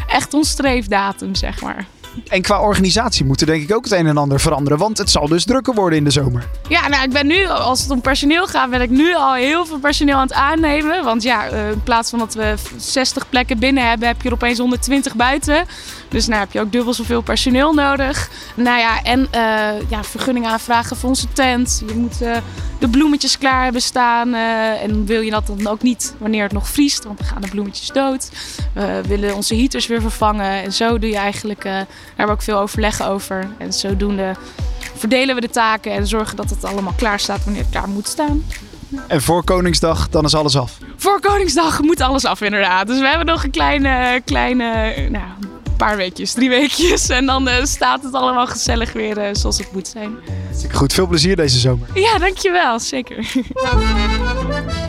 echt 0.06 0.34
ons 0.34 0.48
streefdatum, 0.48 1.34
zeg 1.34 1.62
maar. 1.62 1.86
En 2.28 2.42
qua 2.42 2.60
organisatie 2.60 3.24
moet 3.24 3.40
er 3.40 3.46
denk 3.46 3.62
ik 3.62 3.76
ook 3.76 3.84
het 3.84 3.92
een 3.92 4.06
en 4.06 4.16
ander 4.16 4.40
veranderen, 4.40 4.78
want 4.78 4.98
het 4.98 5.10
zal 5.10 5.28
dus 5.28 5.44
drukker 5.44 5.74
worden 5.74 5.98
in 5.98 6.04
de 6.04 6.10
zomer. 6.10 6.46
Ja, 6.68 6.88
nou, 6.88 7.04
ik 7.04 7.12
ben 7.12 7.26
nu, 7.26 7.46
als 7.46 7.82
het 7.82 7.90
om 7.90 8.00
personeel 8.00 8.46
gaat, 8.46 8.70
ben 8.70 8.80
ik 8.80 8.90
nu 8.90 9.14
al 9.14 9.34
heel 9.34 9.66
veel 9.66 9.78
personeel 9.78 10.16
aan 10.16 10.26
het 10.26 10.32
aannemen. 10.32 11.04
Want 11.04 11.22
ja, 11.22 11.44
in 11.44 11.82
plaats 11.82 12.10
van 12.10 12.18
dat 12.18 12.34
we 12.34 12.54
60 12.76 13.28
plekken 13.28 13.58
binnen 13.58 13.88
hebben, 13.88 14.08
heb 14.08 14.22
je 14.22 14.28
er 14.28 14.34
opeens 14.34 14.58
120 14.58 15.14
buiten. 15.14 15.66
Dus 16.14 16.26
nou 16.26 16.40
heb 16.40 16.52
je 16.52 16.60
ook 16.60 16.72
dubbel 16.72 16.94
zoveel 16.94 17.20
personeel 17.20 17.72
nodig. 17.72 18.30
Nou 18.54 18.78
ja, 18.78 19.02
en 19.02 19.28
eh 19.30 19.42
ja, 19.88 20.04
vergunning 20.04 20.46
aanvragen 20.46 20.96
voor 20.96 21.08
onze 21.08 21.26
tent. 21.32 21.82
Je 21.86 21.94
moet 21.94 22.22
eh, 22.22 22.36
de 22.78 22.88
bloemetjes 22.88 23.38
klaar 23.38 23.62
hebben 23.62 23.82
staan. 23.82 24.34
eh, 24.34 24.82
en 24.82 25.06
wil 25.06 25.20
je 25.20 25.30
dat 25.30 25.46
dan 25.46 25.66
ook 25.66 25.82
niet 25.82 26.14
wanneer 26.18 26.42
het 26.42 26.52
nog 26.52 26.68
vriest, 26.68 27.04
want 27.04 27.18
dan 27.18 27.26
gaan 27.26 27.40
de 27.40 27.48
bloemetjes 27.48 27.88
dood. 27.88 28.30
We 28.72 29.00
willen 29.06 29.34
onze 29.34 29.54
heaters 29.54 29.86
weer 29.86 30.00
vervangen. 30.00 30.62
En 30.62 30.72
zo 30.72 30.98
doe 30.98 31.10
je 31.10 31.16
eigenlijk, 31.16 31.62
daar 31.62 31.86
hebben 32.06 32.26
we 32.26 32.32
ook 32.32 32.42
veel 32.42 32.58
overleg 32.58 33.02
over. 33.02 33.48
En 33.58 33.72
zodoende 33.72 34.34
verdelen 34.96 35.34
we 35.34 35.40
de 35.40 35.50
taken 35.50 35.92
en 35.92 36.06
zorgen 36.06 36.36
dat 36.36 36.50
het 36.50 36.64
allemaal 36.64 36.94
klaar 36.96 37.20
staat 37.20 37.44
wanneer 37.44 37.62
het 37.62 37.70
klaar 37.70 37.88
moet 37.88 38.08
staan. 38.08 38.44
En 39.08 39.22
voor 39.22 39.44
Koningsdag, 39.44 40.08
dan 40.08 40.24
is 40.24 40.34
alles 40.34 40.56
af. 40.56 40.78
Voor 40.96 41.20
Koningsdag 41.20 41.80
moet 41.80 42.00
alles 42.00 42.24
af 42.24 42.40
inderdaad. 42.40 42.86
Dus 42.86 42.98
we 42.98 43.06
hebben 43.06 43.26
nog 43.26 43.44
een 43.44 43.50
kleine, 43.50 44.20
kleine 44.24 44.94
nou, 45.10 45.53
een 45.74 45.86
paar 45.86 45.96
weekjes, 45.96 46.32
drie 46.32 46.48
weekjes. 46.48 47.08
En 47.08 47.26
dan 47.26 47.48
eh, 47.48 47.64
staat 47.64 48.02
het 48.02 48.14
allemaal 48.14 48.46
gezellig 48.46 48.92
weer 48.92 49.18
eh, 49.18 49.34
zoals 49.34 49.58
het 49.58 49.72
moet 49.72 49.88
zijn. 49.88 50.10
Goed, 50.72 50.92
veel 50.92 51.06
plezier 51.06 51.36
deze 51.36 51.58
zomer. 51.58 51.88
Ja, 51.94 52.18
dankjewel. 52.18 52.80
Zeker. 52.80 53.32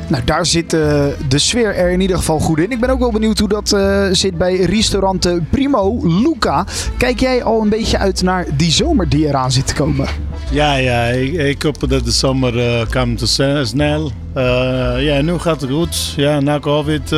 Nou, 0.07 0.23
daar 0.23 0.45
zit 0.45 0.73
eh, 0.73 1.05
de 1.27 1.37
sfeer 1.37 1.75
er 1.75 1.91
in 1.91 2.01
ieder 2.01 2.17
geval 2.17 2.39
goed 2.39 2.59
in. 2.59 2.71
Ik 2.71 2.79
ben 2.79 2.89
ook 2.89 2.99
wel 2.99 3.11
benieuwd 3.11 3.39
hoe 3.39 3.49
dat 3.49 3.71
eh, 3.71 4.07
zit 4.11 4.37
bij 4.37 4.55
restaurant 4.55 5.49
Primo 5.49 5.99
Luca. 6.03 6.65
Kijk 6.97 7.19
jij 7.19 7.43
al 7.43 7.61
een 7.61 7.69
beetje 7.69 7.97
uit 7.97 8.21
naar 8.21 8.45
die 8.57 8.71
zomer 8.71 9.09
die 9.09 9.27
eraan 9.27 9.51
zit 9.51 9.67
te 9.67 9.73
komen? 9.73 10.07
Ja, 10.51 10.75
ja, 10.75 11.05
ik, 11.05 11.33
ik 11.33 11.61
hoop 11.61 11.89
dat 11.89 12.05
de 12.05 12.11
zomer 12.11 12.59
eh, 12.59 12.85
komt 12.89 13.21
snel. 13.63 14.11
Eh, 14.33 14.95
ja, 14.99 15.21
nu 15.21 15.37
gaat 15.37 15.61
het 15.61 15.69
goed. 15.69 16.13
Ja, 16.15 16.39
na 16.39 16.59
COVID, 16.59 17.09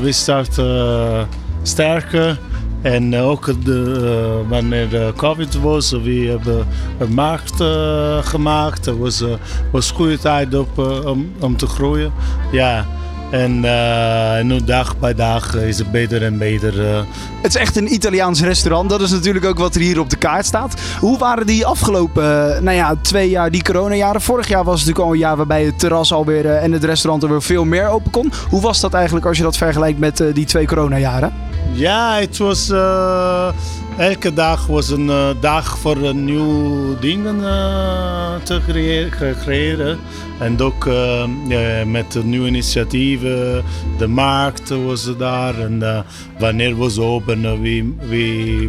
we 0.00 0.08
starten 0.08 0.64
eh, 0.64 1.22
sterker. 1.62 2.38
En 2.82 3.14
eh, 3.14 3.28
ook 3.28 3.64
de, 3.64 4.00
eh, 4.44 4.48
wanneer 4.50 4.88
de 4.88 5.12
COVID 5.16 5.60
was, 5.60 5.90
we 5.90 6.26
hebben 6.30 6.66
een 6.98 7.12
markt 7.14 7.60
eh, 7.60 8.18
gemaakt. 8.22 8.86
Het 8.86 8.98
was, 8.98 9.20
eh, 9.22 9.28
was 9.72 9.88
een 9.88 9.94
goede 9.96 10.18
tijd 10.18 10.54
op, 10.54 10.78
eh, 10.78 11.06
om, 11.06 11.32
om 11.40 11.56
te 11.56 11.66
groeien. 11.66 12.12
Ja, 12.52 12.86
en 13.30 13.64
eh, 13.64 14.44
nu 14.44 14.64
dag 14.64 14.98
bij 14.98 15.14
dag 15.14 15.56
is 15.56 15.78
het 15.78 15.90
beter 15.90 16.22
en 16.22 16.38
beter. 16.38 16.88
eh. 16.94 17.00
Het 17.42 17.54
is 17.54 17.60
echt 17.60 17.76
een 17.76 17.92
Italiaans 17.92 18.40
restaurant. 18.42 18.90
Dat 18.90 19.00
is 19.00 19.10
natuurlijk 19.10 19.44
ook 19.44 19.58
wat 19.58 19.74
er 19.74 19.80
hier 19.80 20.00
op 20.00 20.10
de 20.10 20.16
kaart 20.16 20.46
staat. 20.46 20.80
Hoe 21.00 21.18
waren 21.18 21.46
die 21.46 21.66
afgelopen 21.66 22.54
eh, 22.56 22.60
nou 22.62 22.76
ja, 22.76 22.94
twee 23.02 23.30
jaar, 23.30 23.50
die 23.50 23.62
coronajaren? 23.62 24.20
Vorig 24.20 24.48
jaar 24.48 24.64
was 24.64 24.80
het 24.80 24.88
natuurlijk 24.88 25.06
al 25.06 25.12
een 25.12 25.18
jaar 25.28 25.36
waarbij 25.36 25.64
het 25.64 25.78
terras 25.78 26.12
alweer 26.12 26.46
eh, 26.46 26.62
en 26.62 26.72
het 26.72 26.84
restaurant 26.84 27.22
er 27.22 27.28
weer 27.28 27.42
veel 27.42 27.64
meer 27.64 27.88
open 27.88 28.10
kon. 28.10 28.32
Hoe 28.50 28.60
was 28.60 28.80
dat 28.80 28.94
eigenlijk 28.94 29.26
als 29.26 29.36
je 29.36 29.42
dat 29.42 29.56
vergelijkt 29.56 29.98
met 29.98 30.20
eh, 30.20 30.34
die 30.34 30.44
twee 30.44 30.66
coronajaren? 30.66 31.32
Ja, 31.72 32.14
het 32.18 32.38
was. 32.38 32.70
eh, 32.70 33.48
elke 33.98 34.32
dag 34.32 34.66
was 34.66 34.90
een 34.90 35.10
eh, 35.10 35.28
dag 35.40 35.78
voor 35.78 36.14
nieuwe 36.14 36.98
dingen 37.00 37.44
eh, 37.44 38.34
te 38.42 38.60
creëren. 39.44 39.98
En 40.38 40.60
ook 40.60 40.88
met 41.86 42.24
nieuwe 42.24 42.46
initiatieven. 42.48 43.62
De 43.98 44.06
markt 44.06 44.68
was 44.84 45.16
daar. 45.16 45.58
En 45.60 46.04
wanneer 46.38 46.76
was 46.76 46.98
open, 46.98 47.40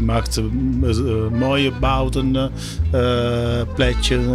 maakten 0.01 0.51
eh, 0.83 1.39
mooie 1.39 1.71
eh 2.91 3.61
plekjes. 3.75 4.25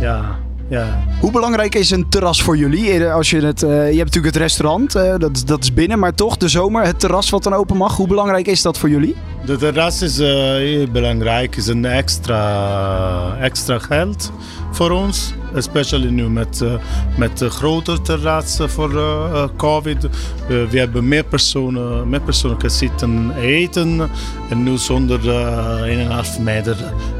Ja, 0.00 0.38
ja. 0.72 1.04
Hoe 1.20 1.30
belangrijk 1.30 1.74
is 1.74 1.90
een 1.90 2.08
terras 2.08 2.42
voor 2.42 2.56
jullie? 2.56 2.90
Eh, 3.04 3.14
Als 3.14 3.30
je, 3.30 3.40
het, 3.40 3.62
eh, 3.62 3.68
je 3.70 3.76
hebt 3.76 3.96
natuurlijk 4.14 4.34
het 4.34 4.36
restaurant, 4.42 4.94
eh, 4.94 5.14
dat, 5.18 5.30
is- 5.36 5.44
dat 5.44 5.62
is 5.62 5.72
binnen, 5.74 5.98
maar 5.98 6.14
toch 6.14 6.36
de 6.36 6.48
zomer, 6.48 6.84
het 6.84 7.00
terras 7.00 7.30
wat 7.30 7.42
dan 7.42 7.52
open 7.54 7.76
mag. 7.76 7.96
Hoe 7.96 8.06
belangrijk 8.06 8.46
is 8.46 8.62
dat 8.62 8.78
voor 8.78 8.88
jullie? 8.90 9.16
De 9.44 9.56
terras 9.56 10.02
is 10.02 10.18
heel 10.18 10.86
belangrijk, 10.90 11.56
is 11.56 11.66
een 11.66 11.84
extra, 11.84 13.36
extra 13.40 13.78
geld 13.78 14.32
voor 14.72 14.90
ons. 14.90 15.34
Especially 15.54 16.08
nu 16.08 16.28
met, 16.28 16.60
eh, 16.60 16.72
met 17.16 17.38
de 17.38 17.50
grotere 17.50 18.00
terrassen 18.00 18.70
voor 18.70 18.96
eh, 18.96 19.42
eh, 19.42 19.48
COVID. 19.56 20.08
We 20.46 20.78
hebben 20.78 21.08
meer 21.08 21.24
personen, 21.24 22.08
meer 22.08 22.20
personen 22.20 22.56
kunnen 22.56 22.76
zitten 22.76 23.32
eten. 23.40 24.10
En 24.50 24.62
nu 24.62 24.76
zonder 24.76 25.24
uh, 25.24 26.36
1,5 26.36 26.40
meter 26.40 26.76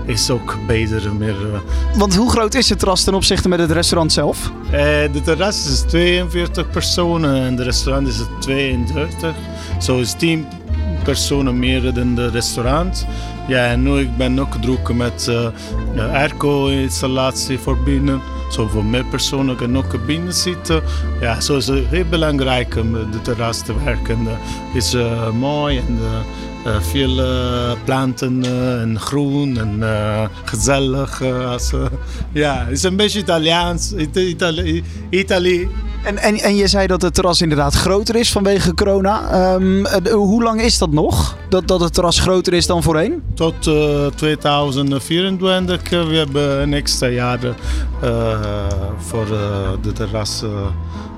is 0.06 0.30
ook 0.30 0.56
beter. 0.66 1.14
Meer. 1.14 1.34
Want 1.96 2.16
hoe 2.16 2.30
groot 2.30 2.54
is 2.54 2.68
het 2.68 2.78
terras 2.78 3.04
ten 3.04 3.14
opzichte 3.14 3.48
met 3.48 3.58
het 3.58 3.70
restaurant 3.70 4.12
zelf? 4.12 4.52
De 5.12 5.20
terras 5.24 5.66
is 5.66 5.80
42 5.80 6.70
personen 6.70 7.42
en 7.42 7.56
de 7.56 7.62
restaurant 7.62 8.08
is 8.08 8.20
32. 8.40 9.34
Zo 9.78 9.98
is 9.98 10.12
10 10.12 10.46
personen 11.04 11.58
meer 11.58 11.94
dan 11.94 12.14
de 12.14 12.28
restaurant. 12.28 13.06
Ja, 13.48 13.66
en 13.66 13.82
nu 13.82 13.98
ik 13.98 14.16
ben 14.16 14.38
ook 14.38 14.54
druk 14.54 14.92
met 14.94 15.26
uh, 15.30 16.14
airco-installatie 16.14 17.58
voor 17.58 17.78
binnen. 17.78 18.20
Zo 18.50 18.68
voor 18.68 18.84
meer 18.84 19.04
personen 19.04 19.56
kunnen 19.56 19.76
ook 19.76 20.06
binnen 20.06 20.32
zitten. 20.34 20.82
Ja, 21.20 21.40
zo 21.40 21.56
is 21.56 21.66
het 21.66 21.86
heel 21.88 22.04
belangrijk 22.10 22.76
om 22.76 22.92
de 22.92 23.20
terras 23.22 23.62
te 23.62 23.84
werken. 23.84 24.18
Het 24.26 24.82
is 24.82 24.94
uh, 24.94 25.30
mooi 25.30 25.78
en 25.78 25.98
uh, 26.66 26.80
veel 26.80 27.24
planten 27.84 28.44
en 28.80 29.00
groen 29.00 29.58
en 29.58 29.82
gezellig. 30.44 31.22
Ja, 32.32 32.64
het 32.64 32.76
is 32.76 32.82
een 32.82 32.96
beetje 32.96 33.18
Italiaans. 33.18 33.92
Italië. 34.14 34.84
Italië. 35.10 35.68
En, 36.02 36.18
en, 36.18 36.34
en 36.34 36.56
je 36.56 36.66
zei 36.66 36.86
dat 36.86 37.02
het 37.02 37.14
terras 37.14 37.40
inderdaad 37.40 37.74
groter 37.74 38.16
is 38.16 38.32
vanwege 38.32 38.74
corona. 38.74 39.54
Um, 39.54 39.86
hoe 40.10 40.42
lang 40.42 40.60
is 40.60 40.78
dat 40.78 40.90
nog? 40.92 41.36
Dat, 41.48 41.68
dat 41.68 41.80
het 41.80 41.94
terras 41.94 42.18
groter 42.18 42.52
is 42.52 42.66
dan 42.66 42.82
voorheen? 42.82 43.22
Tot 43.34 43.66
uh, 43.66 44.06
2024. 44.06 45.90
We 45.90 46.16
hebben 46.16 46.62
een 46.62 46.74
extra 46.74 47.06
jaar 47.06 47.44
uh, 47.44 47.52
voor 48.98 49.26
de 49.82 49.92
terras 49.92 50.44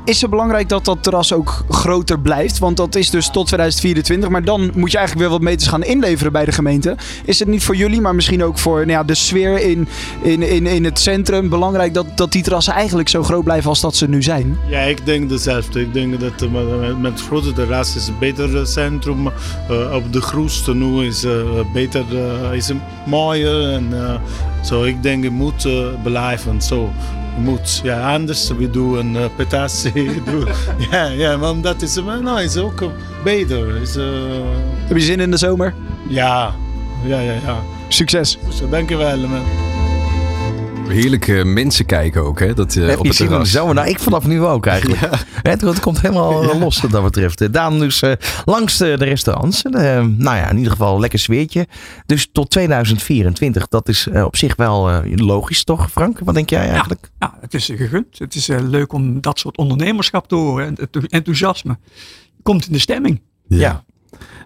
is 0.05 0.21
het 0.21 0.31
belangrijk 0.31 0.69
dat 0.69 0.85
dat 0.85 1.03
terras 1.03 1.33
ook 1.33 1.65
groter 1.69 2.21
blijft? 2.21 2.59
Want 2.59 2.77
dat 2.77 2.95
is 2.95 3.11
dus 3.11 3.31
tot 3.31 3.47
2024. 3.47 4.29
Maar 4.29 4.45
dan 4.45 4.71
moet 4.75 4.91
je 4.91 4.97
eigenlijk 4.97 5.29
weer 5.29 5.39
wat 5.39 5.49
meters 5.49 5.69
gaan 5.69 5.85
inleveren 5.85 6.33
bij 6.33 6.45
de 6.45 6.53
gemeente. 6.53 6.97
Is 7.25 7.39
het 7.39 7.49
niet 7.49 7.65
voor 7.65 7.77
jullie, 7.77 8.01
maar 8.01 8.15
misschien 8.15 8.45
ook 8.45 8.59
voor 8.59 8.79
nou 8.79 8.91
ja, 8.91 9.05
de 9.05 9.15
sfeer 9.15 9.61
in, 9.61 9.89
in, 10.23 10.43
in, 10.43 10.67
in 10.67 10.85
het 10.85 10.99
centrum 10.99 11.49
belangrijk 11.49 11.95
dat, 11.95 12.07
dat 12.17 12.33
die 12.33 12.43
terrassen 12.43 12.73
eigenlijk 12.73 13.09
zo 13.09 13.23
groot 13.23 13.45
blijven 13.45 13.69
als 13.69 13.81
dat 13.81 13.97
ze 13.97 14.09
nu 14.09 14.23
zijn? 14.23 14.59
Ja, 14.69 14.81
ik 14.81 15.07
denk 15.07 15.29
dezelfde. 15.29 15.81
Ik 15.81 15.93
denk 15.93 16.21
dat 16.21 16.43
uh, 16.43 16.97
met, 16.97 17.21
grote 17.21 17.53
terras 17.53 17.97
is 17.97 18.09
een 18.09 18.19
beter 18.19 18.67
centrum. 18.67 19.27
Uh, 19.27 19.95
op 19.95 20.13
de 20.13 20.21
grootste 20.21 20.75
nu 20.75 21.07
is 21.07 21.25
uh, 21.25 21.33
beter, 21.73 22.05
is 22.53 22.71
mooier. 23.07 23.73
En, 23.73 23.93
zo, 24.63 24.83
ik 24.83 25.03
denk 25.03 25.25
het 25.25 25.33
moet 25.33 25.69
blijven. 26.03 26.63
Zo 26.63 26.93
moet. 27.37 27.81
Ja, 27.83 28.13
anders 28.13 28.51
we 28.51 28.71
doen 28.71 28.99
een 28.99 29.15
uh, 29.15 29.25
petatie. 29.37 30.23
ja, 30.91 31.05
ja, 31.07 31.37
maar 31.37 31.61
dat 31.61 31.83
is, 31.83 31.95
nou, 31.95 32.43
is 32.43 32.57
ook 32.57 32.91
beter. 33.25 33.77
Is, 33.81 33.97
uh... 33.97 34.05
Heb 34.87 34.97
je 34.97 35.03
zin 35.03 35.21
in 35.21 35.31
de 35.31 35.37
zomer? 35.37 35.75
Ja, 36.09 36.55
ja, 37.05 37.21
ja. 37.21 37.33
ja. 37.33 37.63
Succes. 37.89 38.39
Dankjewel, 38.71 39.19
man. 39.19 39.43
Heerlijke 40.89 41.45
mensen 41.45 41.87
kijken 41.87 42.23
ook, 42.25 42.39
hè? 42.41 42.55
Dat, 42.55 42.75
uh, 42.75 42.87
Heb 42.89 42.99
op 42.99 43.03
je 43.05 43.09
het 43.09 43.17
terras. 43.19 43.51
zomer? 43.51 43.75
Nou, 43.75 43.89
ik 43.89 43.99
vanaf 43.99 44.27
nu 44.27 44.43
ook 44.43 44.67
eigenlijk. 44.67 45.01
Het, 45.43 45.61
het 45.61 45.81
komt 45.81 46.01
helemaal 46.01 46.43
eh, 46.51 46.61
los 46.61 46.81
wat 46.81 46.91
dat 46.91 47.03
betreft. 47.03 47.41
Eh, 47.41 47.49
Daan 47.53 47.79
dus 47.79 48.03
langs 48.45 48.77
de, 48.77 48.95
de 48.99 49.05
restaurants. 49.05 49.63
En, 49.63 49.75
eh, 49.75 50.05
nou 50.05 50.37
ja, 50.37 50.51
in 50.51 50.57
ieder 50.57 50.73
geval 50.73 50.95
een 50.95 51.01
lekker 51.01 51.19
sfeertje. 51.19 51.67
Dus 52.07 52.29
tot 52.33 52.51
2024, 52.51 53.69
dat 53.69 53.89
is 53.89 54.07
eh, 54.07 54.25
op 54.25 54.37
zich 54.37 54.57
wel 54.57 54.91
eh, 54.91 54.99
logisch 55.17 55.65
toch, 55.65 55.91
Frank? 55.91 56.19
Wat 56.19 56.35
denk 56.35 56.51
jij 56.51 56.69
eigenlijk? 56.69 57.11
Ja, 57.19 57.35
het 57.41 57.55
is 57.55 57.65
gegund. 57.75 58.19
Het 58.19 58.35
is 58.35 58.49
eh, 58.49 58.59
leuk 58.61 58.93
om 58.93 59.21
dat 59.21 59.39
soort 59.39 59.57
ondernemerschap 59.57 60.29
te 60.29 60.35
horen. 60.35 60.67
En 60.67 60.75
het 60.81 61.09
enthousiasme 61.09 61.79
komt 62.43 62.67
in 62.67 62.73
de 62.73 62.79
stemming. 62.79 63.21
Ja. 63.49 63.85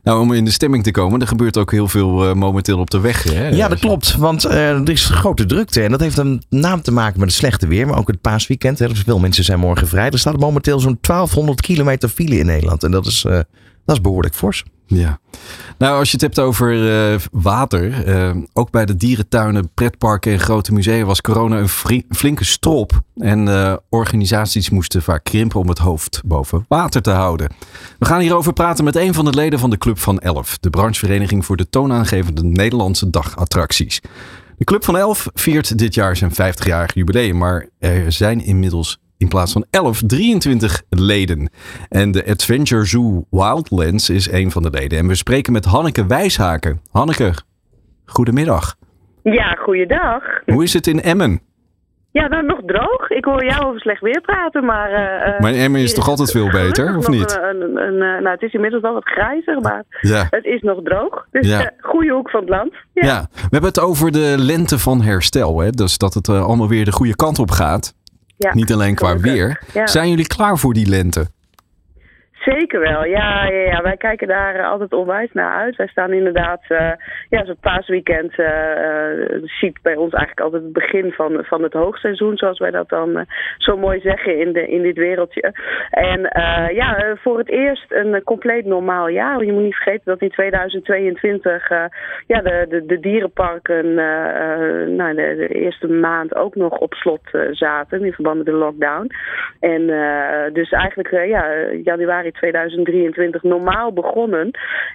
Nou, 0.08 0.20
om 0.20 0.32
in 0.32 0.44
de 0.44 0.50
stemming 0.50 0.82
te 0.84 0.90
komen, 0.90 1.20
er 1.20 1.26
gebeurt 1.26 1.56
ook 1.56 1.70
heel 1.70 1.88
veel 1.88 2.28
eh, 2.28 2.34
momenteel 2.34 2.78
op 2.78 2.90
de 2.90 3.00
weg. 3.00 3.22
Hè? 3.22 3.48
Ja, 3.48 3.68
dat 3.68 3.78
klopt. 3.78 4.16
Want 4.16 4.44
eh, 4.44 4.70
er 4.70 4.90
is 4.90 5.04
grote 5.04 5.46
drukte. 5.46 5.82
En 5.82 5.90
dat 5.90 6.00
heeft 6.00 6.18
een 6.18 6.42
naam 6.48 6.82
te 6.82 6.92
maken 6.92 7.18
met 7.18 7.28
het 7.28 7.38
slechte 7.38 7.66
weer. 7.66 7.86
Maar 7.86 7.98
ook 7.98 8.06
het 8.06 8.20
paasweekend. 8.20 8.78
Hè. 8.78 8.94
Veel 8.94 9.18
mensen 9.18 9.44
zijn 9.44 9.58
morgen 9.58 9.88
vrij. 9.88 10.10
Er 10.10 10.18
staat 10.18 10.38
momenteel 10.38 10.80
zo'n 10.80 10.98
1200 11.00 11.60
kilometer 11.60 12.08
file 12.08 12.38
in 12.38 12.46
Nederland. 12.46 12.82
En 12.82 12.90
dat 12.90 13.06
is, 13.06 13.24
eh, 13.24 13.32
dat 13.84 13.96
is 13.96 14.00
behoorlijk 14.00 14.34
fors. 14.34 14.64
Ja. 14.88 15.18
Nou, 15.78 15.98
als 15.98 16.08
je 16.08 16.12
het 16.12 16.20
hebt 16.20 16.38
over 16.38 16.90
eh, 17.12 17.18
water. 17.32 18.06
eh, 18.06 18.36
ook 18.52 18.70
bij 18.70 18.86
de 18.86 18.96
dierentuinen, 18.96 19.70
pretparken 19.74 20.32
en 20.32 20.40
grote 20.40 20.72
musea 20.72 21.04
was 21.04 21.20
corona 21.20 21.58
een 21.58 22.02
flinke 22.08 22.44
strop. 22.44 23.00
En 23.16 23.48
eh, 23.48 23.76
organisaties 23.88 24.70
moesten 24.70 25.02
vaak 25.02 25.24
krimpen 25.24 25.60
om 25.60 25.68
het 25.68 25.78
hoofd 25.78 26.20
boven 26.24 26.64
water 26.68 27.02
te 27.02 27.10
houden. 27.10 27.50
We 27.98 28.06
gaan 28.06 28.20
hierover 28.20 28.52
praten 28.52 28.84
met 28.84 28.96
een 28.96 29.14
van 29.14 29.24
de 29.24 29.34
leden 29.34 29.58
van 29.58 29.70
de 29.70 29.78
Club 29.78 29.98
van 29.98 30.18
Elf. 30.18 30.58
De 30.58 30.70
branchevereniging 30.70 31.44
voor 31.44 31.56
de 31.56 31.68
toonaangevende 31.68 32.44
Nederlandse 32.44 33.10
dagattracties. 33.10 34.00
De 34.56 34.64
Club 34.64 34.84
van 34.84 34.96
Elf 34.96 35.28
viert 35.34 35.78
dit 35.78 35.94
jaar 35.94 36.16
zijn 36.16 36.32
50-jarig 36.32 36.94
jubileum. 36.94 37.38
Maar 37.38 37.68
er 37.78 38.12
zijn 38.12 38.40
inmiddels 38.44 38.98
in 39.18 39.28
plaats 39.28 39.52
van 39.52 39.64
11, 39.70 40.00
23 40.06 40.82
leden. 40.88 41.50
En 41.88 42.10
de 42.10 42.26
Adventure 42.26 42.84
Zoo 42.84 43.24
Wildlands 43.30 44.10
is 44.10 44.30
een 44.30 44.50
van 44.50 44.62
de 44.62 44.70
leden. 44.70 44.98
En 44.98 45.06
we 45.06 45.14
spreken 45.14 45.52
met 45.52 45.64
Hanneke 45.64 46.06
Wijshaken. 46.06 46.80
Hanneke, 46.90 47.32
goedemiddag. 48.06 48.74
Ja, 49.22 49.52
goeiedag. 49.54 50.22
Hoe 50.46 50.62
is 50.62 50.72
het 50.72 50.86
in 50.86 51.02
Emmen? 51.02 51.40
Ja, 52.10 52.26
nou 52.28 52.46
nog 52.46 52.60
droog. 52.66 53.10
Ik 53.10 53.24
hoor 53.24 53.44
jou 53.44 53.64
over 53.66 53.80
slecht 53.80 54.00
weer 54.00 54.20
praten, 54.20 54.64
maar... 54.64 54.90
eh, 54.90 55.40
Maar 55.40 55.52
in 55.52 55.58
Emmen 55.60 55.80
is 55.80 55.94
toch 55.94 56.08
altijd 56.08 56.30
veel 56.30 56.50
beter, 56.50 56.96
of 56.96 57.08
niet? 57.08 57.38
Een, 57.42 57.60
een, 57.62 57.76
een, 57.76 57.92
eh, 58.02 58.22
nou, 58.22 58.28
het 58.28 58.42
is 58.42 58.52
inmiddels 58.52 58.82
wel 58.82 58.92
wat 58.92 59.08
grijzer, 59.08 59.60
maar 59.60 59.84
Ja. 60.00 60.26
het 60.30 60.44
is 60.44 60.62
nog 60.62 60.78
droog. 60.84 61.26
Dus 61.30 61.46
Ja. 61.48 61.70
goede 61.80 62.12
hoek 62.12 62.30
van 62.30 62.40
het 62.40 62.48
land. 62.48 62.72
Ja. 62.92 63.06
Ja, 63.06 63.26
we 63.32 63.38
hebben 63.50 63.68
het 63.70 63.80
over 63.80 64.12
de 64.12 64.34
lente 64.38 64.78
van 64.78 65.02
herstel. 65.02 65.60
Hè? 65.60 65.70
Dus 65.70 65.98
dat 65.98 66.14
het 66.14 66.28
allemaal 66.28 66.68
weer 66.68 66.84
de 66.84 66.92
goede 66.92 67.16
kant 67.16 67.38
op 67.38 67.50
gaat. 67.50 67.94
Niet 68.38 68.72
alleen 68.72 68.94
qua 68.94 69.18
weer. 69.18 69.62
Zijn 69.84 70.08
jullie 70.08 70.26
klaar 70.26 70.58
voor 70.58 70.74
die 70.74 70.86
lente? 70.86 71.30
Zeker 72.44 72.80
wel, 72.80 73.04
ja, 73.04 73.44
ja, 73.46 73.60
ja. 73.60 73.82
Wij 73.82 73.96
kijken 73.96 74.28
daar 74.28 74.54
eh, 74.54 74.70
altijd 74.70 74.92
onwijs 74.92 75.32
naar 75.32 75.54
uit. 75.54 75.76
Wij 75.76 75.86
staan 75.86 76.12
inderdaad, 76.12 76.62
eh 76.68 76.92
ja, 77.28 77.44
zo'n 77.44 77.56
paasweekend 77.60 78.38
eh, 78.38 79.42
ziet 79.44 79.78
bij 79.82 79.96
ons 79.96 80.12
eigenlijk 80.12 80.40
altijd 80.40 80.62
het 80.62 80.72
begin 80.72 81.12
van, 81.12 81.44
van 81.44 81.62
het 81.62 81.72
hoogseizoen, 81.72 82.36
zoals 82.36 82.58
wij 82.58 82.70
dat 82.70 82.88
dan 82.88 83.26
zo 83.58 83.76
mooi 83.76 84.00
zeggen 84.00 84.38
in, 84.38 84.52
de, 84.52 84.68
in 84.68 84.82
dit 84.82 84.96
wereldje. 84.96 85.52
En 85.90 86.20
ja, 86.74 87.16
voor 87.16 87.38
het 87.38 87.48
eerst 87.48 87.92
een 87.92 88.22
compleet 88.24 88.64
normaal 88.64 89.08
jaar. 89.08 89.44
Je 89.44 89.52
moet 89.52 89.62
niet 89.62 89.74
vergeten 89.74 90.04
dat 90.04 90.20
in 90.20 90.30
2022 90.30 91.70
eh, 91.70 91.84
ja, 92.26 92.40
de, 92.40 92.66
de, 92.68 92.86
de 92.86 93.00
dierenparken 93.00 93.94
nou, 94.96 95.14
de, 95.14 95.34
de 95.36 95.48
eerste 95.48 95.88
maand 95.88 96.34
ook 96.34 96.54
nog 96.54 96.78
op 96.78 96.94
slot 96.94 97.20
zaten 97.50 98.04
in 98.04 98.12
verband 98.12 98.36
met 98.36 98.46
de 98.46 98.52
lockdown. 98.52 99.10
En 99.60 99.86
dus 100.52 100.70
eigenlijk 100.70 101.10
ja, 101.10 101.70
januari 101.84 102.27
2023 102.32 103.42
normaal 103.42 103.92
begonnen. 103.92 104.50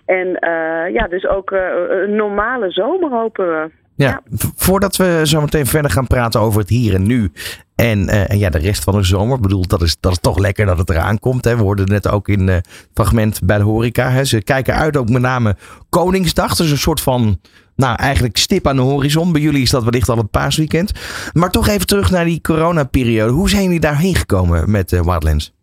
En 0.06 0.40
eh, 0.40 0.94
ja, 0.94 1.08
dus 1.08 1.28
ook 1.28 1.52
eh, 1.52 1.60
een 1.90 2.16
normale 2.16 2.72
zomer 2.72 3.12
hopen 3.12 3.48
we. 3.48 3.70
Ja, 3.96 4.22
voordat 4.56 4.96
we 4.96 5.22
zo 5.24 5.42
meteen 5.42 5.66
verder 5.66 5.92
gaan 5.92 6.08
praten 6.08 6.40
over 6.40 6.60
het 6.60 6.70
hier 6.70 6.94
en 6.94 7.08
nu. 7.08 7.32
En, 7.76 8.08
eh, 8.08 8.32
en 8.32 8.38
ja, 8.38 8.50
de 8.50 8.58
rest 8.58 8.84
van 8.84 8.94
de 8.94 9.04
zomer. 9.04 9.36
Ik 9.36 9.42
bedoel, 9.42 9.68
dat 9.68 9.82
is, 9.82 10.00
dat 10.00 10.12
is 10.12 10.20
toch 10.20 10.38
lekker 10.38 10.66
dat 10.66 10.78
het 10.78 10.90
eraan 10.90 11.20
komt. 11.20 11.46
Hè. 11.46 11.56
We 11.56 11.62
hoorden 11.64 11.88
net 11.88 12.10
ook 12.10 12.28
in 12.28 12.48
het 12.48 12.88
fragment 12.94 13.40
bij 13.44 13.58
de 13.58 13.64
horeca. 13.64 14.10
Hè. 14.10 14.24
Ze 14.24 14.44
kijken 14.44 14.76
uit 14.76 14.98
ook 14.98 15.10
met 15.10 15.22
name 15.22 15.56
Koningsdag. 15.90 16.56
Dus 16.56 16.72
een 16.72 16.78
soort 16.78 17.02
van, 17.02 17.40
nou 17.76 17.96
eigenlijk 17.96 18.38
stip 18.38 18.68
aan 18.68 18.76
de 18.76 18.82
horizon. 18.82 19.32
Bij 19.32 19.42
jullie 19.42 19.62
is 19.62 19.70
dat 19.70 19.84
wellicht 19.84 20.10
al 20.10 20.18
het 20.18 20.32
paasweekend. 20.32 20.92
Maar 21.34 21.50
toch 21.50 21.68
even 21.68 21.88
terug 21.88 22.12
naar 22.12 22.26
die 22.26 22.42
coronaperiode. 22.42 23.32
Hoe 23.32 23.50
zijn 23.50 23.64
jullie 23.64 23.80
daarheen 23.80 24.16
gekomen 24.16 24.72
met 24.72 24.92
Wildlands? 24.92 25.54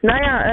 Nou 0.00 0.22
ja, 0.22 0.44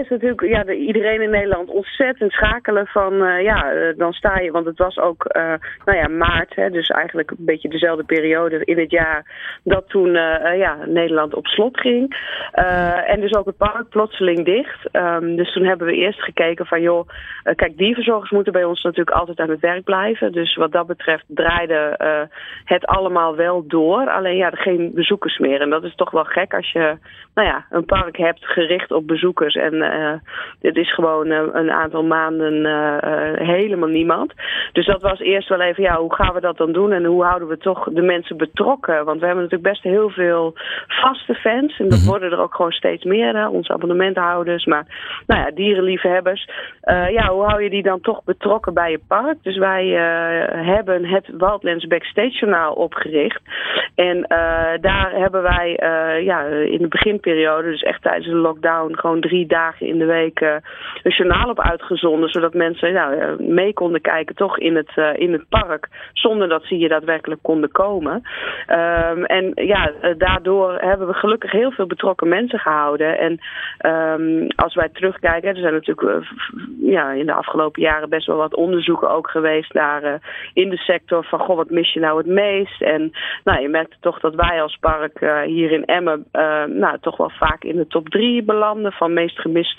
eerst 0.00 0.10
natuurlijk 0.10 0.40
ja, 0.40 0.64
de, 0.64 0.76
iedereen 0.76 1.22
in 1.22 1.30
Nederland 1.30 1.68
ontzettend 1.68 2.32
schakelen 2.32 2.86
van 2.86 3.24
eh, 3.24 3.42
ja, 3.42 3.72
eh, 3.72 3.96
dan 3.96 4.12
sta 4.12 4.38
je, 4.38 4.50
want 4.50 4.66
het 4.66 4.78
was 4.78 4.98
ook 4.98 5.24
eh, 5.24 5.54
nou 5.84 5.98
ja, 5.98 6.08
maart, 6.08 6.54
hè, 6.54 6.70
dus 6.70 6.88
eigenlijk 6.88 7.30
een 7.30 7.36
beetje 7.38 7.68
dezelfde 7.68 8.04
periode 8.04 8.64
in 8.64 8.78
het 8.78 8.90
jaar 8.90 9.24
dat 9.64 9.88
toen 9.88 10.12
ja, 10.56 10.76
Nederland 10.86 11.34
op 11.34 11.46
slot 11.46 11.80
ging. 11.80 12.16
En 13.06 13.20
dus 13.20 13.34
ook 13.34 13.46
het 13.46 13.56
park 13.56 13.88
plotseling 13.88 14.44
dicht. 14.44 14.88
Ehm, 14.90 15.36
dus 15.36 15.52
toen 15.52 15.64
hebben 15.64 15.86
we 15.86 15.94
eerst 15.94 16.22
gekeken 16.22 16.66
van 16.66 16.80
joh, 16.80 17.08
kijk, 17.42 17.76
dierverzorgers 17.76 18.30
moeten 18.30 18.52
bij 18.52 18.64
ons 18.64 18.82
natuurlijk 18.82 19.16
altijd 19.16 19.38
aan 19.38 19.50
het 19.50 19.60
werk 19.60 19.84
blijven. 19.84 20.32
Dus 20.32 20.54
wat 20.56 20.72
dat 20.72 20.86
betreft 20.86 21.24
draaide 21.28 21.96
het 22.64 22.86
allemaal 22.86 23.36
wel 23.36 23.66
door. 23.66 24.10
Alleen 24.10 24.36
ja, 24.36 24.50
geen 24.50 24.90
bezoekers 24.94 25.38
meer. 25.38 25.60
En 25.60 25.70
dat 25.70 25.84
is 25.84 25.94
toch 25.94 26.10
wel 26.10 26.24
gek 26.24 26.54
als 26.54 26.72
je 26.72 26.96
nou 27.34 27.48
ja, 27.48 27.66
een 27.70 27.84
park 27.84 28.16
hebt 28.16 28.44
gericht 28.44 28.90
op 28.90 29.06
bezoekers. 29.06 29.54
En 29.54 29.82
dit 30.60 30.76
is 30.76 30.94
gewoon 30.94 31.26
eh, 31.26 31.42
een 31.52 31.70
aantal 31.70 32.04
maanden 32.04 32.66
eh, 32.66 32.96
eh, 33.02 33.48
helemaal 33.48 33.88
niemand. 33.88 34.32
Dus 34.72 34.86
dat 34.86 35.02
was 35.02 35.18
eerst 35.20 35.48
wel 35.48 35.60
even, 35.60 35.82
ja, 35.82 35.96
hoe 35.96 36.14
gaan 36.14 36.34
we 36.34 36.40
dat 36.40 36.56
dan 36.56 36.72
doen? 36.72 36.92
En 36.92 37.04
hoe 37.04 37.24
houden 37.24 37.48
we 37.48 37.58
toch 37.58 37.88
de 37.92 38.02
mensen 38.02 38.36
betrokken? 38.36 39.04
Want 39.04 39.20
we 39.20 39.26
hebben 39.26 39.44
natuurlijk 39.44 39.72
best 39.72 39.82
heel 39.82 40.10
veel 40.10 40.54
vaste 40.86 41.34
fans. 41.34 41.78
En 41.78 41.88
dat 41.88 42.04
worden 42.04 42.32
er 42.32 42.40
ook 42.40 42.54
gewoon 42.54 42.72
steeds 42.72 43.04
meer. 43.04 43.36
Hè? 43.36 43.48
Onze 43.48 43.72
abonnementhouders, 43.72 44.64
maar 44.64 44.86
nou 45.26 45.40
ja, 45.40 45.50
dierenliefhebbers. 45.50 46.48
Eh, 46.80 47.10
ja, 47.10 47.28
hoe 47.28 47.44
hou 47.44 47.62
je 47.62 47.70
die 47.70 47.82
dan 47.82 48.00
toch 48.00 48.24
betrokken 48.24 48.74
bij 48.74 48.90
je 48.90 49.00
park? 49.08 49.36
Dus 49.42 49.56
wij 49.56 49.84
eh, 49.96 50.66
hebben 50.66 51.04
het 51.04 51.26
Wildlands 51.38 51.86
Backstage 51.86 52.38
Journaal 52.38 52.72
opgericht. 52.72 53.42
En 53.94 54.22
eh, 54.22 54.80
daar 54.80 55.12
hebben 55.14 55.42
wij 55.42 55.76
eh, 55.76 56.24
ja, 56.24 56.44
in 56.44 56.78
de 56.78 56.88
beginperiode, 56.88 57.70
dus 57.70 57.82
echt 57.82 58.02
tijdens 58.02 58.26
de 58.26 58.34
lockdown, 58.34 58.94
gewoon 58.96 59.20
drie 59.20 59.46
dagen 59.46 59.79
in 59.80 59.98
de 59.98 60.04
week 60.04 60.40
eh, 60.40 60.54
een 61.02 61.12
journaal 61.12 61.48
op 61.48 61.60
uitgezonden. 61.60 62.28
Zodat 62.28 62.54
mensen 62.54 62.92
nou, 62.92 63.18
eh, 63.18 63.38
mee 63.38 63.72
konden 63.72 64.00
kijken 64.00 64.34
toch 64.34 64.58
in 64.58 64.76
het, 64.76 64.90
eh, 64.94 65.18
in 65.18 65.32
het 65.32 65.48
park. 65.48 65.88
Zonder 66.12 66.48
dat 66.48 66.64
ze 66.64 66.74
hier 66.74 66.88
daadwerkelijk 66.88 67.42
konden 67.42 67.70
komen. 67.70 68.22
Ehm, 68.66 69.24
en 69.24 69.52
ja, 69.54 69.92
daardoor 70.18 70.78
hebben 70.78 71.06
we 71.06 71.12
gelukkig 71.12 71.52
heel 71.52 71.70
veel 71.70 71.86
betrokken 71.86 72.28
mensen 72.28 72.58
gehouden. 72.58 73.18
En 73.18 73.38
ehm, 73.78 74.48
als 74.56 74.74
wij 74.74 74.88
terugkijken, 74.88 75.48
er 75.48 75.60
zijn 75.60 75.72
natuurlijk 75.72 76.26
ja, 76.80 77.10
in 77.12 77.26
de 77.26 77.32
afgelopen 77.32 77.82
jaren 77.82 78.08
best 78.08 78.26
wel 78.26 78.36
wat 78.36 78.54
onderzoeken 78.54 79.10
ook 79.10 79.30
geweest 79.30 79.72
naar 79.72 80.20
in 80.52 80.70
de 80.70 80.76
sector 80.76 81.24
van 81.24 81.38
goh, 81.38 81.56
wat 81.56 81.70
mis 81.70 81.92
je 81.92 82.00
nou 82.00 82.18
het 82.18 82.26
meest? 82.26 82.82
En 82.82 83.12
nou, 83.44 83.60
je 83.60 83.68
merkt 83.68 83.96
toch 84.00 84.20
dat 84.20 84.34
wij 84.34 84.62
als 84.62 84.76
park 84.80 85.18
hier 85.46 85.70
in 85.70 85.84
Emmen 85.84 86.24
nou, 86.66 86.98
toch 87.00 87.16
wel 87.16 87.30
vaak 87.30 87.64
in 87.64 87.76
de 87.76 87.86
top 87.86 88.08
drie 88.08 88.42
belanden 88.42 88.92
van 88.92 89.12
meest 89.12 89.40
gemiste 89.40 89.69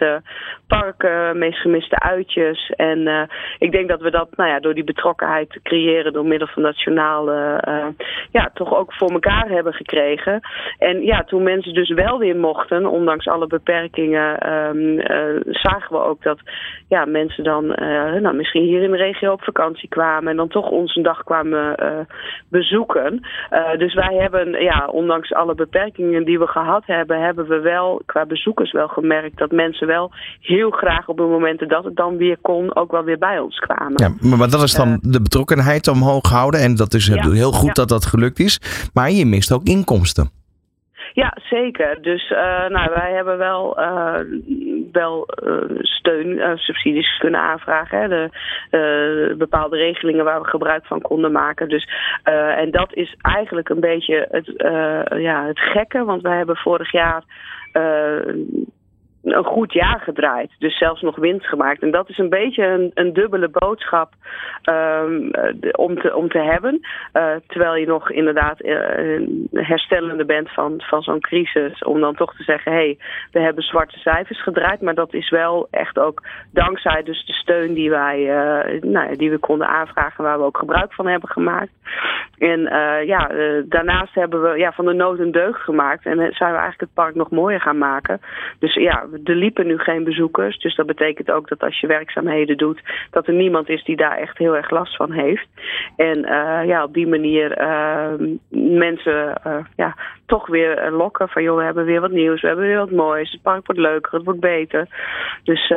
parken, 0.68 1.38
meest 1.38 1.60
gemiste 1.60 2.00
uitjes. 2.00 2.74
En 2.76 3.08
eh, 3.08 3.24
ik 3.58 3.72
denk 3.72 3.90
dat 3.90 4.02
we 4.02 4.12
dat 4.12 4.30
nou 4.36 4.50
ja, 4.50 4.60
door 4.60 4.74
die 4.74 4.84
betrokkenheid 4.84 5.50
te 5.50 5.62
creëren 5.62 6.14
door 6.14 6.26
middel 6.26 6.48
van 6.48 6.74
journaal 6.76 7.32
eh, 7.32 7.88
ja, 8.32 8.52
toch 8.54 8.74
ook 8.76 8.94
voor 8.94 9.12
elkaar 9.12 9.50
hebben 9.50 9.74
gekregen. 9.74 10.40
En 10.78 11.02
ja, 11.02 11.24
toen 11.24 11.44
mensen 11.44 11.74
dus 11.74 11.90
wel 11.90 12.20
weer 12.20 12.36
mochten, 12.36 12.86
ondanks 12.86 13.28
alle 13.28 13.48
beperkingen, 13.48 14.40
ehm, 14.40 15.00
zagen 15.46 15.96
we 15.96 16.04
ook 16.04 16.24
dat 16.24 16.40
ja, 16.88 17.06
mensen 17.06 17.44
dan 17.44 17.66
nou, 18.22 18.36
misschien 18.36 18.64
hier 18.64 18.82
in 18.82 18.92
de 18.92 18.98
regio 18.98 19.32
op 19.32 19.44
vakantie 19.44 19.90
kwamen 19.90 20.30
en 20.32 20.38
dan 20.38 20.48
toch 20.48 20.70
ons 20.70 20.96
een 20.96 21.04
dag 21.04 21.24
kwamen 21.24 21.76
bezoeken. 22.50 23.22
dus 23.78 23.94
wij 23.94 24.16
hebben, 24.16 24.62
ja, 24.62 24.88
ondanks 24.92 25.34
alle 25.34 25.56
beperkingen 25.56 26.24
die 26.24 26.40
we 26.40 26.48
gehad 26.48 26.86
hebben, 26.86 27.22
hebben 27.22 27.48
we 27.48 27.60
wel 27.60 28.02
qua 28.06 28.26
bezoekers 28.26 28.72
wel 28.72 28.88
gemerkt 28.88 29.38
dat 29.38 29.52
mensen 29.52 29.81
wel 29.86 30.12
heel 30.40 30.70
graag 30.70 31.08
op 31.08 31.18
de 31.18 31.24
momenten 31.24 31.68
dat 31.68 31.84
het 31.84 31.96
dan 31.96 32.18
weer 32.18 32.38
kon, 32.42 32.76
ook 32.76 32.92
wel 32.92 33.04
weer 33.04 33.18
bij 33.18 33.40
ons 33.40 33.60
kwamen. 33.60 33.94
Ja, 33.96 34.38
maar 34.38 34.50
dat 34.50 34.64
is 34.64 34.74
dan 34.74 35.00
de 35.02 35.22
betrokkenheid 35.22 35.88
omhoog 35.88 36.30
houden. 36.30 36.60
En 36.60 36.76
dat 36.76 36.94
is 36.94 37.08
heel 37.08 37.52
goed 37.52 37.76
dat 37.76 37.90
dat 37.90 38.06
gelukt 38.06 38.40
is. 38.40 38.60
Maar 38.94 39.12
je 39.12 39.26
mist 39.26 39.52
ook 39.52 39.64
inkomsten. 39.64 40.40
Ja, 41.14 41.38
zeker. 41.50 42.02
Dus 42.02 42.30
uh, 42.30 42.68
nou, 42.68 42.92
wij 42.96 43.12
hebben 43.14 43.38
wel, 43.38 43.80
uh, 43.80 44.20
wel 44.92 45.28
uh, 45.44 45.58
steun, 45.80 46.58
subsidies 46.58 47.18
kunnen 47.18 47.40
aanvragen. 47.40 48.00
Hè. 48.00 48.08
De, 48.08 49.36
bepaalde 49.38 49.78
regelingen 49.78 50.26
waar 50.26 50.42
we 50.42 50.48
gebruik 50.48 50.86
van 50.86 51.02
konden 51.02 51.32
maken. 51.32 51.70
Dus, 51.70 51.88
en 52.58 52.72
dat 52.72 52.94
is 52.94 53.16
eigenlijk 53.22 53.70
een 53.70 53.80
beetje 53.80 54.28
het, 54.32 54.54
ja, 55.22 55.46
het 55.46 55.60
gekke. 55.60 56.04
Want 56.04 56.22
wij 56.22 56.38
hebben 56.38 56.56
vorig 56.56 56.92
jaar 56.92 57.24
een 59.24 59.44
goed 59.44 59.74
jaar 59.74 60.00
gedraaid. 60.00 60.52
Dus 60.60 60.78
zelfs 60.78 61.02
nog 61.02 61.16
winst 61.16 61.46
gemaakt. 61.46 61.82
En 61.82 61.92
dat 61.92 62.10
is 62.10 62.18
een 62.18 62.30
beetje 62.30 62.66
een, 62.66 62.92
een 62.94 63.14
dubbele 63.14 63.50
boodschap 63.50 64.14
um, 64.64 65.32
om, 65.72 66.00
te, 66.02 66.16
om 66.16 66.30
te 66.30 66.40
hebben. 66.40 66.80
Uh, 67.14 67.32
terwijl 67.48 67.76
je 67.76 67.86
nog 67.86 68.12
inderdaad 68.12 68.64
uh, 68.64 69.28
herstellende 69.52 70.26
bent 70.26 70.54
van, 70.54 70.82
van 70.84 71.02
zo'n 71.02 71.20
crisis. 71.20 71.84
Om 71.84 72.00
dan 72.00 72.16
toch 72.16 72.36
te 72.36 72.44
zeggen, 72.44 72.72
hé, 72.72 72.78
hey, 72.78 72.98
we 73.32 73.40
hebben 73.40 73.64
zwarte 73.64 74.00
cijfers 74.00 74.44
gedraaid. 74.44 74.82
Maar 74.82 74.96
dat 74.96 75.14
is 75.14 75.30
wel 75.30 75.68
echt 75.72 76.00
ook 76.00 76.24
dankzij 76.54 77.04
dus 77.04 77.26
de 77.26 77.34
steun 77.34 77.74
die 77.74 77.90
wij 77.90 78.26
nou 78.82 79.10
ja, 79.10 79.16
die 79.16 79.30
we 79.30 79.38
konden 79.38 79.68
aanvragen. 79.68 80.24
Waar 80.24 80.38
we 80.38 80.44
ook 80.44 80.58
gebruik 80.58 80.94
van 80.94 81.08
hebben 81.08 81.30
gemaakt. 81.30 81.72
En 82.38 82.60
ja, 83.06 83.30
daarnaast 83.66 84.14
hebben 84.14 84.42
we 84.42 84.58
ja, 84.58 84.72
van 84.72 84.86
de 84.86 84.94
nood 84.94 85.20
een 85.20 85.32
deugd 85.32 85.62
gemaakt. 85.62 86.06
En 86.06 86.16
zijn 86.16 86.52
we 86.52 86.58
eigenlijk 86.58 86.80
het 86.80 86.94
park 86.94 87.16
nog 87.16 87.30
mooier 87.30 87.62
gaan 87.62 87.78
maken. 87.78 88.22
Dus 88.60 88.74
ja, 88.74 89.06
er 89.24 89.36
liepen 89.36 89.68
nu 89.68 89.78
geen 89.78 90.04
bezoekers. 90.04 90.58
Dus 90.58 90.76
dat 90.76 90.86
betekent 90.86 91.32
ook 91.32 91.48
dat 91.48 91.64
als 91.64 91.80
je 91.80 91.88
werkzaamheden 91.88 92.58
doet, 92.58 92.82
dat 93.12 93.28
er 93.28 93.34
niemand 93.34 93.70
is 93.70 93.84
die 93.84 93.96
daar 93.96 94.18
echt 94.18 94.38
heel 94.38 94.56
erg 94.56 94.70
last 94.70 94.96
van 94.96 95.12
heeft. 95.12 95.48
En 95.96 96.18
uh, 96.18 96.66
ja, 96.66 96.84
op 96.84 96.94
die 96.94 97.08
manier 97.08 97.62
uh, 97.62 98.14
mensen 98.80 99.42
uh, 99.48 99.58
ja, 99.76 99.96
toch 100.26 100.48
weer 100.48 100.92
lokken 100.92 101.30
van 101.30 101.44
joh, 101.44 101.58
we 101.58 101.64
hebben 101.64 101.86
weer 101.86 102.02
wat 102.02 102.12
nieuws, 102.12 102.42
we 102.42 102.48
hebben 102.48 102.66
weer 102.66 102.78
wat 102.78 102.92
moois, 102.92 103.32
het 103.32 103.42
park 103.42 103.66
wordt 103.66 103.82
leuker, 103.82 104.14
het 104.14 104.24
wordt 104.24 104.40
beter. 104.40 104.88
Dus 105.44 105.70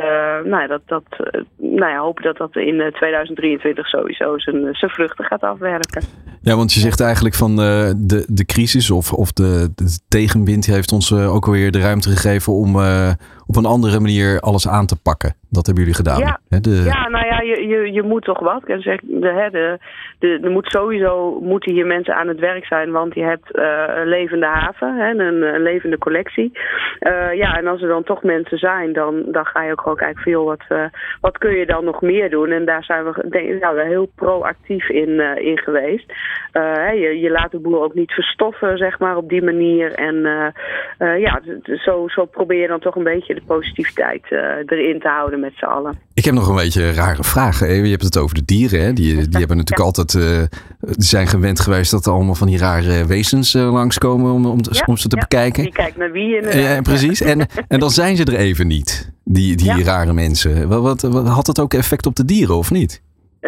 nou 0.44 0.60
ja, 0.60 0.66
dat, 0.66 0.82
dat, 0.86 1.04
nou 1.56 1.90
ja, 1.90 1.98
hopen 1.98 2.22
dat 2.22 2.36
dat 2.36 2.56
in 2.56 2.92
2023 2.92 3.86
sowieso 3.86 4.38
zijn, 4.38 4.74
zijn 4.74 4.90
vruchten 4.90 5.24
gaat 5.24 5.42
afwerken. 5.42 6.02
Ja, 6.44 6.56
want 6.56 6.72
je 6.72 6.80
zegt 6.80 7.00
eigenlijk 7.00 7.34
van 7.34 7.56
de, 7.56 8.24
de 8.28 8.44
crisis 8.44 8.90
of, 8.90 9.12
of 9.12 9.32
de, 9.32 9.72
de 9.74 9.98
tegenwind 10.08 10.66
heeft 10.66 10.92
ons 10.92 11.12
ook 11.12 11.46
weer 11.46 11.70
de 11.70 11.80
ruimte 11.80 12.10
gegeven 12.10 12.52
om 12.52 12.76
op 13.46 13.56
een 13.56 13.64
andere 13.64 14.00
manier 14.00 14.40
alles 14.40 14.68
aan 14.68 14.86
te 14.86 15.00
pakken. 15.02 15.34
Dat 15.50 15.66
hebben 15.66 15.84
jullie 15.84 15.98
gedaan. 15.98 16.18
Ja, 16.18 16.38
de... 16.60 16.82
ja 16.84 17.08
nou 17.08 17.26
ja, 17.26 17.40
je, 17.40 17.66
je, 17.66 17.92
je 17.92 18.02
moet 18.02 18.24
toch 18.24 18.40
wat. 18.40 18.68
Ik 18.68 18.82
zeg, 18.82 19.00
de, 19.00 19.48
de, 19.52 19.78
de, 20.18 20.38
er 20.42 20.50
moet 20.50 20.70
sowieso 20.70 21.40
moeten 21.40 21.72
hier 21.72 21.86
mensen 21.86 22.14
aan 22.14 22.28
het 22.28 22.40
werk 22.40 22.66
zijn, 22.66 22.90
want 22.90 23.14
je 23.14 23.22
hebt 23.22 23.48
uh, 23.52 23.84
een 23.86 24.06
levende 24.06 24.46
haven, 24.46 24.96
hè, 24.96 25.10
een, 25.10 25.42
een 25.54 25.62
levende 25.62 25.98
collectie. 25.98 26.58
Uh, 27.00 27.34
ja, 27.34 27.56
en 27.56 27.66
als 27.66 27.82
er 27.82 27.88
dan 27.88 28.02
toch 28.02 28.22
mensen 28.22 28.58
zijn, 28.58 28.92
dan, 28.92 29.22
dan 29.26 29.46
ga 29.46 29.62
je 29.62 29.72
ook 29.72 29.80
gewoon 29.80 29.96
kijken, 29.96 30.22
veel 30.22 30.44
wat, 30.44 30.62
uh, 30.68 30.84
wat 31.20 31.38
kun 31.38 31.54
je 31.54 31.66
dan 31.66 31.84
nog 31.84 32.00
meer 32.00 32.30
doen? 32.30 32.50
En 32.50 32.64
daar 32.64 32.84
zijn 32.84 33.04
we, 33.04 33.28
denk, 33.28 33.60
nou, 33.60 33.76
we 33.76 33.82
heel 33.82 34.10
proactief 34.14 34.88
in, 34.88 35.20
in 35.20 35.58
geweest. 35.58 36.12
je, 37.02 37.18
je 37.20 37.30
laat 37.30 37.50
de 37.50 37.58
boel 37.58 37.82
ook 37.82 37.94
niet 37.94 38.12
verstoffen, 38.12 38.76
zeg 38.76 38.98
maar, 38.98 39.16
op 39.16 39.28
die 39.28 39.42
manier. 39.42 39.92
En 39.92 40.16
ja, 40.98 41.40
zo, 41.84 42.08
zo 42.08 42.24
probeer 42.24 42.60
je 42.60 42.68
dan 42.68 42.80
toch 42.80 42.96
een 42.96 43.02
beetje 43.02 43.33
de 43.34 43.42
positiviteit 43.46 44.22
erin 44.66 45.00
te 45.00 45.08
houden 45.08 45.40
met 45.40 45.52
z'n 45.56 45.64
allen. 45.64 45.98
Ik 46.14 46.24
heb 46.24 46.34
nog 46.34 46.48
een 46.48 46.54
beetje 46.54 46.92
rare 46.92 47.24
vragen. 47.24 47.84
Je 47.84 47.90
hebt 47.90 48.02
het 48.02 48.18
over 48.18 48.34
de 48.34 48.44
dieren. 48.44 48.80
Hè? 48.80 48.92
Die, 48.92 49.28
die 49.28 49.38
hebben 49.38 49.56
natuurlijk 49.56 49.86
altijd 49.86 50.14
uh, 50.14 50.42
zijn 50.80 51.26
gewend 51.26 51.60
geweest 51.60 51.90
dat 51.90 52.06
er 52.06 52.12
allemaal 52.12 52.34
van 52.34 52.46
die 52.46 52.58
rare 52.58 53.06
wezens 53.06 53.54
uh, 53.54 53.72
langskomen 53.72 54.32
om, 54.32 54.46
om, 54.46 54.60
om 54.86 54.96
ze 54.96 55.08
te 55.08 55.16
bekijken. 55.16 55.62
Die 55.62 55.72
kijkt 55.72 55.96
naar 55.96 56.12
wie 56.12 56.36
inderdaad. 56.36 56.62
Ja, 56.62 56.80
precies. 56.80 57.20
En, 57.20 57.46
en 57.68 57.78
dan 57.78 57.90
zijn 57.90 58.16
ze 58.16 58.24
er 58.24 58.34
even 58.34 58.66
niet, 58.66 59.12
die, 59.24 59.56
die 59.56 59.84
rare 59.84 60.12
mensen. 60.12 60.68
Wat, 60.68 61.02
wat, 61.02 61.28
had 61.28 61.46
dat 61.46 61.60
ook 61.60 61.74
effect 61.74 62.06
op 62.06 62.16
de 62.16 62.24
dieren 62.24 62.56
of 62.56 62.70
niet? 62.70 63.02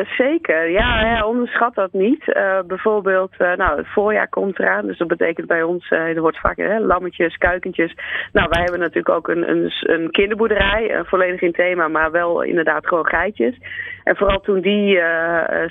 Zeker, 0.05 0.71
ja, 0.71 1.01
ja, 1.01 1.27
onderschat 1.27 1.75
dat 1.75 1.93
niet. 1.93 2.27
Uh, 2.27 2.61
bijvoorbeeld, 2.67 3.33
uh, 3.39 3.55
nou, 3.55 3.77
het 3.77 3.87
voorjaar 3.89 4.29
komt 4.29 4.59
eraan, 4.59 4.87
dus 4.87 4.99
dat 4.99 5.09
betekent 5.09 5.47
bij 5.47 5.63
ons, 5.63 5.91
uh, 5.91 5.99
er 5.99 6.21
wordt 6.21 6.41
vaak 6.41 6.57
hè, 6.57 6.79
lammetjes, 6.79 7.37
kuikentjes. 7.37 7.95
Nou, 8.33 8.49
wij 8.51 8.63
hebben 8.63 8.81
natuurlijk 8.81 9.09
ook 9.09 9.29
een, 9.29 9.51
een, 9.51 9.73
een 9.81 10.11
kinderboerderij, 10.11 11.05
volledig 11.05 11.41
in 11.41 11.53
thema, 11.53 11.89
maar 11.89 12.11
wel 12.11 12.43
inderdaad 12.43 12.87
gewoon 12.87 13.07
geitjes. 13.07 13.59
En 14.07 14.17
vooral 14.17 14.41
toen 14.41 14.61
die, 14.61 15.01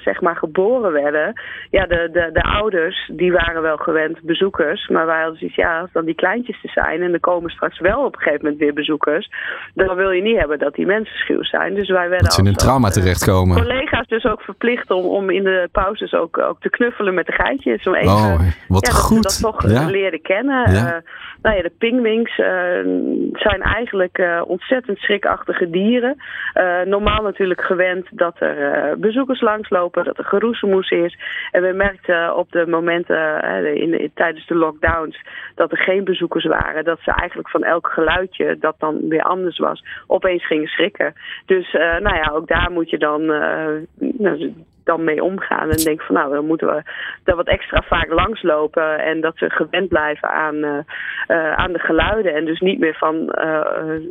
zeg 0.04 0.22
maar, 0.22 0.36
geboren 0.36 0.92
werden, 0.92 1.42
ja, 1.70 1.86
de, 1.86 2.10
de, 2.12 2.30
de 2.34 2.42
ouders, 2.42 3.12
die 3.14 3.32
waren 3.32 3.62
wel 3.62 3.78
gewend 3.78 4.22
bezoekers, 4.22 4.88
maar 4.88 5.06
wij 5.06 5.20
hadden 5.20 5.38
zoiets, 5.38 5.56
ja, 5.56 5.80
als 5.80 5.92
dan 5.92 6.06
die 6.06 6.16
kleintjes 6.16 6.62
te 6.62 6.68
zijn 6.68 7.02
en 7.02 7.14
er 7.14 7.20
komen 7.20 7.50
straks 7.50 7.80
wel 7.80 8.06
op 8.06 8.14
een 8.14 8.22
gegeven 8.22 8.44
moment 8.44 8.62
weer 8.62 8.74
bezoekers, 8.74 9.30
dan 9.74 9.96
wil 9.96 10.12
je 10.12 10.22
niet 10.22 10.38
hebben 10.38 10.60
dat 10.60 10.74
die 10.74 10.86
mensen 10.86 11.18
schuw 11.18 11.44
zijn. 11.44 11.74
Dus 11.74 11.90
wij 11.90 12.10
werden 12.10 12.24
dat 12.24 12.34
ze 12.34 12.42
in 12.42 12.48
een 12.48 12.56
trauma 12.56 12.90
terechtkomen. 12.90 13.58
Collega's 13.58 14.08
dus 14.08 14.26
ook 14.26 14.42
verplicht 14.42 14.92
om, 14.92 15.06
om 15.06 15.30
in 15.30 15.44
de 15.44 15.70
pauzes 15.72 16.14
ook, 16.14 16.38
ook 16.38 16.60
te 16.60 16.70
knuffelen 16.70 17.14
met 17.14 17.26
de 17.26 17.32
geitjes. 17.32 17.88
Om 17.88 17.96
even, 17.96 18.12
oh, 18.12 18.40
wat 18.68 18.88
ja, 18.88 18.94
goed. 18.94 19.24
Dat, 19.24 19.40
dat 19.42 19.52
toch 19.52 19.72
ja. 19.72 19.86
leren 19.86 20.22
kennen. 20.22 20.72
Ja. 20.72 20.88
Uh, 20.88 21.02
nou 21.42 21.56
ja, 21.56 21.62
de 21.62 21.72
pingwings 21.78 22.38
uh, 22.38 22.48
zijn 23.34 23.62
eigenlijk 23.62 24.18
uh, 24.18 24.42
ontzettend 24.48 24.98
schrikachtige 24.98 25.70
dieren. 25.70 26.18
normaal 26.86 27.22
natuurlijk 27.22 27.62
gewend 27.62 28.08
dat 28.12 28.25
er 28.34 29.00
bezoekers 29.00 29.42
langslopen, 29.42 30.04
dat 30.04 30.18
er 30.18 30.26
geroezemoes 30.26 30.90
is. 30.90 31.18
En 31.52 31.62
we 31.62 31.74
merkten 31.74 32.36
op 32.36 32.52
de 32.52 32.68
momenten 32.68 33.44
in, 33.76 34.00
in, 34.00 34.12
tijdens 34.14 34.48
de 34.48 34.56
lockdowns 34.56 35.22
dat 35.56 35.72
er 35.72 35.78
geen 35.78 36.04
bezoekers 36.04 36.46
waren. 36.46 36.84
Dat 36.84 37.00
ze 37.02 37.12
eigenlijk 37.12 37.50
van 37.50 37.64
elk 37.64 37.88
geluidje 37.88 38.58
dat 38.60 38.76
dan 38.80 39.08
weer 39.10 39.24
anders 39.24 39.58
was, 39.58 39.84
opeens 40.08 40.46
gingen 40.46 40.68
schrikken. 40.68 41.14
Dus 41.46 41.72
nou 41.72 42.16
ja, 42.16 42.32
ook 42.34 42.48
daar 42.48 42.72
moet 42.72 42.90
je 42.90 42.98
dan 42.98 43.26
nou, 44.00 44.54
dan 44.86 45.04
mee 45.04 45.24
omgaan. 45.24 45.70
En 45.70 45.78
denk 45.78 46.02
van 46.02 46.16
nou, 46.16 46.34
dan 46.34 46.46
moeten 46.46 46.68
we 46.68 46.84
daar 47.24 47.36
wat 47.36 47.48
extra 47.48 47.82
vaak 47.82 48.10
langslopen. 48.10 49.00
En 49.00 49.22
dat 49.22 49.38
ze 49.38 49.50
gewend 49.50 49.90
blijven 49.90 50.30
aan, 50.30 50.56
uh, 50.56 50.78
uh, 51.28 51.54
aan 51.54 51.74
de 51.74 51.80
geluiden. 51.80 52.34
En 52.36 52.46
dus 52.46 52.60
niet 52.60 52.80
meer 52.80 52.96
van 52.98 53.16
uh, 53.16 53.62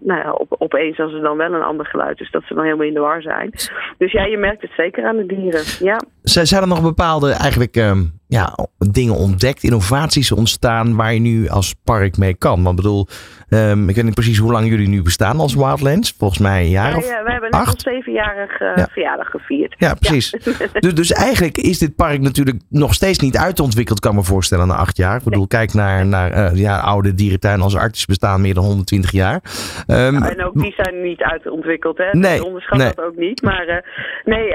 nou 0.01 0.21
ja, 0.21 0.33
op, 0.33 0.55
opeens 0.59 0.99
als 0.99 1.13
er 1.13 1.21
dan 1.21 1.37
wel 1.37 1.53
een 1.53 1.63
ander 1.63 1.87
geluid 1.87 2.21
is, 2.21 2.31
dat 2.31 2.43
ze 2.47 2.55
dan 2.55 2.65
helemaal 2.65 2.87
in 2.87 2.95
de 2.95 3.01
war 3.01 3.23
zijn. 3.23 3.51
Dus 3.99 4.13
ja, 4.13 4.25
je 4.25 4.39
merkt 4.39 4.63
het 4.63 4.73
zeker 4.77 5.05
aan 5.05 5.17
de 5.17 5.27
dieren. 5.27 5.63
Ja. 5.79 6.01
Zijn 6.23 6.63
er 6.63 6.69
nog 6.69 6.83
bepaalde 6.83 7.33
eigenlijk 7.33 7.77
um, 7.77 8.13
ja, 8.35 8.57
dingen 8.79 9.15
ontdekt, 9.15 9.63
innovaties 9.63 10.33
ontstaan 10.33 10.97
waar 10.97 11.15
je 11.15 11.21
nu 11.21 11.49
als 11.49 11.75
park 11.85 12.17
mee 12.17 12.35
kan? 12.35 12.63
Want 12.63 12.77
bedoel, 12.77 13.07
um, 13.49 13.89
ik 13.89 13.95
weet 13.95 14.05
niet 14.05 14.15
precies 14.15 14.39
hoe 14.39 14.53
lang 14.53 14.69
jullie 14.69 14.89
nu 14.89 15.03
bestaan 15.03 15.39
als 15.39 15.55
Wildlands. 15.55 16.15
Volgens 16.19 16.41
mij 16.41 16.61
een 16.61 16.71
jaar 16.71 16.97
of 16.97 17.09
ja, 17.09 17.23
We 17.23 17.31
hebben 17.31 17.51
net 17.51 17.69
ons 17.69 17.83
zevenjarig 17.83 18.59
ja. 18.59 18.89
verjaardag 18.91 19.29
gevierd. 19.29 19.75
Ja, 19.79 19.95
precies. 19.95 20.31
Ja. 20.31 20.67
dus, 20.81 20.95
dus 20.95 21.13
eigenlijk 21.13 21.59
is 21.59 21.79
dit 21.79 21.97
park 21.97 22.21
natuurlijk 22.21 22.57
nog 22.69 22.95
steeds 22.95 23.19
niet 23.19 23.37
uitontwikkeld, 23.37 24.01
kan 24.01 24.15
me 24.15 24.23
voorstellen, 24.23 24.67
na 24.67 24.75
acht 24.75 24.97
jaar. 24.97 25.17
Ik 25.17 25.25
bedoel, 25.25 25.47
kijk 25.47 25.75
naar, 25.75 26.07
naar 26.07 26.33
uh, 26.33 26.59
ja, 26.59 26.79
oude 26.79 27.15
dierentuin 27.15 27.61
als 27.61 27.77
Artis 27.77 28.05
bestaan 28.05 28.41
meer 28.41 28.55
dan 28.55 28.65
120 28.65 29.13
jaar. 29.13 29.43
Um, 29.87 30.23
en 30.23 30.45
ook 30.45 30.61
die 30.61 30.75
zijn 30.77 31.03
niet 31.03 31.23
uitontwikkeld, 31.23 31.99
hè? 31.99 32.11
Nee, 32.11 32.37
dus 32.37 32.47
onderschat 32.47 32.79
nee. 32.79 32.93
dat 32.95 33.05
ook 33.05 33.17
niet. 33.17 33.43
Maar 33.43 33.69
uh, 33.69 33.77
nee, 34.25 34.49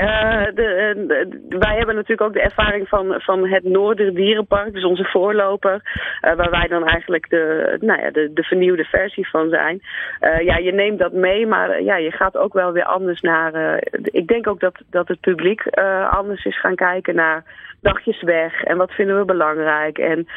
de, 0.55 1.47
wij 1.49 1.75
hebben 1.77 1.95
natuurlijk 1.95 2.21
ook 2.21 2.33
de 2.33 2.41
ervaring 2.41 2.87
van, 2.87 3.15
van 3.17 3.47
het 3.47 3.63
Noorderdierenpark, 3.71 4.73
dus 4.73 4.83
onze 4.83 5.03
voorloper, 5.03 5.73
uh, 5.73 6.33
waar 6.35 6.49
wij 6.49 6.67
dan 6.67 6.87
eigenlijk 6.87 7.29
de, 7.29 7.77
nou 7.79 8.01
ja, 8.01 8.11
de, 8.11 8.31
de 8.33 8.43
vernieuwde 8.43 8.83
versie 8.83 9.29
van 9.29 9.49
zijn. 9.49 9.81
Uh, 10.21 10.39
ja, 10.39 10.57
je 10.57 10.71
neemt 10.71 10.99
dat 10.99 11.13
mee, 11.13 11.47
maar 11.47 11.81
ja, 11.81 11.97
je 11.97 12.11
gaat 12.11 12.37
ook 12.37 12.53
wel 12.53 12.71
weer 12.71 12.83
anders 12.83 13.21
naar. 13.21 13.83
ik 14.03 14.27
denk 14.27 14.47
ook 14.47 14.59
dat, 14.59 14.81
dat 14.89 15.07
het 15.07 15.19
publiek 15.19 15.67
anders 16.09 16.45
is 16.45 16.59
gaan 16.59 16.75
kijken 16.75 17.15
naar 17.15 17.43
dagjes 17.81 18.21
weg 18.21 18.63
en 18.63 18.77
wat 18.77 18.91
vinden 18.91 19.17
we 19.19 19.25
belangrijk. 19.25 19.97
En 19.97 20.27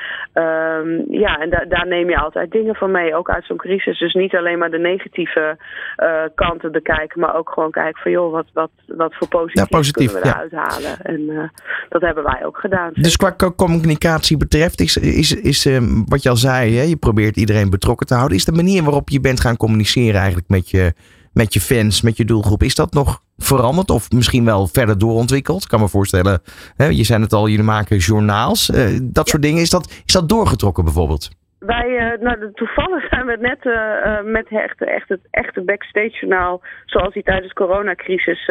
um, 0.43 1.05
ja, 1.09 1.39
en 1.39 1.51
da 1.51 1.65
daar 1.69 1.87
neem 1.87 2.09
je 2.09 2.19
altijd 2.19 2.51
dingen 2.51 2.75
van 2.75 2.91
mee, 2.91 3.15
ook 3.15 3.31
uit 3.31 3.45
zo'n 3.45 3.57
crisis. 3.57 3.99
Dus 3.99 4.15
niet 4.15 4.35
alleen 4.35 4.59
maar 4.59 4.71
de 4.71 4.79
negatieve 4.79 5.57
uh, 5.97 6.23
kanten 6.35 6.73
bekijken, 6.73 7.21
maar 7.21 7.37
ook 7.37 7.51
gewoon 7.51 7.71
kijken 7.71 8.03
van 8.03 8.11
joh, 8.11 8.33
wat, 8.33 8.47
wat, 8.53 8.71
wat 8.87 9.15
voor 9.15 9.29
positief, 9.29 9.69
ja, 9.71 9.77
positief 9.77 10.13
kunnen 10.13 10.23
we 10.23 10.29
ja. 10.29 10.35
eruit 10.35 10.53
halen. 10.53 11.01
En 11.03 11.21
uh, 11.21 11.49
dat 11.89 12.03
hebben 12.03 12.25
wij 12.25 12.45
ook 12.45 12.59
gedaan. 12.59 12.91
Dus 12.93 13.17
qua 13.31 13.53
communicatie 13.57 14.37
betreft, 14.37 14.81
is, 14.81 14.97
is, 14.97 15.33
is 15.33 15.67
uh, 15.67 16.03
wat 16.07 16.23
je 16.23 16.29
al 16.29 16.37
zei, 16.37 16.77
hè, 16.77 16.83
je 16.83 16.97
probeert 16.97 17.37
iedereen 17.37 17.71
betrokken 17.71 18.07
te 18.07 18.15
houden. 18.15 18.37
Is 18.37 18.45
de 18.45 18.53
manier 18.53 18.83
waarop 18.83 19.09
je 19.09 19.21
bent 19.21 19.41
gaan 19.41 19.57
communiceren 19.57 20.15
eigenlijk 20.15 20.49
met 20.49 20.71
je 20.71 20.95
met 21.33 21.53
je 21.53 21.61
fans, 21.61 22.01
met 22.01 22.17
je 22.17 22.25
doelgroep. 22.25 22.63
Is 22.63 22.75
dat 22.75 22.93
nog 22.93 23.23
veranderd 23.37 23.91
of 23.91 24.11
misschien 24.11 24.45
wel 24.45 24.67
verder 24.67 24.99
doorontwikkeld? 24.99 25.63
Ik 25.63 25.69
kan 25.69 25.81
me 25.81 25.89
voorstellen, 25.89 26.43
hè, 26.77 26.87
je 26.87 27.05
zei 27.05 27.23
het 27.23 27.33
al, 27.33 27.49
jullie 27.49 27.65
maken 27.65 27.99
journaals. 27.99 28.71
Uh, 28.71 28.99
dat 29.03 29.29
soort 29.29 29.43
dingen. 29.43 29.63
Is 29.63 29.71
dat, 29.71 29.93
is 30.05 30.13
dat 30.13 30.29
doorgetrokken 30.29 30.85
bijvoorbeeld? 30.85 31.31
Wij, 31.67 31.89
uh, 31.89 32.21
nou, 32.21 32.53
toevallig 32.53 33.09
zijn 33.13 33.27
we 33.27 33.37
net 33.41 33.65
uh, 33.65 34.21
met 34.23 34.47
echt, 34.49 34.85
echt 34.85 35.09
het 35.09 35.21
echte 35.31 35.63
backstage 35.63 36.11
journaal, 36.11 36.63
zoals 36.87 37.15
die 37.15 37.23
tijdens 37.23 37.49
de 37.49 37.65
coronacrisis 37.65 38.51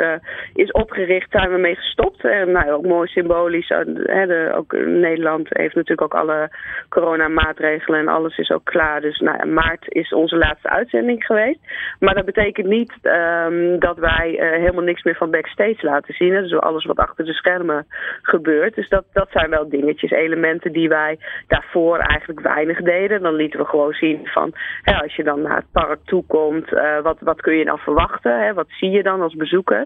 is 0.53 0.72
opgericht, 0.72 1.32
zijn 1.32 1.51
we 1.51 1.57
mee 1.57 1.76
gestopt. 1.76 2.24
En 2.24 2.51
nou, 2.51 2.72
ook 2.72 2.86
mooi 2.86 3.07
symbolisch. 3.07 3.68
De, 3.68 4.51
ook 4.55 4.74
Nederland 4.86 5.47
heeft 5.49 5.76
natuurlijk 5.76 6.01
ook 6.01 6.22
alle 6.22 6.49
coronamaatregelen 6.89 7.99
en 7.99 8.07
alles 8.07 8.38
is 8.38 8.51
ook 8.51 8.66
klaar. 8.66 9.01
Dus 9.01 9.20
nou, 9.20 9.47
maart 9.47 9.86
is 9.88 10.14
onze 10.14 10.38
laatste 10.38 10.70
uitzending 10.70 11.26
geweest. 11.26 11.59
Maar 11.99 12.16
dat 12.16 12.26
betekent 12.26 12.68
niet 12.68 12.93
um, 13.01 13.80
dat 13.80 13.97
wij 13.97 14.38
helemaal 14.39 14.84
niks 14.84 15.03
meer 15.03 15.16
van 15.16 15.32
backstage 15.32 15.86
laten 15.86 16.14
zien. 16.14 16.30
Dus 16.30 16.53
alles 16.53 16.86
wat 16.86 16.97
achter 16.97 17.26
de 17.26 17.34
schermen 17.34 17.86
gebeurt. 18.22 18.76
Dus 18.76 18.89
dat, 18.89 19.05
dat 19.14 19.30
zijn 19.32 19.49
wel 19.49 19.70
dingetjes, 19.70 20.12
elementen 20.12 20.72
die 20.72 20.89
wij 20.89 21.20
daarvoor 21.47 21.97
eigenlijk 21.97 22.39
weinig 22.39 22.82
deden. 22.82 23.01
Dan 23.08 23.36
lieten 23.36 23.60
we 23.60 23.66
gewoon 23.66 23.93
zien 23.93 24.20
van 24.24 24.54
hè, 24.82 25.02
als 25.02 25.16
je 25.16 25.24
dan 25.24 25.41
naar 25.41 25.56
het 25.56 25.72
park 25.72 25.99
toe 26.06 26.24
komt, 26.28 26.72
uh, 26.72 26.99
wat, 27.02 27.18
wat 27.20 27.41
kun 27.41 27.58
je 27.58 27.66
dan 27.66 27.78
verwachten? 27.78 28.43
Hè? 28.43 28.54
Wat 28.54 28.68
zie 28.70 28.89
je 28.89 29.04
dan 29.04 29.22
als 29.22 29.36
bezoeker? 29.36 29.86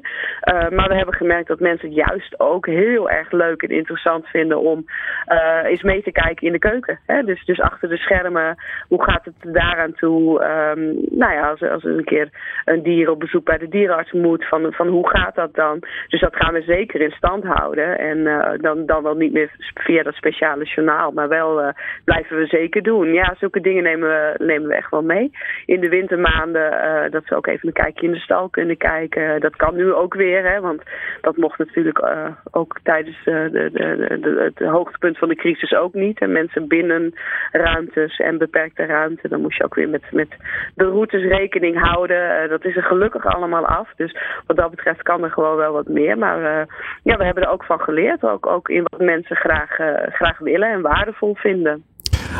Uh, 0.53 0.69
maar 0.69 0.87
we 0.87 0.95
hebben 0.95 1.15
gemerkt 1.15 1.47
dat 1.47 1.59
mensen 1.59 1.87
het 1.87 1.97
juist 1.97 2.39
ook 2.39 2.65
heel 2.65 3.09
erg 3.09 3.31
leuk 3.31 3.61
en 3.61 3.69
interessant 3.69 4.27
vinden 4.27 4.59
om 4.59 4.85
uh, 5.31 5.63
eens 5.63 5.83
mee 5.83 6.03
te 6.03 6.11
kijken 6.11 6.47
in 6.47 6.51
de 6.51 6.59
keuken. 6.59 6.99
Hè? 7.05 7.23
Dus, 7.23 7.45
dus 7.45 7.59
achter 7.61 7.89
de 7.89 7.97
schermen, 7.97 8.55
hoe 8.87 9.03
gaat 9.03 9.25
het 9.25 9.53
daaraan 9.53 9.93
toe? 9.93 10.43
Um, 10.43 10.97
nou 11.09 11.33
ja, 11.33 11.49
als, 11.49 11.61
als 11.61 11.83
er 11.83 11.97
een 11.97 12.03
keer 12.03 12.29
een 12.65 12.83
dier 12.83 13.09
op 13.09 13.19
bezoek 13.19 13.45
bij 13.45 13.57
de 13.57 13.67
dierenarts 13.67 14.11
moet, 14.11 14.47
van, 14.47 14.73
van 14.73 14.87
hoe 14.87 15.09
gaat 15.09 15.35
dat 15.35 15.55
dan? 15.55 15.79
Dus 16.07 16.19
dat 16.19 16.35
gaan 16.35 16.53
we 16.53 16.61
zeker 16.61 17.01
in 17.01 17.11
stand 17.11 17.43
houden. 17.43 17.97
En 17.97 18.23
dan, 18.61 18.85
dan 18.85 19.03
wel 19.03 19.15
niet 19.15 19.33
meer 19.33 19.49
via 19.73 20.03
dat 20.03 20.13
speciale 20.13 20.63
journaal, 20.63 21.11
maar 21.11 21.27
wel 21.27 21.73
blijven 22.03 22.37
we 22.37 22.45
zeker 22.45 22.83
doen. 22.83 23.04
Ja, 23.13 23.35
zulke 23.37 23.61
dingen 23.61 23.83
nemen 23.83 24.09
we, 24.09 24.45
nemen 24.45 24.67
we 24.67 24.75
echt 24.75 24.89
wel 24.89 25.03
mee. 25.03 25.31
In 25.65 25.79
de 25.79 25.89
wintermaanden, 25.89 26.73
uh, 26.73 27.11
dat 27.11 27.23
ze 27.25 27.35
ook 27.35 27.47
even 27.47 27.67
een 27.67 27.73
kijkje 27.73 28.05
in 28.05 28.11
de 28.11 28.19
stal 28.19 28.49
kunnen 28.49 28.77
kijken. 28.77 29.41
Dat 29.41 29.55
kan 29.55 29.75
nu 29.75 29.93
ook 29.93 30.13
weer, 30.13 30.51
hè, 30.51 30.59
want 30.59 30.81
dat 31.21 31.37
mocht 31.37 31.57
natuurlijk 31.57 31.99
uh, 31.99 32.27
ook 32.51 32.79
tijdens 32.83 33.17
uh, 33.17 33.25
de, 33.25 33.69
de, 33.73 34.17
de, 34.21 34.51
het 34.55 34.69
hoogtepunt 34.69 35.17
van 35.17 35.29
de 35.29 35.35
crisis 35.35 35.73
ook 35.73 35.93
niet. 35.93 36.19
En 36.19 36.31
mensen 36.31 36.67
binnen 36.67 37.13
ruimtes 37.51 38.17
en 38.17 38.37
beperkte 38.37 38.85
ruimte, 38.85 39.27
dan 39.27 39.41
moest 39.41 39.57
je 39.57 39.63
ook 39.63 39.75
weer 39.75 39.89
met, 39.89 40.11
met 40.11 40.29
de 40.75 40.85
routes 40.85 41.23
rekening 41.23 41.81
houden. 41.81 42.49
dat 42.49 42.65
is 42.65 42.75
er 42.75 42.83
gelukkig 42.83 43.25
allemaal 43.25 43.65
af. 43.65 43.93
Dus 43.95 44.17
wat 44.47 44.57
dat 44.57 44.69
betreft 44.69 45.01
kan 45.01 45.23
er 45.23 45.31
gewoon 45.31 45.55
wel 45.55 45.73
wat 45.73 45.87
meer. 45.87 46.17
Maar 46.17 46.67
ja, 47.03 47.17
we 47.17 47.25
hebben 47.25 47.43
er 47.43 47.49
ook 47.49 47.63
van 47.63 47.79
geleerd. 47.79 48.23
Ook, 48.23 48.45
ook 48.45 48.69
in 48.69 48.85
wat 48.89 49.01
mensen 49.01 49.35
graag, 49.35 49.75
graag 50.13 50.37
willen 50.37 50.69
en 50.69 50.81
waardevol 50.81 51.35
vinden. 51.35 51.83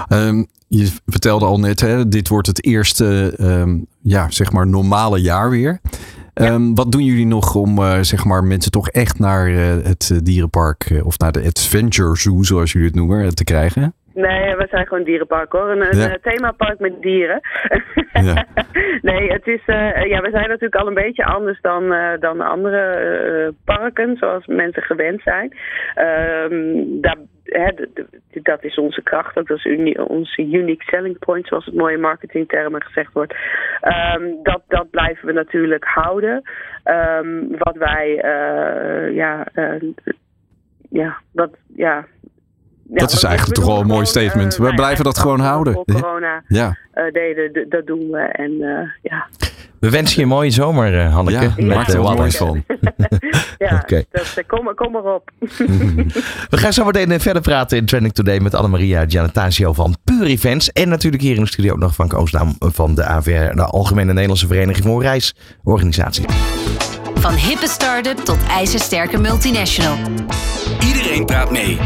Um, 0.10 0.48
je 0.68 0.92
vertelde 1.06 1.46
al 1.46 1.60
net, 1.60 1.80
hè, 1.80 2.08
dit 2.08 2.28
wordt 2.28 2.48
het 2.48 2.66
eerste 2.66 3.34
um, 3.40 3.86
ja, 4.02 4.30
zeg 4.30 4.52
maar 4.52 4.68
normale 4.68 5.22
jaar 5.22 5.50
weer. 5.50 5.80
Um, 6.34 6.76
wat 6.76 6.92
doen 6.92 7.04
jullie 7.04 7.26
nog 7.26 7.56
om 7.56 7.80
uh, 7.80 8.00
zeg 8.00 8.26
maar 8.26 8.44
mensen 8.44 8.72
toch 8.72 8.90
echt 8.90 9.20
naar 9.20 9.50
uh, 9.50 9.60
het 9.84 10.20
dierenpark 10.24 10.90
uh, 10.90 11.06
of 11.06 11.20
naar 11.20 11.32
de 11.32 11.44
Adventure 11.46 12.18
Zoo, 12.18 12.44
zoals 12.44 12.72
jullie 12.72 12.88
het 12.88 12.96
noemen, 12.96 13.36
te 13.36 13.44
krijgen? 13.44 13.94
Nee, 14.16 14.56
we 14.56 14.68
zijn 14.70 14.84
gewoon 14.84 15.00
een 15.00 15.06
dierenpark 15.06 15.52
hoor. 15.52 15.70
Een, 15.70 15.82
een 15.82 16.10
ja. 16.10 16.18
themapark 16.22 16.80
met 16.80 17.02
dieren. 17.02 17.40
Ja. 18.14 18.46
nee, 19.10 19.32
het 19.32 19.48
is, 19.48 19.62
uh, 19.66 20.06
ja, 20.06 20.22
we 20.22 20.30
zijn 20.32 20.48
natuurlijk 20.48 20.76
al 20.76 20.88
een 20.88 20.94
beetje 20.94 21.26
anders 21.26 21.62
dan, 21.62 21.84
uh, 21.84 22.10
dan 22.20 22.42
andere 22.42 23.02
uh, 23.46 23.54
parken, 23.66 24.18
zoals 24.18 24.46
mensen 24.46 24.82
gewend 24.82 25.22
zijn. 25.22 25.54
Um, 26.52 27.02
daar, 27.02 27.18
hè, 27.46 27.72
dat 28.42 28.64
is 28.64 28.76
onze 28.76 29.02
kracht, 29.04 29.36
dat 29.36 29.50
is 29.50 29.66
onze 30.08 30.42
unique 30.42 30.84
selling 30.84 31.20
point, 31.20 31.48
zoals 31.48 31.66
het 31.66 31.76
mooie 31.76 31.98
marketingtermen 31.98 32.84
gezegd 32.84 33.14
wordt. 33.14 33.36
Um, 34.16 34.44
dat, 34.44 34.62
dat 34.68 34.90
blijven 34.90 35.26
we 35.28 35.34
natuurlijk 35.34 35.84
houden. 35.84 36.42
Um, 36.84 37.58
wat 37.58 37.76
wij, 37.76 38.16
ja, 39.14 39.48
ja, 40.90 41.18
wat, 41.32 41.52
ja, 41.76 42.06
ja, 42.90 43.00
dat 43.00 43.12
is 43.12 43.24
eigenlijk 43.24 43.56
toch 43.56 43.68
wel 43.68 43.80
een 43.80 43.88
mooi 43.88 44.06
statement. 44.06 44.52
Uh, 44.52 44.58
we 44.58 44.64
nou 44.64 44.76
blijven 44.76 44.98
ja, 44.98 45.04
dat 45.04 45.20
gewoon 45.20 45.40
houden. 45.40 45.74
Voor 45.74 45.86
corona 45.86 46.44
ja. 46.48 46.78
Uh, 46.94 47.12
deden, 47.12 47.70
dat 47.70 47.86
doen 47.86 48.10
we. 48.12 48.20
En 48.20 48.52
uh, 48.52 48.90
ja. 49.02 49.28
We 49.80 49.90
wensen 49.90 50.16
je 50.16 50.22
een 50.22 50.28
mooie 50.28 50.52
zomer, 50.52 51.02
Hanneke. 51.02 51.54
Ja, 51.58 51.66
maak 51.66 51.88
er 51.88 52.02
moois 52.02 52.38
van. 52.38 52.64
ja, 53.58 53.82
okay. 53.84 54.06
dat, 54.12 54.44
kom, 54.48 54.72
kom 54.76 54.92
maar 54.92 55.04
op. 55.04 55.32
we 56.50 56.58
gaan 56.58 56.74
zo 56.74 56.86
meteen 56.86 57.20
verder 57.20 57.42
praten 57.42 57.78
in 57.78 57.86
Trending 57.86 58.14
Today 58.14 58.40
met 58.40 58.54
Annemaria 58.56 59.06
Giannatasio 59.08 59.74
van 59.74 59.96
Pure 60.04 60.30
Events. 60.30 60.72
En 60.72 60.90
natuurlijk 60.90 61.24
hier 61.24 61.36
in 61.36 61.42
de 61.42 61.48
studio 61.48 61.74
ook 61.74 61.80
nog 61.80 61.96
van 61.96 62.14
Oostnaam 62.14 62.56
van 62.60 62.96
de 62.96 63.04
AVR, 63.04 63.56
de 63.56 63.66
Algemene 63.66 64.12
Nederlandse 64.12 64.48
Vereniging 64.48 64.86
voor 64.86 65.02
Reisorganisatie. 65.02 66.26
Van 67.16 67.34
hippe 67.34 67.68
start-up 67.68 68.18
tot 68.18 68.38
ijzersterke 68.50 69.18
multinational. 69.18 69.98
Iedereen 70.88 71.26
praat 71.26 71.52
mee. 71.52 71.78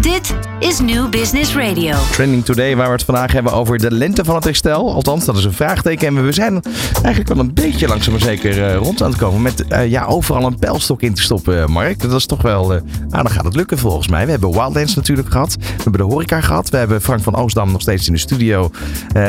Dit 0.00 0.34
is 0.58 0.80
New 0.80 1.08
Business 1.08 1.54
Radio. 1.56 1.96
Trending 2.12 2.44
Today, 2.44 2.76
waar 2.76 2.86
we 2.86 2.92
het 2.92 3.04
vandaag 3.04 3.32
hebben 3.32 3.52
over 3.52 3.78
de 3.78 3.90
lente 3.90 4.24
van 4.24 4.34
het 4.34 4.44
herstel. 4.44 4.94
Althans, 4.94 5.24
dat 5.24 5.36
is 5.36 5.44
een 5.44 5.52
vraagteken. 5.52 6.06
En 6.06 6.24
we 6.24 6.32
zijn 6.32 6.62
eigenlijk 7.02 7.28
wel 7.34 7.38
een 7.38 7.54
beetje 7.54 7.88
langzaam 7.88 8.12
maar 8.12 8.22
zeker 8.22 8.56
uh, 8.56 8.76
rond 8.76 9.02
aan 9.02 9.10
het 9.10 9.18
komen. 9.18 9.42
Met 9.42 9.64
uh, 9.68 9.86
ja, 9.86 10.04
overal 10.04 10.46
een 10.46 10.58
pijlstok 10.58 11.02
in 11.02 11.14
te 11.14 11.22
stoppen, 11.22 11.70
Mark. 11.70 12.00
Dat 12.00 12.12
is 12.12 12.26
toch 12.26 12.42
wel... 12.42 12.74
Uh, 12.74 12.80
nou, 13.08 13.22
dan 13.22 13.30
gaat 13.30 13.44
het 13.44 13.56
lukken 13.56 13.78
volgens 13.78 14.08
mij. 14.08 14.24
We 14.24 14.30
hebben 14.30 14.52
Wildlands 14.52 14.94
natuurlijk 14.94 15.30
gehad. 15.30 15.54
We 15.54 15.82
hebben 15.82 16.00
de 16.00 16.14
horeca 16.14 16.40
gehad. 16.40 16.70
We 16.70 16.76
hebben 16.76 17.02
Frank 17.02 17.22
van 17.22 17.36
Oostdam 17.36 17.72
nog 17.72 17.80
steeds 17.80 18.06
in 18.06 18.12
de 18.12 18.18
studio. 18.18 18.70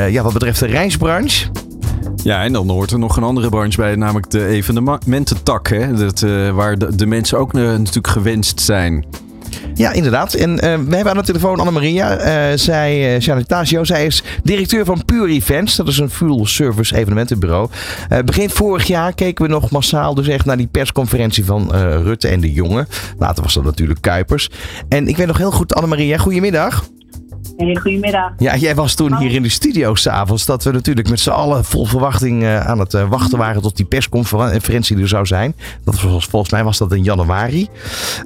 ja, 0.09 0.23
wat 0.23 0.33
betreft 0.33 0.59
de 0.59 0.67
reisbranche. 0.67 1.47
Ja, 2.23 2.43
en 2.43 2.53
dan 2.53 2.69
hoort 2.69 2.91
er 2.91 2.99
nog 2.99 3.17
een 3.17 3.23
andere 3.23 3.49
branche 3.49 3.77
bij, 3.77 3.95
namelijk 3.95 4.29
de 4.29 4.45
evenemententak. 4.45 5.67
Hè? 5.67 5.93
Dat, 5.93 6.19
waar 6.53 6.95
de, 6.95 7.05
mensen 7.05 7.37
ook 7.37 7.53
natuurlijk 7.53 8.07
gewenst 8.07 8.59
zijn. 8.59 9.05
Ja, 9.73 9.91
inderdaad. 9.91 10.33
En 10.33 10.51
uh, 10.51 10.59
we 10.59 10.95
hebben 10.95 11.09
aan 11.09 11.17
de 11.17 11.23
telefoon 11.23 11.59
Annemaria. 11.59 12.19
Uh, 12.51 12.57
zij, 12.57 13.15
uh, 13.15 13.83
zij 13.83 14.05
is 14.05 14.23
directeur 14.43 14.85
van 14.85 15.05
Pure 15.05 15.31
Events. 15.31 15.75
Dat 15.75 15.87
is 15.87 15.97
een 15.97 16.09
full 16.09 16.45
service 16.45 16.95
evenementenbureau. 16.95 17.69
begin 18.25 18.49
vorig 18.49 18.87
jaar 18.87 19.13
keken 19.13 19.45
we 19.45 19.51
nog 19.51 19.71
massaal 19.71 20.13
dus 20.13 20.27
echt 20.27 20.45
naar 20.45 20.57
die 20.57 20.67
persconferentie 20.67 21.45
van 21.45 21.71
Rutte 22.03 22.27
en 22.27 22.39
de 22.39 22.51
Jonge. 22.51 22.87
Later 23.17 23.43
was 23.43 23.53
dat 23.53 23.63
natuurlijk 23.63 24.01
Kuipers. 24.01 24.49
En 24.89 25.07
ik 25.07 25.17
weet 25.17 25.27
nog 25.27 25.37
heel 25.37 25.51
goed, 25.51 25.75
Annemaria, 25.75 26.17
goedemiddag. 26.17 26.83
Hey, 27.57 27.75
goedemiddag. 27.75 28.31
Ja, 28.37 28.55
jij 28.55 28.75
was 28.75 28.95
toen 28.95 29.17
hier 29.17 29.31
in 29.31 29.43
de 29.43 29.49
studio 29.49 29.95
s'avonds. 29.95 30.45
Dat 30.45 30.63
we 30.63 30.71
natuurlijk 30.71 31.09
met 31.09 31.19
z'n 31.19 31.29
allen 31.29 31.65
vol 31.65 31.85
verwachting 31.85 32.43
uh, 32.43 32.59
aan 32.67 32.79
het 32.79 32.93
uh, 32.93 33.09
wachten 33.09 33.37
waren 33.37 33.61
tot 33.61 33.77
die 33.77 33.85
persconferentie 33.85 34.97
er 34.97 35.07
zou 35.07 35.25
zijn. 35.25 35.55
Dat 35.83 36.01
was, 36.01 36.25
volgens 36.25 36.51
mij 36.51 36.63
was 36.63 36.77
dat 36.77 36.93
in 36.93 37.03
januari. 37.03 37.67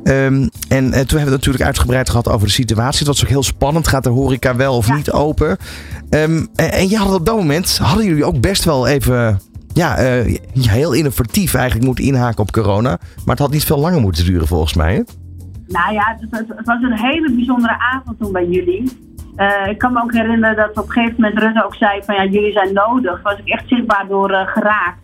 Um, 0.03 0.49
en 0.67 0.85
uh, 0.85 0.89
toen 0.89 0.89
hebben 0.89 1.07
we 1.09 1.19
het 1.19 1.29
natuurlijk 1.29 1.63
uitgebreid 1.63 2.09
gehad 2.09 2.29
over 2.29 2.47
de 2.47 2.53
situatie. 2.53 2.99
Het 2.99 3.07
was 3.07 3.23
ook 3.23 3.29
heel 3.29 3.43
spannend. 3.43 3.87
Gaat 3.87 4.03
de 4.03 4.09
horeca 4.09 4.55
wel 4.55 4.75
of 4.75 4.87
ja. 4.87 4.95
niet 4.95 5.11
open? 5.11 5.57
Um, 6.09 6.47
en, 6.55 6.71
en 6.71 6.93
had 6.93 7.13
op 7.13 7.25
dat 7.25 7.35
moment, 7.35 7.77
hadden 7.77 8.05
jullie 8.05 8.25
ook 8.25 8.41
best 8.41 8.63
wel 8.63 8.87
even 8.87 9.39
ja, 9.73 10.21
uh, 10.23 10.37
heel 10.53 10.93
innovatief 10.93 11.53
eigenlijk 11.53 11.85
moeten 11.85 12.05
inhaken 12.05 12.39
op 12.39 12.51
corona. 12.51 12.89
Maar 12.89 13.35
het 13.35 13.39
had 13.39 13.51
niet 13.51 13.65
veel 13.65 13.79
langer 13.79 14.01
moeten 14.01 14.25
duren 14.25 14.47
volgens 14.47 14.73
mij. 14.73 14.93
Hè? 14.93 15.01
Nou 15.67 15.93
ja, 15.93 16.17
het, 16.19 16.47
het, 16.47 16.65
was 16.65 16.81
een 16.81 16.97
hele 16.97 17.31
bijzondere 17.31 17.79
avond 17.79 18.19
toen 18.19 18.31
bij 18.31 18.47
jullie. 18.47 18.91
Uh, 19.37 19.67
ik 19.67 19.77
kan 19.77 19.93
me 19.93 20.01
ook 20.01 20.13
herinneren 20.13 20.55
dat 20.55 20.69
op 20.69 20.85
een 20.85 20.91
gegeven 20.91 21.15
moment 21.21 21.39
Rutte 21.41 21.65
ook 21.65 21.75
zei 21.75 22.01
van 22.03 22.15
ja, 22.15 22.25
jullie 22.25 22.51
zijn 22.51 22.73
nodig. 22.73 23.21
was 23.21 23.37
ik 23.39 23.47
echt 23.47 23.67
zichtbaar 23.67 24.07
door 24.07 24.31
uh, 24.31 24.47
geraakt. 24.47 25.01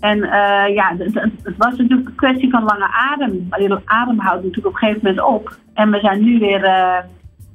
En 0.00 0.22
eh, 0.22 0.74
ja, 0.74 0.94
het, 0.98 1.14
het- 1.14 1.32
het 1.42 1.54
was 1.56 1.76
natuurlijk 1.76 2.08
een 2.08 2.14
kwestie 2.14 2.50
van 2.50 2.62
lange 2.64 2.88
adem. 3.12 3.48
Die 3.50 3.74
adem 3.84 4.18
houdt 4.18 4.44
natuurlijk 4.44 4.66
op 4.66 4.72
een 4.82 4.88
gegeven 4.88 5.00
moment 5.02 5.26
op. 5.26 5.56
En 5.74 5.90
we 5.90 5.98
zijn 6.00 6.24
nu 6.24 6.38
weer 6.38 6.64
eh, 6.64 6.96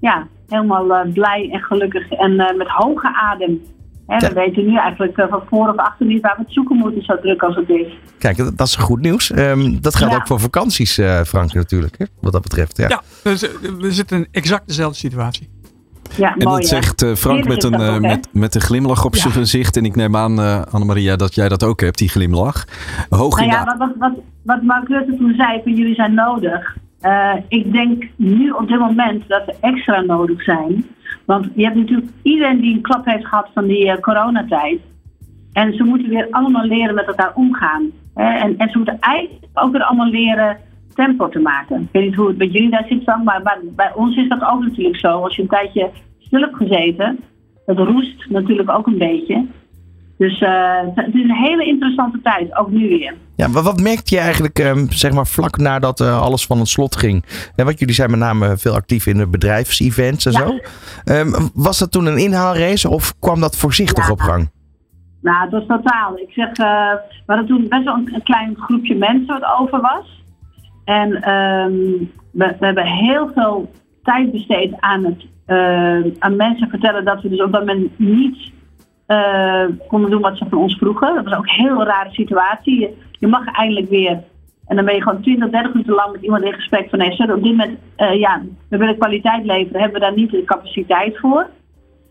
ja, 0.01 0.27
helemaal 0.47 0.93
eh, 0.95 1.13
blij 1.13 1.49
en 1.51 1.59
gelukkig 1.61 2.11
en 2.11 2.39
eh, 2.39 2.57
met 2.57 2.67
hoge 2.67 3.13
adem. 3.15 3.61
Hè, 4.07 4.15
Ja. 4.15 4.27
We 4.27 4.34
weten 4.34 4.65
nu 4.65 4.77
eigenlijk 4.77 5.17
eh, 5.17 5.25
van 5.30 5.41
voor 5.49 5.69
of 5.69 5.75
achter 5.75 6.05
niet 6.05 6.21
waar 6.21 6.36
we 6.38 6.41
het 6.43 6.53
zoeken 6.53 6.77
moeten, 6.77 7.03
zo 7.03 7.19
druk 7.19 7.43
als 7.43 7.55
het 7.55 7.69
is. 7.69 7.88
Kijk, 8.19 8.38
dat, 8.38 8.57
dat 8.57 8.67
is 8.67 8.75
goed 8.75 8.99
nieuws. 9.01 9.32
Ehm, 9.32 9.77
dat 9.82 9.95
geldt 9.95 10.13
Ja. 10.13 10.19
ook 10.19 10.27
voor 10.27 10.39
vakanties, 10.39 10.97
eh, 10.97 11.21
Frank, 11.21 11.53
natuurlijk. 11.53 11.95
Hè? 11.97 12.05
Wat 12.21 12.32
dat 12.34 12.41
betreft. 12.41 12.77
Ja. 12.77 12.88
Ja, 12.88 13.01
eh, 13.23 13.34
we 13.80 13.91
zitten 13.91 14.17
in 14.17 14.27
exact 14.32 14.67
dezelfde 14.67 14.97
situatie. 14.97 15.49
Ja, 16.20 16.36
En 16.38 16.47
mooi, 16.47 16.59
dat 16.59 16.67
zegt 16.67 17.01
eh, 17.01 17.13
Frank 17.13 17.47
met 17.47 17.63
een, 17.63 17.74
eh, 17.74 17.95
ook, 17.95 18.01
met, 18.01 18.30
met 18.32 18.55
een 18.55 18.61
glimlach 18.61 19.05
op 19.05 19.15
zijn 19.15 19.34
gezicht. 19.34 19.78
En 19.78 19.86
ik 19.86 19.95
neem 19.95 20.15
aan, 20.15 20.39
eh 20.39 20.61
Annemaria, 20.72 21.15
dat 21.15 21.36
jij 21.36 21.49
dat 21.49 21.63
ook 21.63 21.82
hebt, 21.82 21.97
die 21.97 22.09
glimlach. 22.09 22.65
Hoog 23.09 23.38
Nou 23.38 23.51
ja, 23.51 23.63
wat, 23.65 23.78
wat, 23.78 23.91
wat, 23.97 24.13
wat 24.43 24.61
Mark 24.61 24.88
Rutte 24.88 25.15
toen 25.17 25.34
zei 25.38 25.61
van 25.63 25.74
jullie 25.74 25.95
zijn 25.95 26.13
nodig. 26.13 26.78
Ik 27.47 27.72
denk 27.72 28.03
nu 28.15 28.49
op 28.49 28.67
dit 28.67 28.80
moment 28.80 29.28
dat 29.28 29.45
we 29.45 29.55
extra 29.61 30.01
nodig 30.01 30.43
zijn. 30.43 30.86
Want 31.26 31.47
je 31.55 31.63
hebt 31.63 31.76
natuurlijk 31.76 32.07
iedereen 32.22 32.61
die 32.61 32.76
een 32.76 32.82
klap 32.82 33.05
heeft 33.05 33.26
gehad 33.26 33.49
van 33.53 33.67
die 33.67 33.99
coronatijd. 33.99 34.80
En 35.53 35.74
ze 35.74 35.84
moeten 35.84 36.09
weer 36.09 36.28
allemaal 36.32 36.65
leren 36.65 36.95
met 36.95 37.07
elkaar 37.07 37.32
omgaan. 37.36 37.91
Hè? 38.13 38.38
En, 38.38 38.57
en 38.57 38.70
ze 38.70 38.78
moeten 38.78 38.99
eigenlijk 38.99 39.45
ook 39.53 39.72
weer 39.72 39.84
allemaal 39.84 40.09
leren 40.09 40.57
tempo 40.93 41.30
te 41.30 41.39
maken. 41.39 41.82
Ik 41.82 41.88
weet 41.91 42.03
niet 42.03 42.15
hoe 42.15 42.28
het 42.28 42.38
bij 42.38 42.47
jullie 42.47 42.70
daar 42.70 42.86
zit, 42.88 43.03
Sam, 43.03 43.24
maar 43.24 43.41
bij, 43.41 43.57
bij 43.76 43.91
ons 43.93 44.15
is 44.15 44.30
dat 44.30 44.43
ook 44.43 44.61
natuurlijk 44.63 44.99
zo. 44.99 45.24
Als 45.24 45.36
je 45.36 45.41
een 45.41 45.47
tijdje 45.47 45.89
hebt 46.38 46.55
gezeten, 46.55 47.19
dat 47.65 47.77
roest 47.77 48.30
natuurlijk 48.30 48.69
ook 48.71 48.88
een 48.88 48.97
beetje. 48.97 49.45
Dus 50.17 50.41
eh, 50.41 50.80
het 50.95 51.15
is 51.15 51.23
een 51.23 51.36
hele 51.36 51.65
interessante 51.65 52.19
tijd, 52.23 52.57
ook 52.57 52.71
nu 52.71 52.88
weer. 52.89 53.13
Ja, 53.36 53.49
wat, 53.49 53.63
wat 53.63 53.82
merkte 53.82 54.15
je 54.15 54.21
eigenlijk, 54.21 54.59
ehm, 54.59 54.86
zeg 54.89 55.11
maar, 55.11 55.27
vlak 55.27 55.57
nadat 55.57 55.99
eh, 55.99 56.21
alles 56.21 56.45
van 56.45 56.59
het 56.59 56.67
slot 56.67 56.95
ging? 56.95 57.25
En 57.55 57.65
wat 57.65 57.80
jullie 57.80 57.93
zijn 57.93 58.09
met 58.11 58.19
name 58.19 58.57
veel 58.57 58.73
actief 58.73 59.05
in 59.05 59.17
de 59.17 59.27
bedrijfsevents 59.27 60.25
en 60.25 60.32
Ja. 60.32 60.39
zo. 60.39 60.57
Ehm, 61.03 61.47
was 61.53 61.80
dat 61.80 61.91
toen 61.91 62.05
een 62.05 62.17
inhaalrace 62.17 62.89
of 62.89 63.13
kwam 63.19 63.39
dat 63.39 63.57
voorzichtig 63.57 64.05
Ja. 64.05 64.11
op 64.11 64.19
gang? 64.19 64.49
Nou, 65.21 65.41
het 65.43 65.51
was 65.51 65.65
totaal. 65.67 66.17
Ik 66.17 66.32
zeg, 66.32 66.47
eh, 66.47 66.91
we 67.25 67.34
hadden 67.34 67.45
toen 67.47 67.67
best 67.69 67.84
wel 67.84 67.93
een, 67.95 68.13
een 68.13 68.23
klein 68.23 68.55
groepje 68.59 68.95
mensen 68.95 69.39
wat 69.39 69.59
over 69.59 69.82
was. 69.82 70.23
En 70.86 71.13
ehm, 71.21 71.71
we, 72.32 72.55
we 72.59 72.65
hebben 72.65 72.86
heel 72.86 73.32
veel 73.36 73.71
tijd 74.12 74.32
besteed 74.32 74.74
aan 74.80 75.05
het 75.05 75.26
eh, 75.49 76.12
aan 76.20 76.36
mensen 76.36 76.70
vertellen 76.70 77.05
dat 77.05 77.22
we 77.22 77.30
dus 77.30 77.41
op 77.41 77.51
dat 77.51 77.66
moment 77.66 77.99
niet 77.99 78.51
eh, 79.05 79.66
konden 79.88 80.10
doen 80.10 80.22
wat 80.22 80.38
ze 80.38 80.45
van 80.49 80.57
ons 80.57 80.78
vroegen. 80.78 81.16
Dat 81.16 81.24
was 81.24 81.34
ook 81.34 81.47
een 81.47 81.66
heel 81.66 81.84
rare 81.84 82.10
situatie. 82.12 82.97
Je, 83.12 83.28
mag 83.28 83.45
eindelijk 83.45 83.89
weer. 83.89 84.24
En 84.66 84.76
dan 84.76 84.86
ben 84.86 84.95
je 84.95 85.01
gewoon 85.01 85.22
20, 85.22 85.49
30 85.49 85.74
minuten 85.74 85.93
lang 85.93 86.12
met 86.12 86.22
iemand 86.22 86.43
in 86.43 86.53
gesprek 86.53 86.89
van 86.89 86.99
nee, 86.99 87.12
op 87.12 87.43
dit 87.43 87.57
moment, 87.57 87.78
eh, 87.95 88.20
ja, 88.20 88.41
we 88.70 88.78
willen 88.78 88.97
kwaliteit 88.97 89.45
leveren, 89.45 89.82
hebben 89.82 89.99
we 89.99 90.05
daar 90.05 90.16
niet 90.16 90.32
de 90.32 90.43
capaciteit 90.43 91.18
voor. 91.18 91.49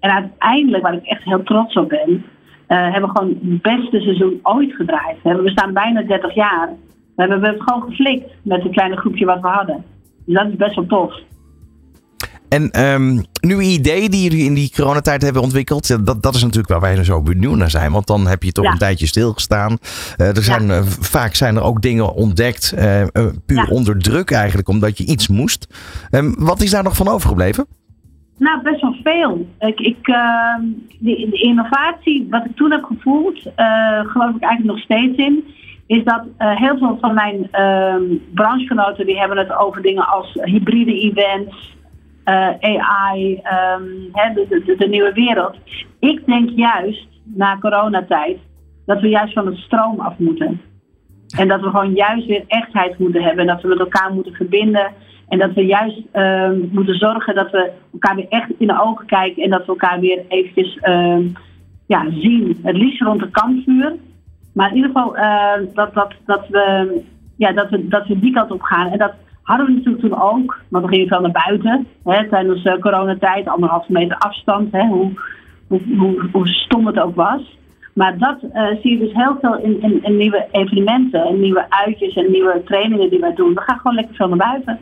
En 0.01 0.11
uiteindelijk, 0.11 0.83
waar 0.83 0.95
ik 0.95 1.05
echt 1.05 1.25
heel 1.25 1.43
trots 1.43 1.77
op 1.77 1.89
ben, 1.89 2.25
hebben 2.67 3.11
we 3.11 3.19
gewoon 3.19 3.39
het 3.51 3.63
beste 3.63 4.01
seizoen 4.01 4.41
ooit 4.43 4.73
gedraaid. 4.73 5.17
We 5.23 5.51
staan 5.51 5.73
bijna 5.73 6.03
30 6.03 6.35
jaar. 6.35 6.69
We 7.17 7.23
hebben 7.23 7.43
het 7.43 7.63
gewoon 7.63 7.83
geflikt 7.83 8.31
met 8.43 8.63
het 8.63 8.73
kleine 8.73 8.97
groepje 8.97 9.25
wat 9.25 9.41
we 9.41 9.49
hadden. 9.49 9.85
Dus 10.25 10.35
dat 10.35 10.49
is 10.49 10.57
best 10.57 10.75
wel 10.75 10.87
tof. 10.87 11.21
En 12.49 12.71
ehm, 12.71 13.21
nieuwe 13.41 13.63
ideeën 13.63 14.11
die 14.11 14.23
jullie 14.31 14.45
in 14.45 14.55
die 14.55 14.73
coronatijd 14.75 15.23
hebben 15.23 15.43
ontwikkeld, 15.43 16.07
dat, 16.07 16.23
dat 16.23 16.35
is 16.35 16.43
natuurlijk 16.43 16.69
waar 16.69 16.81
wij 16.81 17.05
zo 17.05 17.23
benieuwd 17.23 17.57
naar 17.57 17.71
zijn. 17.71 17.93
Want 17.93 18.07
dan 18.07 18.27
heb 18.27 18.43
je 18.43 18.53
toch 18.53 18.65
Ja. 18.65 18.71
een 18.71 18.79
tijdje 18.79 19.07
stilgestaan. 19.07 19.79
Eh, 20.17 20.37
er 20.37 20.43
zijn, 20.43 20.71
eh, 20.71 20.83
vaak 21.01 21.35
zijn 21.35 21.57
er 21.57 21.63
ook 21.63 21.83
dingen 21.83 22.15
ontdekt, 22.15 22.73
eh, 22.73 23.03
puur 23.47 23.57
Ja. 23.57 23.67
onder 23.71 23.99
druk 23.99 24.31
eigenlijk, 24.31 24.69
omdat 24.69 24.99
je 24.99 25.05
iets 25.07 25.29
moest. 25.29 25.67
Ehm, 26.11 26.33
wat 26.39 26.63
is 26.63 26.71
daar 26.71 26.83
nog 26.83 26.97
van 26.97 27.09
overgebleven? 27.09 27.67
Nou, 28.39 28.63
best 28.63 28.81
wel 28.81 28.97
veel. 29.05 29.47
Ik, 29.59 29.81
ik, 29.81 29.99
ehm, 30.09 30.63
de, 30.99 31.29
de 31.31 31.41
innovatie, 31.41 32.27
wat 32.31 32.45
ik 32.45 32.57
toen 32.57 32.71
heb 32.71 32.85
gevoeld, 32.85 33.39
geloof 34.07 34.35
ik 34.35 34.43
eigenlijk 34.43 34.65
nog 34.65 34.79
steeds 34.79 35.17
in, 35.17 35.45
is 35.87 36.05
dat 36.05 36.23
heel 36.39 36.79
veel 36.79 36.99
van 37.01 37.15
mijn 37.15 37.49
ehm 37.51 38.03
branchegenoten 38.35 39.07
die 39.07 39.19
hebben 39.19 39.39
het 39.39 39.57
over 39.57 39.83
dingen 39.83 40.07
als 40.09 40.33
hybride 40.43 41.01
events, 41.01 41.77
AI, 42.61 43.41
ehm, 43.43 43.83
de, 44.35 44.75
de, 44.79 44.89
nieuwe 44.89 45.13
wereld. 45.13 45.57
Ik 45.99 46.27
denk 46.27 46.51
juist, 46.51 47.07
na 47.25 47.59
coronatijd, 47.59 48.39
dat 48.87 49.01
we 49.01 49.09
juist 49.09 49.33
van 49.33 49.47
het 49.47 49.57
stroom 49.57 50.01
af 50.01 50.19
moeten. 50.19 50.61
En 51.37 51.49
dat 51.49 51.61
we 51.61 51.71
gewoon 51.71 51.95
juist 51.95 52.27
weer 52.27 52.45
echtheid 52.47 52.99
moeten 52.99 53.23
hebben. 53.23 53.41
En 53.41 53.55
dat 53.55 53.63
we 53.63 53.69
met 53.69 53.79
elkaar 53.79 54.13
moeten 54.13 54.33
verbinden. 54.33 54.93
En 55.29 55.39
dat 55.39 55.53
we 55.53 55.67
juist 55.67 56.03
ehm, 56.13 56.59
moeten 56.71 56.95
zorgen 56.95 57.35
dat 57.35 57.51
we 57.51 57.71
elkaar 57.93 58.15
weer 58.15 58.29
echt 58.29 58.51
in 58.59 58.67
de 58.67 58.81
ogen 58.83 59.07
kijken. 59.07 59.43
En 59.43 59.51
dat 59.51 59.61
we 59.61 59.67
elkaar 59.67 60.01
weer 60.01 60.23
eventjes 60.29 60.79
ehm, 60.79 61.23
ja, 61.87 62.11
zien. 62.11 62.59
Het 62.63 62.77
liefst 62.77 63.03
rond 63.03 63.21
de 63.21 63.31
kampvuur. 63.31 63.95
Maar 64.55 64.71
in 64.71 64.77
ieder 64.77 64.91
geval 64.91 65.17
eh, 65.17 65.53
dat, 65.75 65.95
dat, 65.95 66.15
dat, 66.27 66.49
we, 66.49 67.01
ja, 67.37 67.53
dat, 67.53 67.71
we, 67.71 67.89
dat 67.89 68.07
we 68.07 68.19
die 68.19 68.33
kant 68.33 68.51
op 68.51 68.63
gaan. 68.63 68.91
En 68.91 68.99
dat 68.99 69.15
hadden 69.49 69.67
we 69.67 69.73
natuurlijk 69.73 70.05
toen 70.05 70.21
ook. 70.23 70.61
Want 70.69 70.85
we 70.85 70.91
gingen 70.91 71.09
veel 71.09 71.21
naar 71.21 71.45
buiten. 71.47 71.87
Hè, 72.05 72.29
tijdens 72.29 72.63
de 72.63 72.79
coronatijd. 72.81 73.49
Anderhalve 73.49 73.93
meter 73.93 74.19
afstand. 74.19 74.73
Hè, 74.73 74.87
hoe, 74.87 75.11
hoe, 75.69 76.29
hoe, 76.33 76.49
stom 76.49 76.87
het 76.87 77.01
ook 77.01 77.15
was. 77.15 77.57
Maar 77.95 78.19
dat 78.19 78.39
eh, 78.53 78.67
zie 78.83 78.91
je 78.91 78.99
dus 78.99 79.13
heel 79.13 79.37
veel 79.41 79.59
in, 79.59 79.83
in, 79.83 80.03
in 80.03 80.17
nieuwe 80.17 80.47
evenementen, 80.51 81.25
en 81.25 81.41
nieuwe 81.41 81.67
uitjes 81.69 82.15
en 82.15 82.31
nieuwe 82.31 82.63
trainingen 82.65 83.11
die 83.11 83.21
wij 83.21 83.35
doen. 83.35 83.55
We 83.55 83.61
gaan 83.61 83.79
gewoon 83.79 83.97
lekker 83.97 84.15
veel 84.15 84.29
naar 84.29 84.51
buiten. 84.51 84.79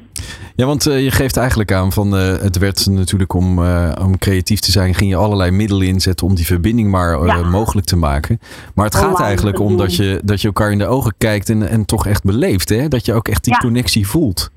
Ja, 0.57 0.67
want 0.67 0.87
eh, 0.87 1.05
je 1.05 1.11
geeft 1.11 1.37
eigenlijk 1.37 1.73
aan 1.73 1.93
van 1.93 2.17
eh, 2.17 2.37
het 2.39 2.59
werd 2.59 2.87
natuurlijk 2.91 3.35
om, 3.35 3.59
eh, 3.63 3.93
om 4.05 4.19
creatief 4.19 4.61
te 4.61 4.71
zijn, 4.71 4.95
ging 4.95 5.11
je 5.11 5.17
allerlei 5.17 5.51
middelen 5.51 5.87
inzetten 5.87 6.27
om 6.27 6.35
die 6.35 6.47
verbinding 6.47 6.91
maar 6.91 7.27
Ja. 7.27 7.43
mogelijk 7.43 7.87
te 7.87 7.97
maken. 7.97 8.39
Maar 8.75 8.85
het 8.85 8.95
gaat 8.95 9.21
eigenlijk 9.21 9.59
om 9.61 9.77
dat 9.77 9.97
je, 9.97 10.21
dat 10.25 10.41
je 10.41 10.47
elkaar 10.47 10.71
in 10.73 10.79
de 10.79 10.87
ogen 10.87 11.15
kijkt 11.19 11.49
en, 11.49 11.69
en 11.69 11.85
toch 11.87 12.07
echt 12.07 12.25
beleeft. 12.25 12.69
Hè? 12.69 12.89
Dat 12.89 13.07
je 13.07 13.13
ook 13.13 13.29
echt 13.29 13.45
die 13.45 13.53
Ja. 13.53 13.59
connectie 13.59 14.07
voelt. 14.07 14.51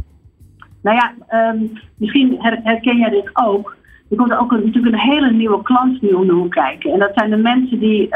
Nou 0.81 0.95
ja, 0.97 1.13
ehm, 1.27 1.57
misschien 1.95 2.35
her- 2.39 2.59
herken 2.63 2.97
jij 2.97 3.09
dit 3.09 3.29
ook. 3.33 3.75
Er 4.09 4.17
komt 4.17 4.33
ook 4.33 4.51
een, 4.51 4.63
natuurlijk 4.65 4.93
een 4.95 5.11
hele 5.11 5.31
nieuwe 5.31 5.61
klant 5.61 6.01
nu 6.01 6.09
om 6.09 6.27
de 6.27 6.33
hoek 6.33 6.51
kijken. 6.51 6.91
En 6.93 6.99
dat 6.99 7.11
zijn 7.13 7.29
de 7.29 7.37
mensen 7.37 7.79
die, 7.79 8.09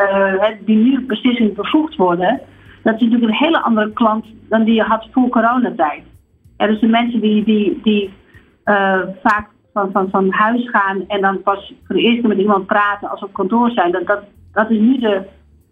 die 0.66 0.78
nu 0.78 1.06
beslissing 1.06 1.56
bevoegd 1.56 1.96
worden. 1.96 2.40
Dat 2.84 2.96
is 2.96 3.02
natuurlijk 3.02 3.32
een 3.32 3.46
hele 3.46 3.62
andere 3.62 3.92
klant 3.94 4.26
dan 4.50 4.64
die 4.64 4.74
je 4.74 4.82
had 4.84 5.08
voor 5.12 5.30
coronatijd. 5.30 6.02
Dus 6.68 6.80
de 6.80 6.88
mensen 6.88 7.22
die, 7.22 7.44
die, 7.44 7.80
die 7.84 8.10
eh, 8.64 9.00
vaak 9.24 9.48
van, 9.74 9.90
van, 9.92 10.10
van 10.10 10.32
huis 10.32 10.70
gaan 10.70 11.04
en 11.08 11.22
dan 11.22 11.42
pas 11.44 11.74
voor 11.88 11.96
de 11.96 12.02
eerste 12.02 12.20
keer 12.20 12.30
met 12.30 12.38
iemand 12.38 12.66
praten 12.66 13.10
als 13.10 13.20
ze 13.20 13.26
op 13.26 13.34
kantoor 13.34 13.70
zijn. 13.72 13.92
Dat, 13.92 14.06
dat, 14.08 14.20
dat 14.54 14.70
is 14.70 14.80
nu 14.80 15.00
de, 15.00 15.22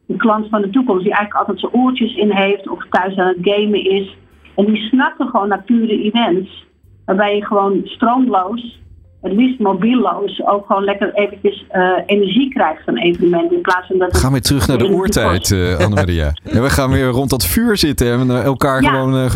de 0.05 0.15
klant 0.15 0.49
van 0.49 0.61
de 0.61 0.69
toekomst 0.69 1.03
die 1.03 1.13
eigenlijk 1.13 1.47
altijd 1.47 1.59
zijn 1.59 1.83
oortjes 1.83 2.15
in 2.15 2.31
heeft 2.31 2.69
of 2.69 2.85
thuis 2.89 3.17
aan 3.17 3.27
het 3.27 3.37
gamen 3.41 3.83
is. 3.85 4.15
En 4.55 4.65
die 4.65 4.77
snakken 4.77 5.27
gewoon 5.27 5.47
naar 5.47 5.63
pure 5.63 6.03
events. 6.03 6.65
Waarbij 7.05 7.35
je 7.35 7.45
gewoon 7.45 7.81
stroomloos, 7.83 8.79
het 9.21 9.33
liefst 9.33 9.59
mobieelloos, 9.59 10.41
ook 10.45 10.65
gewoon 10.65 10.83
lekker 10.83 11.13
eventjes 11.13 11.65
eh, 11.69 11.91
energie 12.05 12.49
krijgt 12.49 12.83
van 12.83 12.97
evenementen. 12.97 13.55
In 13.55 13.61
plaats 13.61 13.87
van 13.87 13.97
dat 13.97 14.11
We 14.11 14.17
gaan 14.17 14.31
weer 14.31 14.41
terug 14.41 14.67
naar 14.67 14.77
de 14.77 14.83
energie 14.83 15.01
oertijd, 15.03 15.37
kost. 15.37 15.51
eh 15.51 15.85
Annemaria. 15.85 16.31
We 16.43 16.69
gaan 16.69 16.91
weer 16.91 17.07
rond 17.07 17.29
dat 17.29 17.45
vuur 17.45 17.77
zitten 17.77 18.19
en 18.19 18.29
elkaar 18.29 18.81
Ja. 18.81 18.89
gewoon 18.89 19.29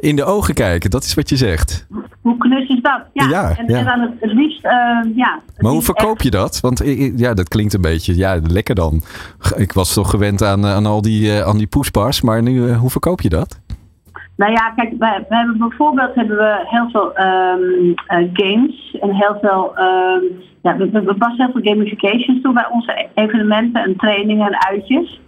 in 0.00 0.16
de 0.16 0.24
ogen 0.24 0.54
kijken. 0.54 0.90
Dat 0.90 1.04
is 1.04 1.14
wat 1.14 1.28
je 1.28 1.36
zegt. 1.36 1.86
Hoe 2.22 2.36
knus 2.38 2.68
is 2.68 2.80
dat? 2.82 3.00
Ja, 3.12 3.28
Ja, 3.28 3.56
en, 3.56 3.66
ja. 3.66 3.78
en 3.78 3.84
dan 3.84 4.00
het, 4.00 4.10
het 4.20 4.32
liefst, 4.32 4.64
eh, 4.64 4.72
ja. 5.14 5.40
het 5.54 5.62
Maar 5.62 5.72
hoe 5.72 5.82
verkoop 5.82 6.14
echt- 6.14 6.22
je 6.24 6.30
dat? 6.30 6.60
Want 6.60 6.82
ja, 7.16 7.34
dat 7.34 7.48
klinkt 7.48 7.74
een 7.74 7.80
beetje, 7.80 8.16
ja, 8.16 8.38
lekker 8.46 8.74
dan. 8.74 9.02
Ik 9.56 9.72
was 9.72 9.94
toch 9.94 10.10
gewend 10.10 10.42
aan, 10.42 10.64
eh, 10.64 10.74
aan 10.74 10.86
al 10.86 11.02
die, 11.02 11.30
eh, 11.32 11.40
aan 11.46 11.58
die 11.58 11.66
poespas, 11.66 12.20
maar 12.20 12.42
nu, 12.42 12.68
eh, 12.68 12.78
hoe 12.78 12.90
verkoop 12.90 13.20
je 13.20 13.28
dat? 13.28 13.60
Nou 14.36 14.52
ja, 14.52 14.72
kijk, 14.76 14.92
we 14.98 15.24
hebben 15.28 15.58
bijvoorbeeld 15.58 16.14
hebben 16.14 16.36
we 16.36 16.62
heel 16.64 16.90
veel 16.90 17.14
ehm, 17.14 17.60
eh, 18.06 18.28
games 18.32 18.96
en 19.00 19.14
heel 19.14 19.36
veel, 19.40 19.76
ehm, 19.76 20.22
ja, 20.62 20.76
we, 20.76 21.14
passen 21.18 21.44
heel 21.44 21.52
veel 21.62 21.72
gamifications 21.72 22.42
toe 22.42 22.52
bij 22.52 22.66
onze 22.70 22.92
e- 22.92 23.22
evenementen 23.22 23.82
en 23.84 23.96
trainingen 23.96 24.46
en 24.46 24.66
uitjes. 24.68 25.20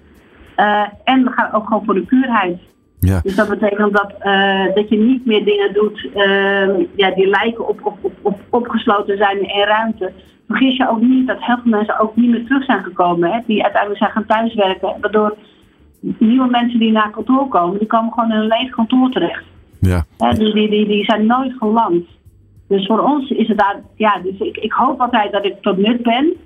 En 1.04 1.24
we 1.24 1.30
gaan 1.30 1.52
ook 1.52 1.66
gewoon 1.66 1.84
voor 1.84 1.94
de 1.94 2.00
puurheid. 2.02 2.58
Ja. 3.01 3.20
Dus 3.22 3.36
dat 3.36 3.48
betekent 3.48 3.92
dat, 3.92 4.14
eh, 4.18 4.74
dat 4.74 4.88
je 4.88 4.96
niet 4.96 5.26
meer 5.26 5.44
dingen 5.44 5.72
doet 5.72 6.09
ehm, 6.14 6.84
ja, 6.94 7.11
die 7.11 7.26
lijken 7.26 7.68
op, 7.68 7.80
op, 7.82 7.98
op, 8.01 8.12
op 8.22 8.40
opgesloten 8.51 9.16
zijn 9.16 9.48
in 9.48 9.64
ruimte. 9.64 10.12
Vergis 10.48 10.76
je 10.76 10.88
ook 10.88 11.01
niet 11.01 11.26
dat 11.26 11.36
heel 11.40 11.59
veel 11.62 11.70
mensen 11.70 11.98
ook 11.98 12.16
niet 12.16 12.30
meer 12.30 12.44
terug 12.44 12.64
zijn 12.64 12.82
gekomen. 12.82 13.30
Hè, 13.30 13.38
die 13.46 13.62
uiteindelijk 13.62 14.03
zijn 14.03 14.12
gaan 14.12 14.26
thuiswerken. 14.26 14.94
Waardoor 15.01 15.36
nieuwe 16.01 16.48
mensen 16.51 16.78
die 16.78 16.92
naar 16.92 17.11
kantoor 17.11 17.48
komen, 17.48 17.78
die 17.78 17.88
komen 17.88 18.12
gewoon 18.12 18.30
in 18.30 18.36
een 18.36 18.46
leeg 18.46 18.70
kantoor 18.70 19.11
terecht. 19.11 19.44
Ja. 19.80 20.05
Hè, 20.18 20.34
dus 20.34 20.53
die, 20.53 20.70
die, 20.70 20.86
die 20.86 21.05
zijn 21.05 21.26
nooit 21.26 21.53
geland. 21.59 22.05
Dus 22.68 22.86
voor 22.86 23.01
ons 23.01 23.30
is 23.30 23.48
het 23.48 23.59
daar, 23.59 23.80
ja, 23.96 24.20
dus 24.22 24.38
ik, 24.38 24.57
ik 24.57 24.72
hoop 24.72 25.01
altijd 25.01 25.32
dat 25.32 25.44
ik 25.44 25.55
tot 25.61 25.76
nut 25.76 26.03
ben. 26.03 26.36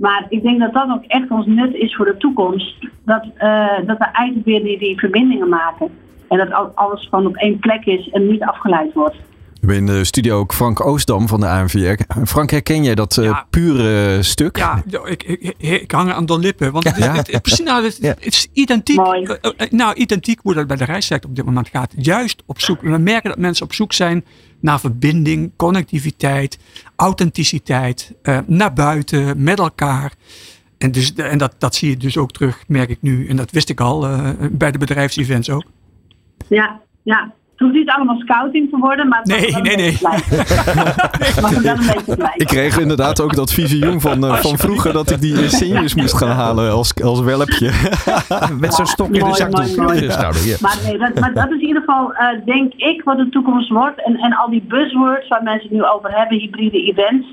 Maar 0.00 0.26
ik 0.28 0.42
denk 0.42 0.60
dat 0.60 0.72
dat 0.72 0.88
ook 0.90 1.04
echt 1.06 1.30
ons 1.30 1.46
nut 1.46 1.74
is 1.74 1.94
voor 1.96 2.04
de 2.04 2.16
toekomst. 2.16 2.74
Dat, 3.04 3.24
eh, 3.36 3.66
dat 3.86 3.98
we 3.98 4.04
eigenlijk 4.12 4.46
weer 4.46 4.62
die, 4.62 4.78
die 4.78 4.98
verbindingen 4.98 5.48
maken. 5.48 5.88
En 6.28 6.38
dat 6.38 6.52
al- 6.52 6.72
alles 6.74 7.06
gewoon 7.10 7.26
op 7.26 7.34
één 7.36 7.58
plek 7.58 7.84
is 7.84 8.08
en 8.10 8.26
niet 8.28 8.42
afgeleid 8.42 8.92
wordt. 8.94 9.16
We 9.16 9.66
hebben 9.72 9.76
in 9.76 9.98
de 9.98 10.04
studio 10.04 10.38
ook 10.38 10.52
Frank 10.54 10.86
Oostdam 10.86 11.28
van 11.28 11.40
de 11.40 11.48
ANVR. 11.48 12.02
Frank, 12.24 12.50
herken 12.50 12.84
jij 12.84 12.94
dat 12.94 13.16
eh, 13.18 13.24
Ja. 13.24 13.46
pure 13.50 14.22
stuk? 14.22 14.56
Ja, 14.56 14.82
ik, 15.04 15.22
ik, 15.22 15.54
ik, 15.58 15.90
hang 15.90 16.12
aan 16.12 16.26
de 16.26 16.38
lippen. 16.38 16.72
Want 16.72 16.84
het, 16.84 16.96
Ja. 16.96 17.14
het- 17.14 17.32
het- 17.32 17.42
precies, 17.42 17.64
nou, 17.66 17.84
het, 17.84 17.98
Ja. 18.00 18.08
het 18.08 18.26
is 18.26 18.48
identiek. 18.52 18.96
Mooi. 18.96 19.22
eh, 19.24 19.50
eh, 19.56 19.70
nou, 19.70 19.94
identiek 19.94 20.38
hoe 20.42 20.54
dat 20.54 20.66
bij 20.66 20.76
de 20.76 20.84
reissector 20.84 21.30
op 21.30 21.36
dit 21.36 21.44
moment 21.44 21.68
gaat. 21.68 21.94
Juist 21.96 22.42
op 22.46 22.60
zoek. 22.60 22.80
We 22.80 22.98
merken 22.98 23.30
dat 23.30 23.38
mensen 23.38 23.64
op 23.66 23.72
zoek 23.72 23.92
zijn 23.92 24.24
naar 24.60 24.80
verbinding, 24.80 25.52
connectiviteit, 25.56 26.58
authenticiteit, 26.96 28.14
eh, 28.22 28.38
naar 28.46 28.72
buiten, 28.72 29.42
met 29.42 29.58
elkaar. 29.58 30.12
En, 30.78 30.92
dus, 30.92 31.14
en 31.14 31.38
dat, 31.38 31.54
dat 31.58 31.74
zie 31.74 31.90
je 31.90 31.96
dus 31.96 32.16
ook 32.16 32.32
terug, 32.32 32.64
merk 32.68 32.88
ik 32.88 33.02
nu. 33.02 33.28
En 33.28 33.36
dat 33.36 33.50
wist 33.50 33.68
ik 33.68 33.80
al 33.80 34.06
eh, 34.06 34.30
bij 34.50 34.70
de 34.70 34.78
bedrijfsevents 34.78 35.50
ook. 35.50 35.64
Ja, 36.48 36.80
ja. 37.02 37.32
Het 37.60 37.68
hoeft 37.68 37.80
niet 37.80 37.90
allemaal 37.90 38.18
scouting 38.18 38.70
te 38.70 38.76
worden, 38.78 39.08
maar 39.08 39.18
het 39.22 39.28
mag 39.28 39.40
Nee, 39.40 39.50
wel 39.50 39.60
nee, 39.62 39.72
een 39.72 39.78
nee. 39.78 39.86
beetje 39.90 40.06
blijven. 40.06 40.36
Het 41.26 41.40
mag 41.40 41.50
wel 41.62 41.72
een 41.72 41.86
beetje 41.94 42.16
blijven. 42.16 42.40
Ik 42.40 42.46
kreeg 42.46 42.78
inderdaad 42.78 43.20
ook 43.20 43.34
dat 43.34 43.52
visioen 43.52 44.00
van, 44.00 44.24
eh, 44.24 44.34
van 44.34 44.58
vroeger 44.58 44.92
dat 44.92 45.10
ik 45.10 45.20
die 45.20 45.42
insignes 45.42 45.94
moest 45.94 46.16
gaan 46.16 46.36
halen 46.36 46.70
als, 46.70 46.94
als 47.02 47.20
welpje. 47.20 47.70
Met 48.60 48.74
zo'n 48.74 48.86
stok 48.86 49.06
in 49.06 49.12
de 49.12 49.20
Mooi, 49.20 49.34
zakdoek. 49.34 49.76
ja. 50.04 50.56
Maar, 50.60 50.76
nee, 50.84 50.98
dat, 50.98 51.20
maar 51.20 51.34
dat 51.34 51.50
is 51.50 51.60
in 51.60 51.66
ieder 51.66 51.82
geval, 51.82 52.14
eh, 52.14 52.26
denk 52.44 52.72
ik, 52.74 53.02
wat 53.04 53.16
de 53.16 53.28
toekomst 53.28 53.68
wordt. 53.70 54.04
En, 54.04 54.16
en 54.16 54.32
al 54.36 54.50
die 54.50 54.64
buzzwords 54.68 55.28
waar 55.28 55.42
mensen 55.42 55.68
het 55.68 55.78
nu 55.78 55.84
over 55.84 56.10
hebben, 56.18 56.38
hybride 56.38 56.82
events, 56.82 57.26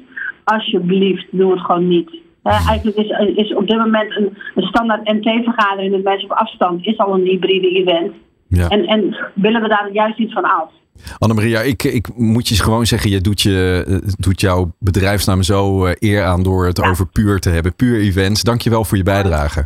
alsjeblieft, 0.43 1.25
doe 1.31 1.51
het 1.51 1.61
gewoon 1.61 1.87
niet. 1.87 2.09
Eh, 2.43 2.67
eigenlijk 2.67 2.97
is, 2.97 3.09
is 3.35 3.53
op 3.53 3.67
dit 3.67 3.77
moment 3.77 4.15
een, 4.17 4.37
een 4.55 4.63
standaard 4.67 5.07
MT-vergadering 5.13 5.91
met 5.91 6.03
mensen 6.03 6.29
op 6.31 6.37
afstand 6.37 6.85
is 6.85 6.97
al 6.97 7.13
een 7.13 7.25
hybride 7.25 7.69
event. 7.69 8.11
Ja. 8.49 8.67
En, 8.67 8.85
en 8.85 9.31
willen 9.35 9.61
we 9.61 9.67
daar 9.67 9.89
juist 9.91 10.19
iets 10.19 10.33
van 10.33 10.43
af? 10.43 10.69
Annemaria, 11.17 11.61
ik, 11.61 11.83
ik 11.83 12.07
moet 12.15 12.47
je 12.47 12.63
gewoon 12.63 12.85
zeggen, 12.85 13.09
je 13.09 13.21
doet, 13.21 13.41
je, 13.41 13.83
eh, 13.87 13.97
doet 14.17 14.41
jouw 14.41 14.71
bedrijfsnaam 14.79 15.43
zo 15.43 15.85
eh, 15.85 15.95
eer 15.99 16.23
aan 16.23 16.43
door 16.43 16.65
het 16.65 16.83
over 16.83 17.07
puur 17.07 17.39
te 17.39 17.49
hebben. 17.49 17.75
Puur 17.75 17.99
events. 17.99 18.43
Dankjewel 18.43 18.83
voor 18.83 18.97
je 18.97 19.03
bijdrage. 19.03 19.65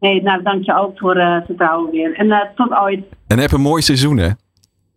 Nee, 0.00 0.22
nou, 0.22 0.42
dank 0.42 0.64
je 0.64 0.78
ook 0.78 0.98
voor 0.98 1.16
het 1.16 1.46
vertrouwen 1.46 1.90
weer. 1.90 2.14
En 2.14 2.30
eh, 2.30 2.38
tot 2.54 2.70
ooit. 2.70 3.04
En 3.26 3.38
heb 3.38 3.52
een 3.52 3.60
mooi 3.60 3.82
seizoen, 3.82 4.16
hè? 4.16 4.28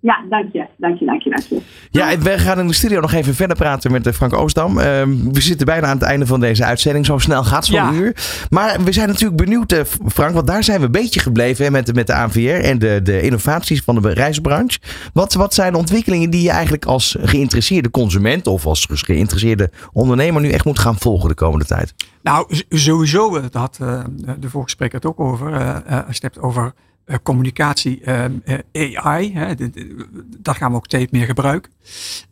Ja, 0.02 0.24
dank 0.30 0.50
je. 0.54 0.66
Dank 0.78 1.00
je, 1.00 1.06
dank 1.06 1.22
je, 1.22 1.30
dank 1.30 1.43
je. 1.43 1.62
Ja, 1.91 2.18
we 2.18 2.38
gaan 2.38 2.60
in 2.60 2.68
de 2.68 2.74
studio 2.74 3.00
nog 3.00 3.14
even 3.14 3.36
verder 3.36 3.58
praten 3.58 3.91
met 3.91 4.08
eh, 4.08 4.14
Frank 4.14 4.34
Oostdam. 4.34 4.78
Ehm, 4.80 5.32
we 5.32 5.41
zitten 5.41 5.66
bijna 5.66 5.88
aan 5.88 5.97
het 5.97 6.06
einde 6.08 6.26
van 6.26 6.39
deze 6.39 6.64
uitzending. 6.66 7.06
Zo 7.06 7.18
snel 7.18 7.43
gaat 7.43 7.66
zo'n 7.66 7.76
Ja. 7.76 7.93
uur. 7.93 8.16
Maar 8.50 8.84
we 8.84 8.91
zijn 8.91 9.08
natuurlijk 9.08 9.38
benieuwd, 9.38 9.72
eh, 9.72 9.84
Frank, 10.08 10.34
want 10.34 10.47
daar 10.47 10.64
zijn 10.64 10.80
we 10.80 10.86
een 10.86 10.91
beetje 10.91 11.20
gebleven 11.20 11.66
hè, 11.66 11.72
met, 11.72 11.86
de- 11.86 11.93
met 11.93 12.08
de 12.08 12.14
ANVR 12.16 12.39
en 12.64 12.80
de, 12.80 13.00
de 13.04 13.22
innovaties 13.22 13.82
van 13.82 14.02
de 14.02 14.14
reisbranche. 14.14 14.80
Wat, 15.14 15.34
wat 15.34 15.54
zijn 15.54 15.72
de 15.72 15.78
ontwikkelingen 15.78 16.30
die 16.30 16.41
je 16.43 16.50
eigenlijk 16.52 16.86
als 16.86 17.16
geïnteresseerde 17.22 17.91
consument 17.91 18.47
of 18.47 18.66
als 18.66 18.88
geïnteresseerde 18.91 19.72
ondernemer 19.91 20.41
nu 20.41 20.50
echt 20.50 20.66
moet 20.66 20.80
gaan 20.80 20.97
volgen 21.00 21.30
de 21.30 21.36
komende 21.36 21.66
tijd? 21.66 21.93
Nou, 22.24 22.45
sowieso, 22.70 23.36
eh, 23.36 23.43
daar 23.52 23.62
had 23.62 23.78
eh, 23.82 24.04
de 24.39 24.50
vorige 24.50 24.70
spreker 24.70 24.95
het 24.95 25.06
ook 25.06 25.20
over. 25.20 25.54
als 25.88 26.06
je 26.06 26.06
het 26.08 26.22
hebt 26.22 26.39
over 26.39 26.74
communicatie, 27.24 28.01
eh, 28.01 28.26
eh, 28.72 29.05
AI, 29.05 29.34
hè, 29.34 29.53
dat 30.38 30.55
gaan 30.55 30.72
we 30.72 30.78
ook 30.78 30.86
steeds 30.86 31.12
meer 31.12 31.26
gebruiken. 31.26 31.72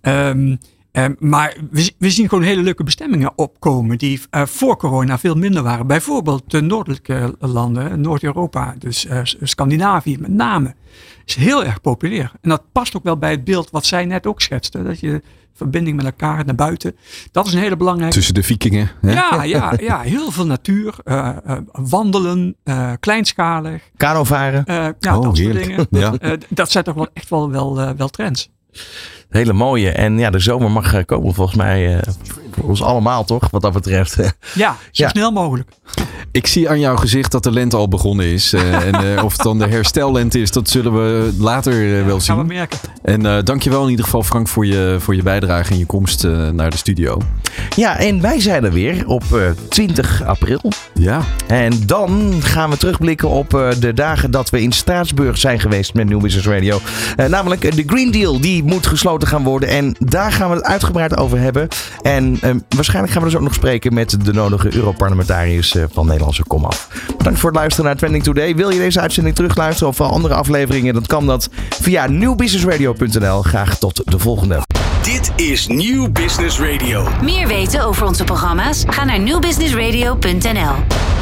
Ehm, 0.01 0.55
ehm, 0.91 1.13
maar 1.19 1.57
we, 1.97 2.09
zien 2.09 2.29
gewoon 2.29 2.43
hele 2.43 2.61
leuke 2.61 2.83
bestemmingen 2.83 3.31
opkomen 3.35 3.97
die 3.97 4.21
eh, 4.29 4.45
voor 4.45 4.77
corona 4.77 5.19
veel 5.19 5.35
minder 5.35 5.63
waren. 5.63 5.87
Bijvoorbeeld 5.87 6.51
de 6.51 6.61
noordelijke 6.61 7.35
landen, 7.39 8.01
Noord-Europa, 8.01 8.75
dus 8.79 9.05
eh, 9.05 9.19
Scandinavië 9.23 10.17
met 10.19 10.31
name, 10.31 10.75
is 11.25 11.35
heel 11.35 11.65
erg 11.65 11.81
populair. 11.81 12.31
En 12.41 12.49
dat 12.49 12.63
past 12.71 12.95
ook 12.95 13.03
wel 13.03 13.17
bij 13.17 13.31
het 13.31 13.43
beeld 13.43 13.69
wat 13.69 13.85
zij 13.85 14.05
net 14.05 14.27
ook 14.27 14.41
schetste. 14.41 14.83
Dat 14.83 14.99
je 14.99 15.21
verbinding 15.57 15.95
met 15.95 16.05
elkaar 16.05 16.45
naar 16.45 16.55
buiten, 16.55 16.95
dat 17.31 17.47
is 17.47 17.53
een 17.53 17.59
hele 17.59 17.77
belangrijke 17.77 18.13
Tussen 18.15 18.33
de 18.33 18.43
vikingen. 18.43 18.91
Hè? 19.01 19.11
ja, 19.13 19.43
ja, 19.43 19.73
ja, 19.79 19.99
heel 20.01 20.31
veel 20.31 20.45
natuur. 20.45 20.95
eh, 21.03 21.29
eh, 21.45 21.57
wandelen, 21.71 22.55
eh, 22.63 22.91
kleinschalig. 22.99 23.81
Kano 23.97 24.23
varen, 24.23 24.65
eh, 24.65 24.75
ja, 24.75 25.15
Oh, 25.17 25.23
dat 25.23 25.23
soort 25.23 25.37
heerlijk. 25.37 25.65
dingen. 25.65 25.87
Ja. 25.99 26.13
Eh, 26.19 26.31
dat 26.49 26.71
zijn 26.71 26.83
toch 26.83 26.95
wel 26.95 27.07
echt 27.13 27.29
wel, 27.29 27.51
wel, 27.51 27.95
wel 27.97 28.09
trends. 28.09 28.49
Hele 29.29 29.53
mooie. 29.53 29.89
En 29.91 30.17
ja, 30.19 30.29
de 30.29 30.39
zomer 30.39 30.71
mag 30.71 30.93
eh, 30.93 31.05
komen 31.05 31.33
volgens 31.33 31.57
mij 31.57 31.95
eh, 31.97 32.13
voor 32.51 32.69
ons 32.69 32.83
allemaal 32.83 33.23
toch, 33.23 33.47
wat 33.51 33.61
dat 33.61 33.73
betreft. 33.73 34.15
Ja, 34.53 34.75
zo 34.91 35.03
Ja. 35.03 35.09
snel 35.09 35.31
mogelijk. 35.31 35.69
Ik 36.31 36.47
zie 36.47 36.69
aan 36.69 36.79
jouw 36.79 36.95
gezicht 36.95 37.31
dat 37.31 37.43
de 37.43 37.51
lente 37.51 37.75
al 37.75 37.87
begonnen 37.87 38.25
is. 38.25 38.53
Eh, 38.53 38.85
en 38.87 39.15
eh, 39.17 39.23
of 39.23 39.31
het 39.33 39.41
dan 39.41 39.57
de 39.59 39.67
herstellente 39.67 40.39
is, 40.41 40.51
dat 40.51 40.69
zullen 40.69 40.93
we 40.93 41.33
later 41.39 41.73
wel 42.05 42.19
Gaan 42.19 42.37
we 42.37 42.43
zien. 42.43 42.45
merken. 42.47 42.79
En 43.03 43.25
eh 43.25 43.43
dankjewel 43.43 43.83
in 43.83 43.89
ieder 43.89 44.05
geval 44.05 44.23
Frank 44.23 44.47
voor 44.47 44.65
je, 44.65 44.95
voor 44.99 45.15
je 45.15 45.23
bijdrage 45.23 45.71
en 45.71 45.77
je 45.77 45.85
komst 45.85 46.23
eh, 46.23 46.49
naar 46.49 46.69
de 46.69 46.77
studio. 46.77 47.17
Ja, 47.75 47.97
en 47.99 48.21
wij 48.21 48.39
zijn 48.39 48.63
er 48.63 48.71
weer 48.71 49.07
op 49.07 49.23
eh, 49.33 49.41
20 49.69 50.23
april. 50.23 50.61
Ja, 50.93 51.21
En 51.47 51.73
dan 51.85 52.33
gaan 52.39 52.69
we 52.69 52.77
terugblikken 52.77 53.29
op 53.29 53.53
eh, 53.53 53.69
de 53.79 53.93
dagen 53.93 54.31
dat 54.31 54.49
we 54.49 54.61
in 54.61 54.71
Straatsburg 54.71 55.37
zijn 55.37 55.59
geweest 55.59 55.93
met 55.93 56.09
New 56.09 56.21
Business 56.21 56.47
Radio. 56.47 56.79
Eh, 57.15 57.25
namelijk 57.25 57.61
de 57.75 57.83
Green 57.85 58.11
Deal, 58.11 58.39
die 58.39 58.63
moet 58.63 58.87
gesloten 58.87 59.16
gaan 59.25 59.43
worden. 59.43 59.69
En 59.69 59.95
daar 59.99 60.31
gaan 60.31 60.49
we 60.49 60.55
het 60.55 60.65
uitgebreid 60.65 61.17
over 61.17 61.39
hebben. 61.39 61.67
En 62.01 62.37
eh, 62.41 62.55
waarschijnlijk 62.69 63.13
gaan 63.13 63.21
we 63.21 63.29
dus 63.29 63.37
ook 63.37 63.43
nog 63.43 63.53
spreken 63.53 63.93
met 63.93 64.25
de 64.25 64.33
nodige 64.33 64.75
Europarlementariërs 64.75 65.75
eh, 65.75 65.83
van 65.91 66.05
Nederlandse 66.05 66.43
Komaf. 66.43 66.87
Bedankt 67.17 67.39
voor 67.39 67.49
het 67.49 67.59
luisteren 67.59 67.85
naar 67.85 67.95
Trending 67.95 68.23
Today. 68.23 68.55
Wil 68.55 68.69
je 68.69 68.79
deze 68.79 68.99
uitzending 68.99 69.35
terugluisteren 69.35 69.89
of 69.89 69.97
wel 69.97 70.11
andere 70.11 70.33
afleveringen? 70.33 70.93
Dan 70.93 71.05
kan 71.05 71.25
dat 71.25 71.49
via 71.69 72.07
newbusinessradio.nl. 72.07 73.41
Graag 73.41 73.77
tot 73.77 74.01
de 74.05 74.19
volgende. 74.19 74.61
Dit 75.01 75.31
is 75.35 75.67
Nieuw 75.67 76.11
Business 76.11 76.59
Radio. 76.59 77.07
Meer 77.21 77.47
weten 77.47 77.83
over 77.83 78.05
onze 78.05 78.23
programma's? 78.23 78.83
Ga 78.87 79.03
naar 79.03 79.19
nieuwbusinessradio.nl. 79.19 81.16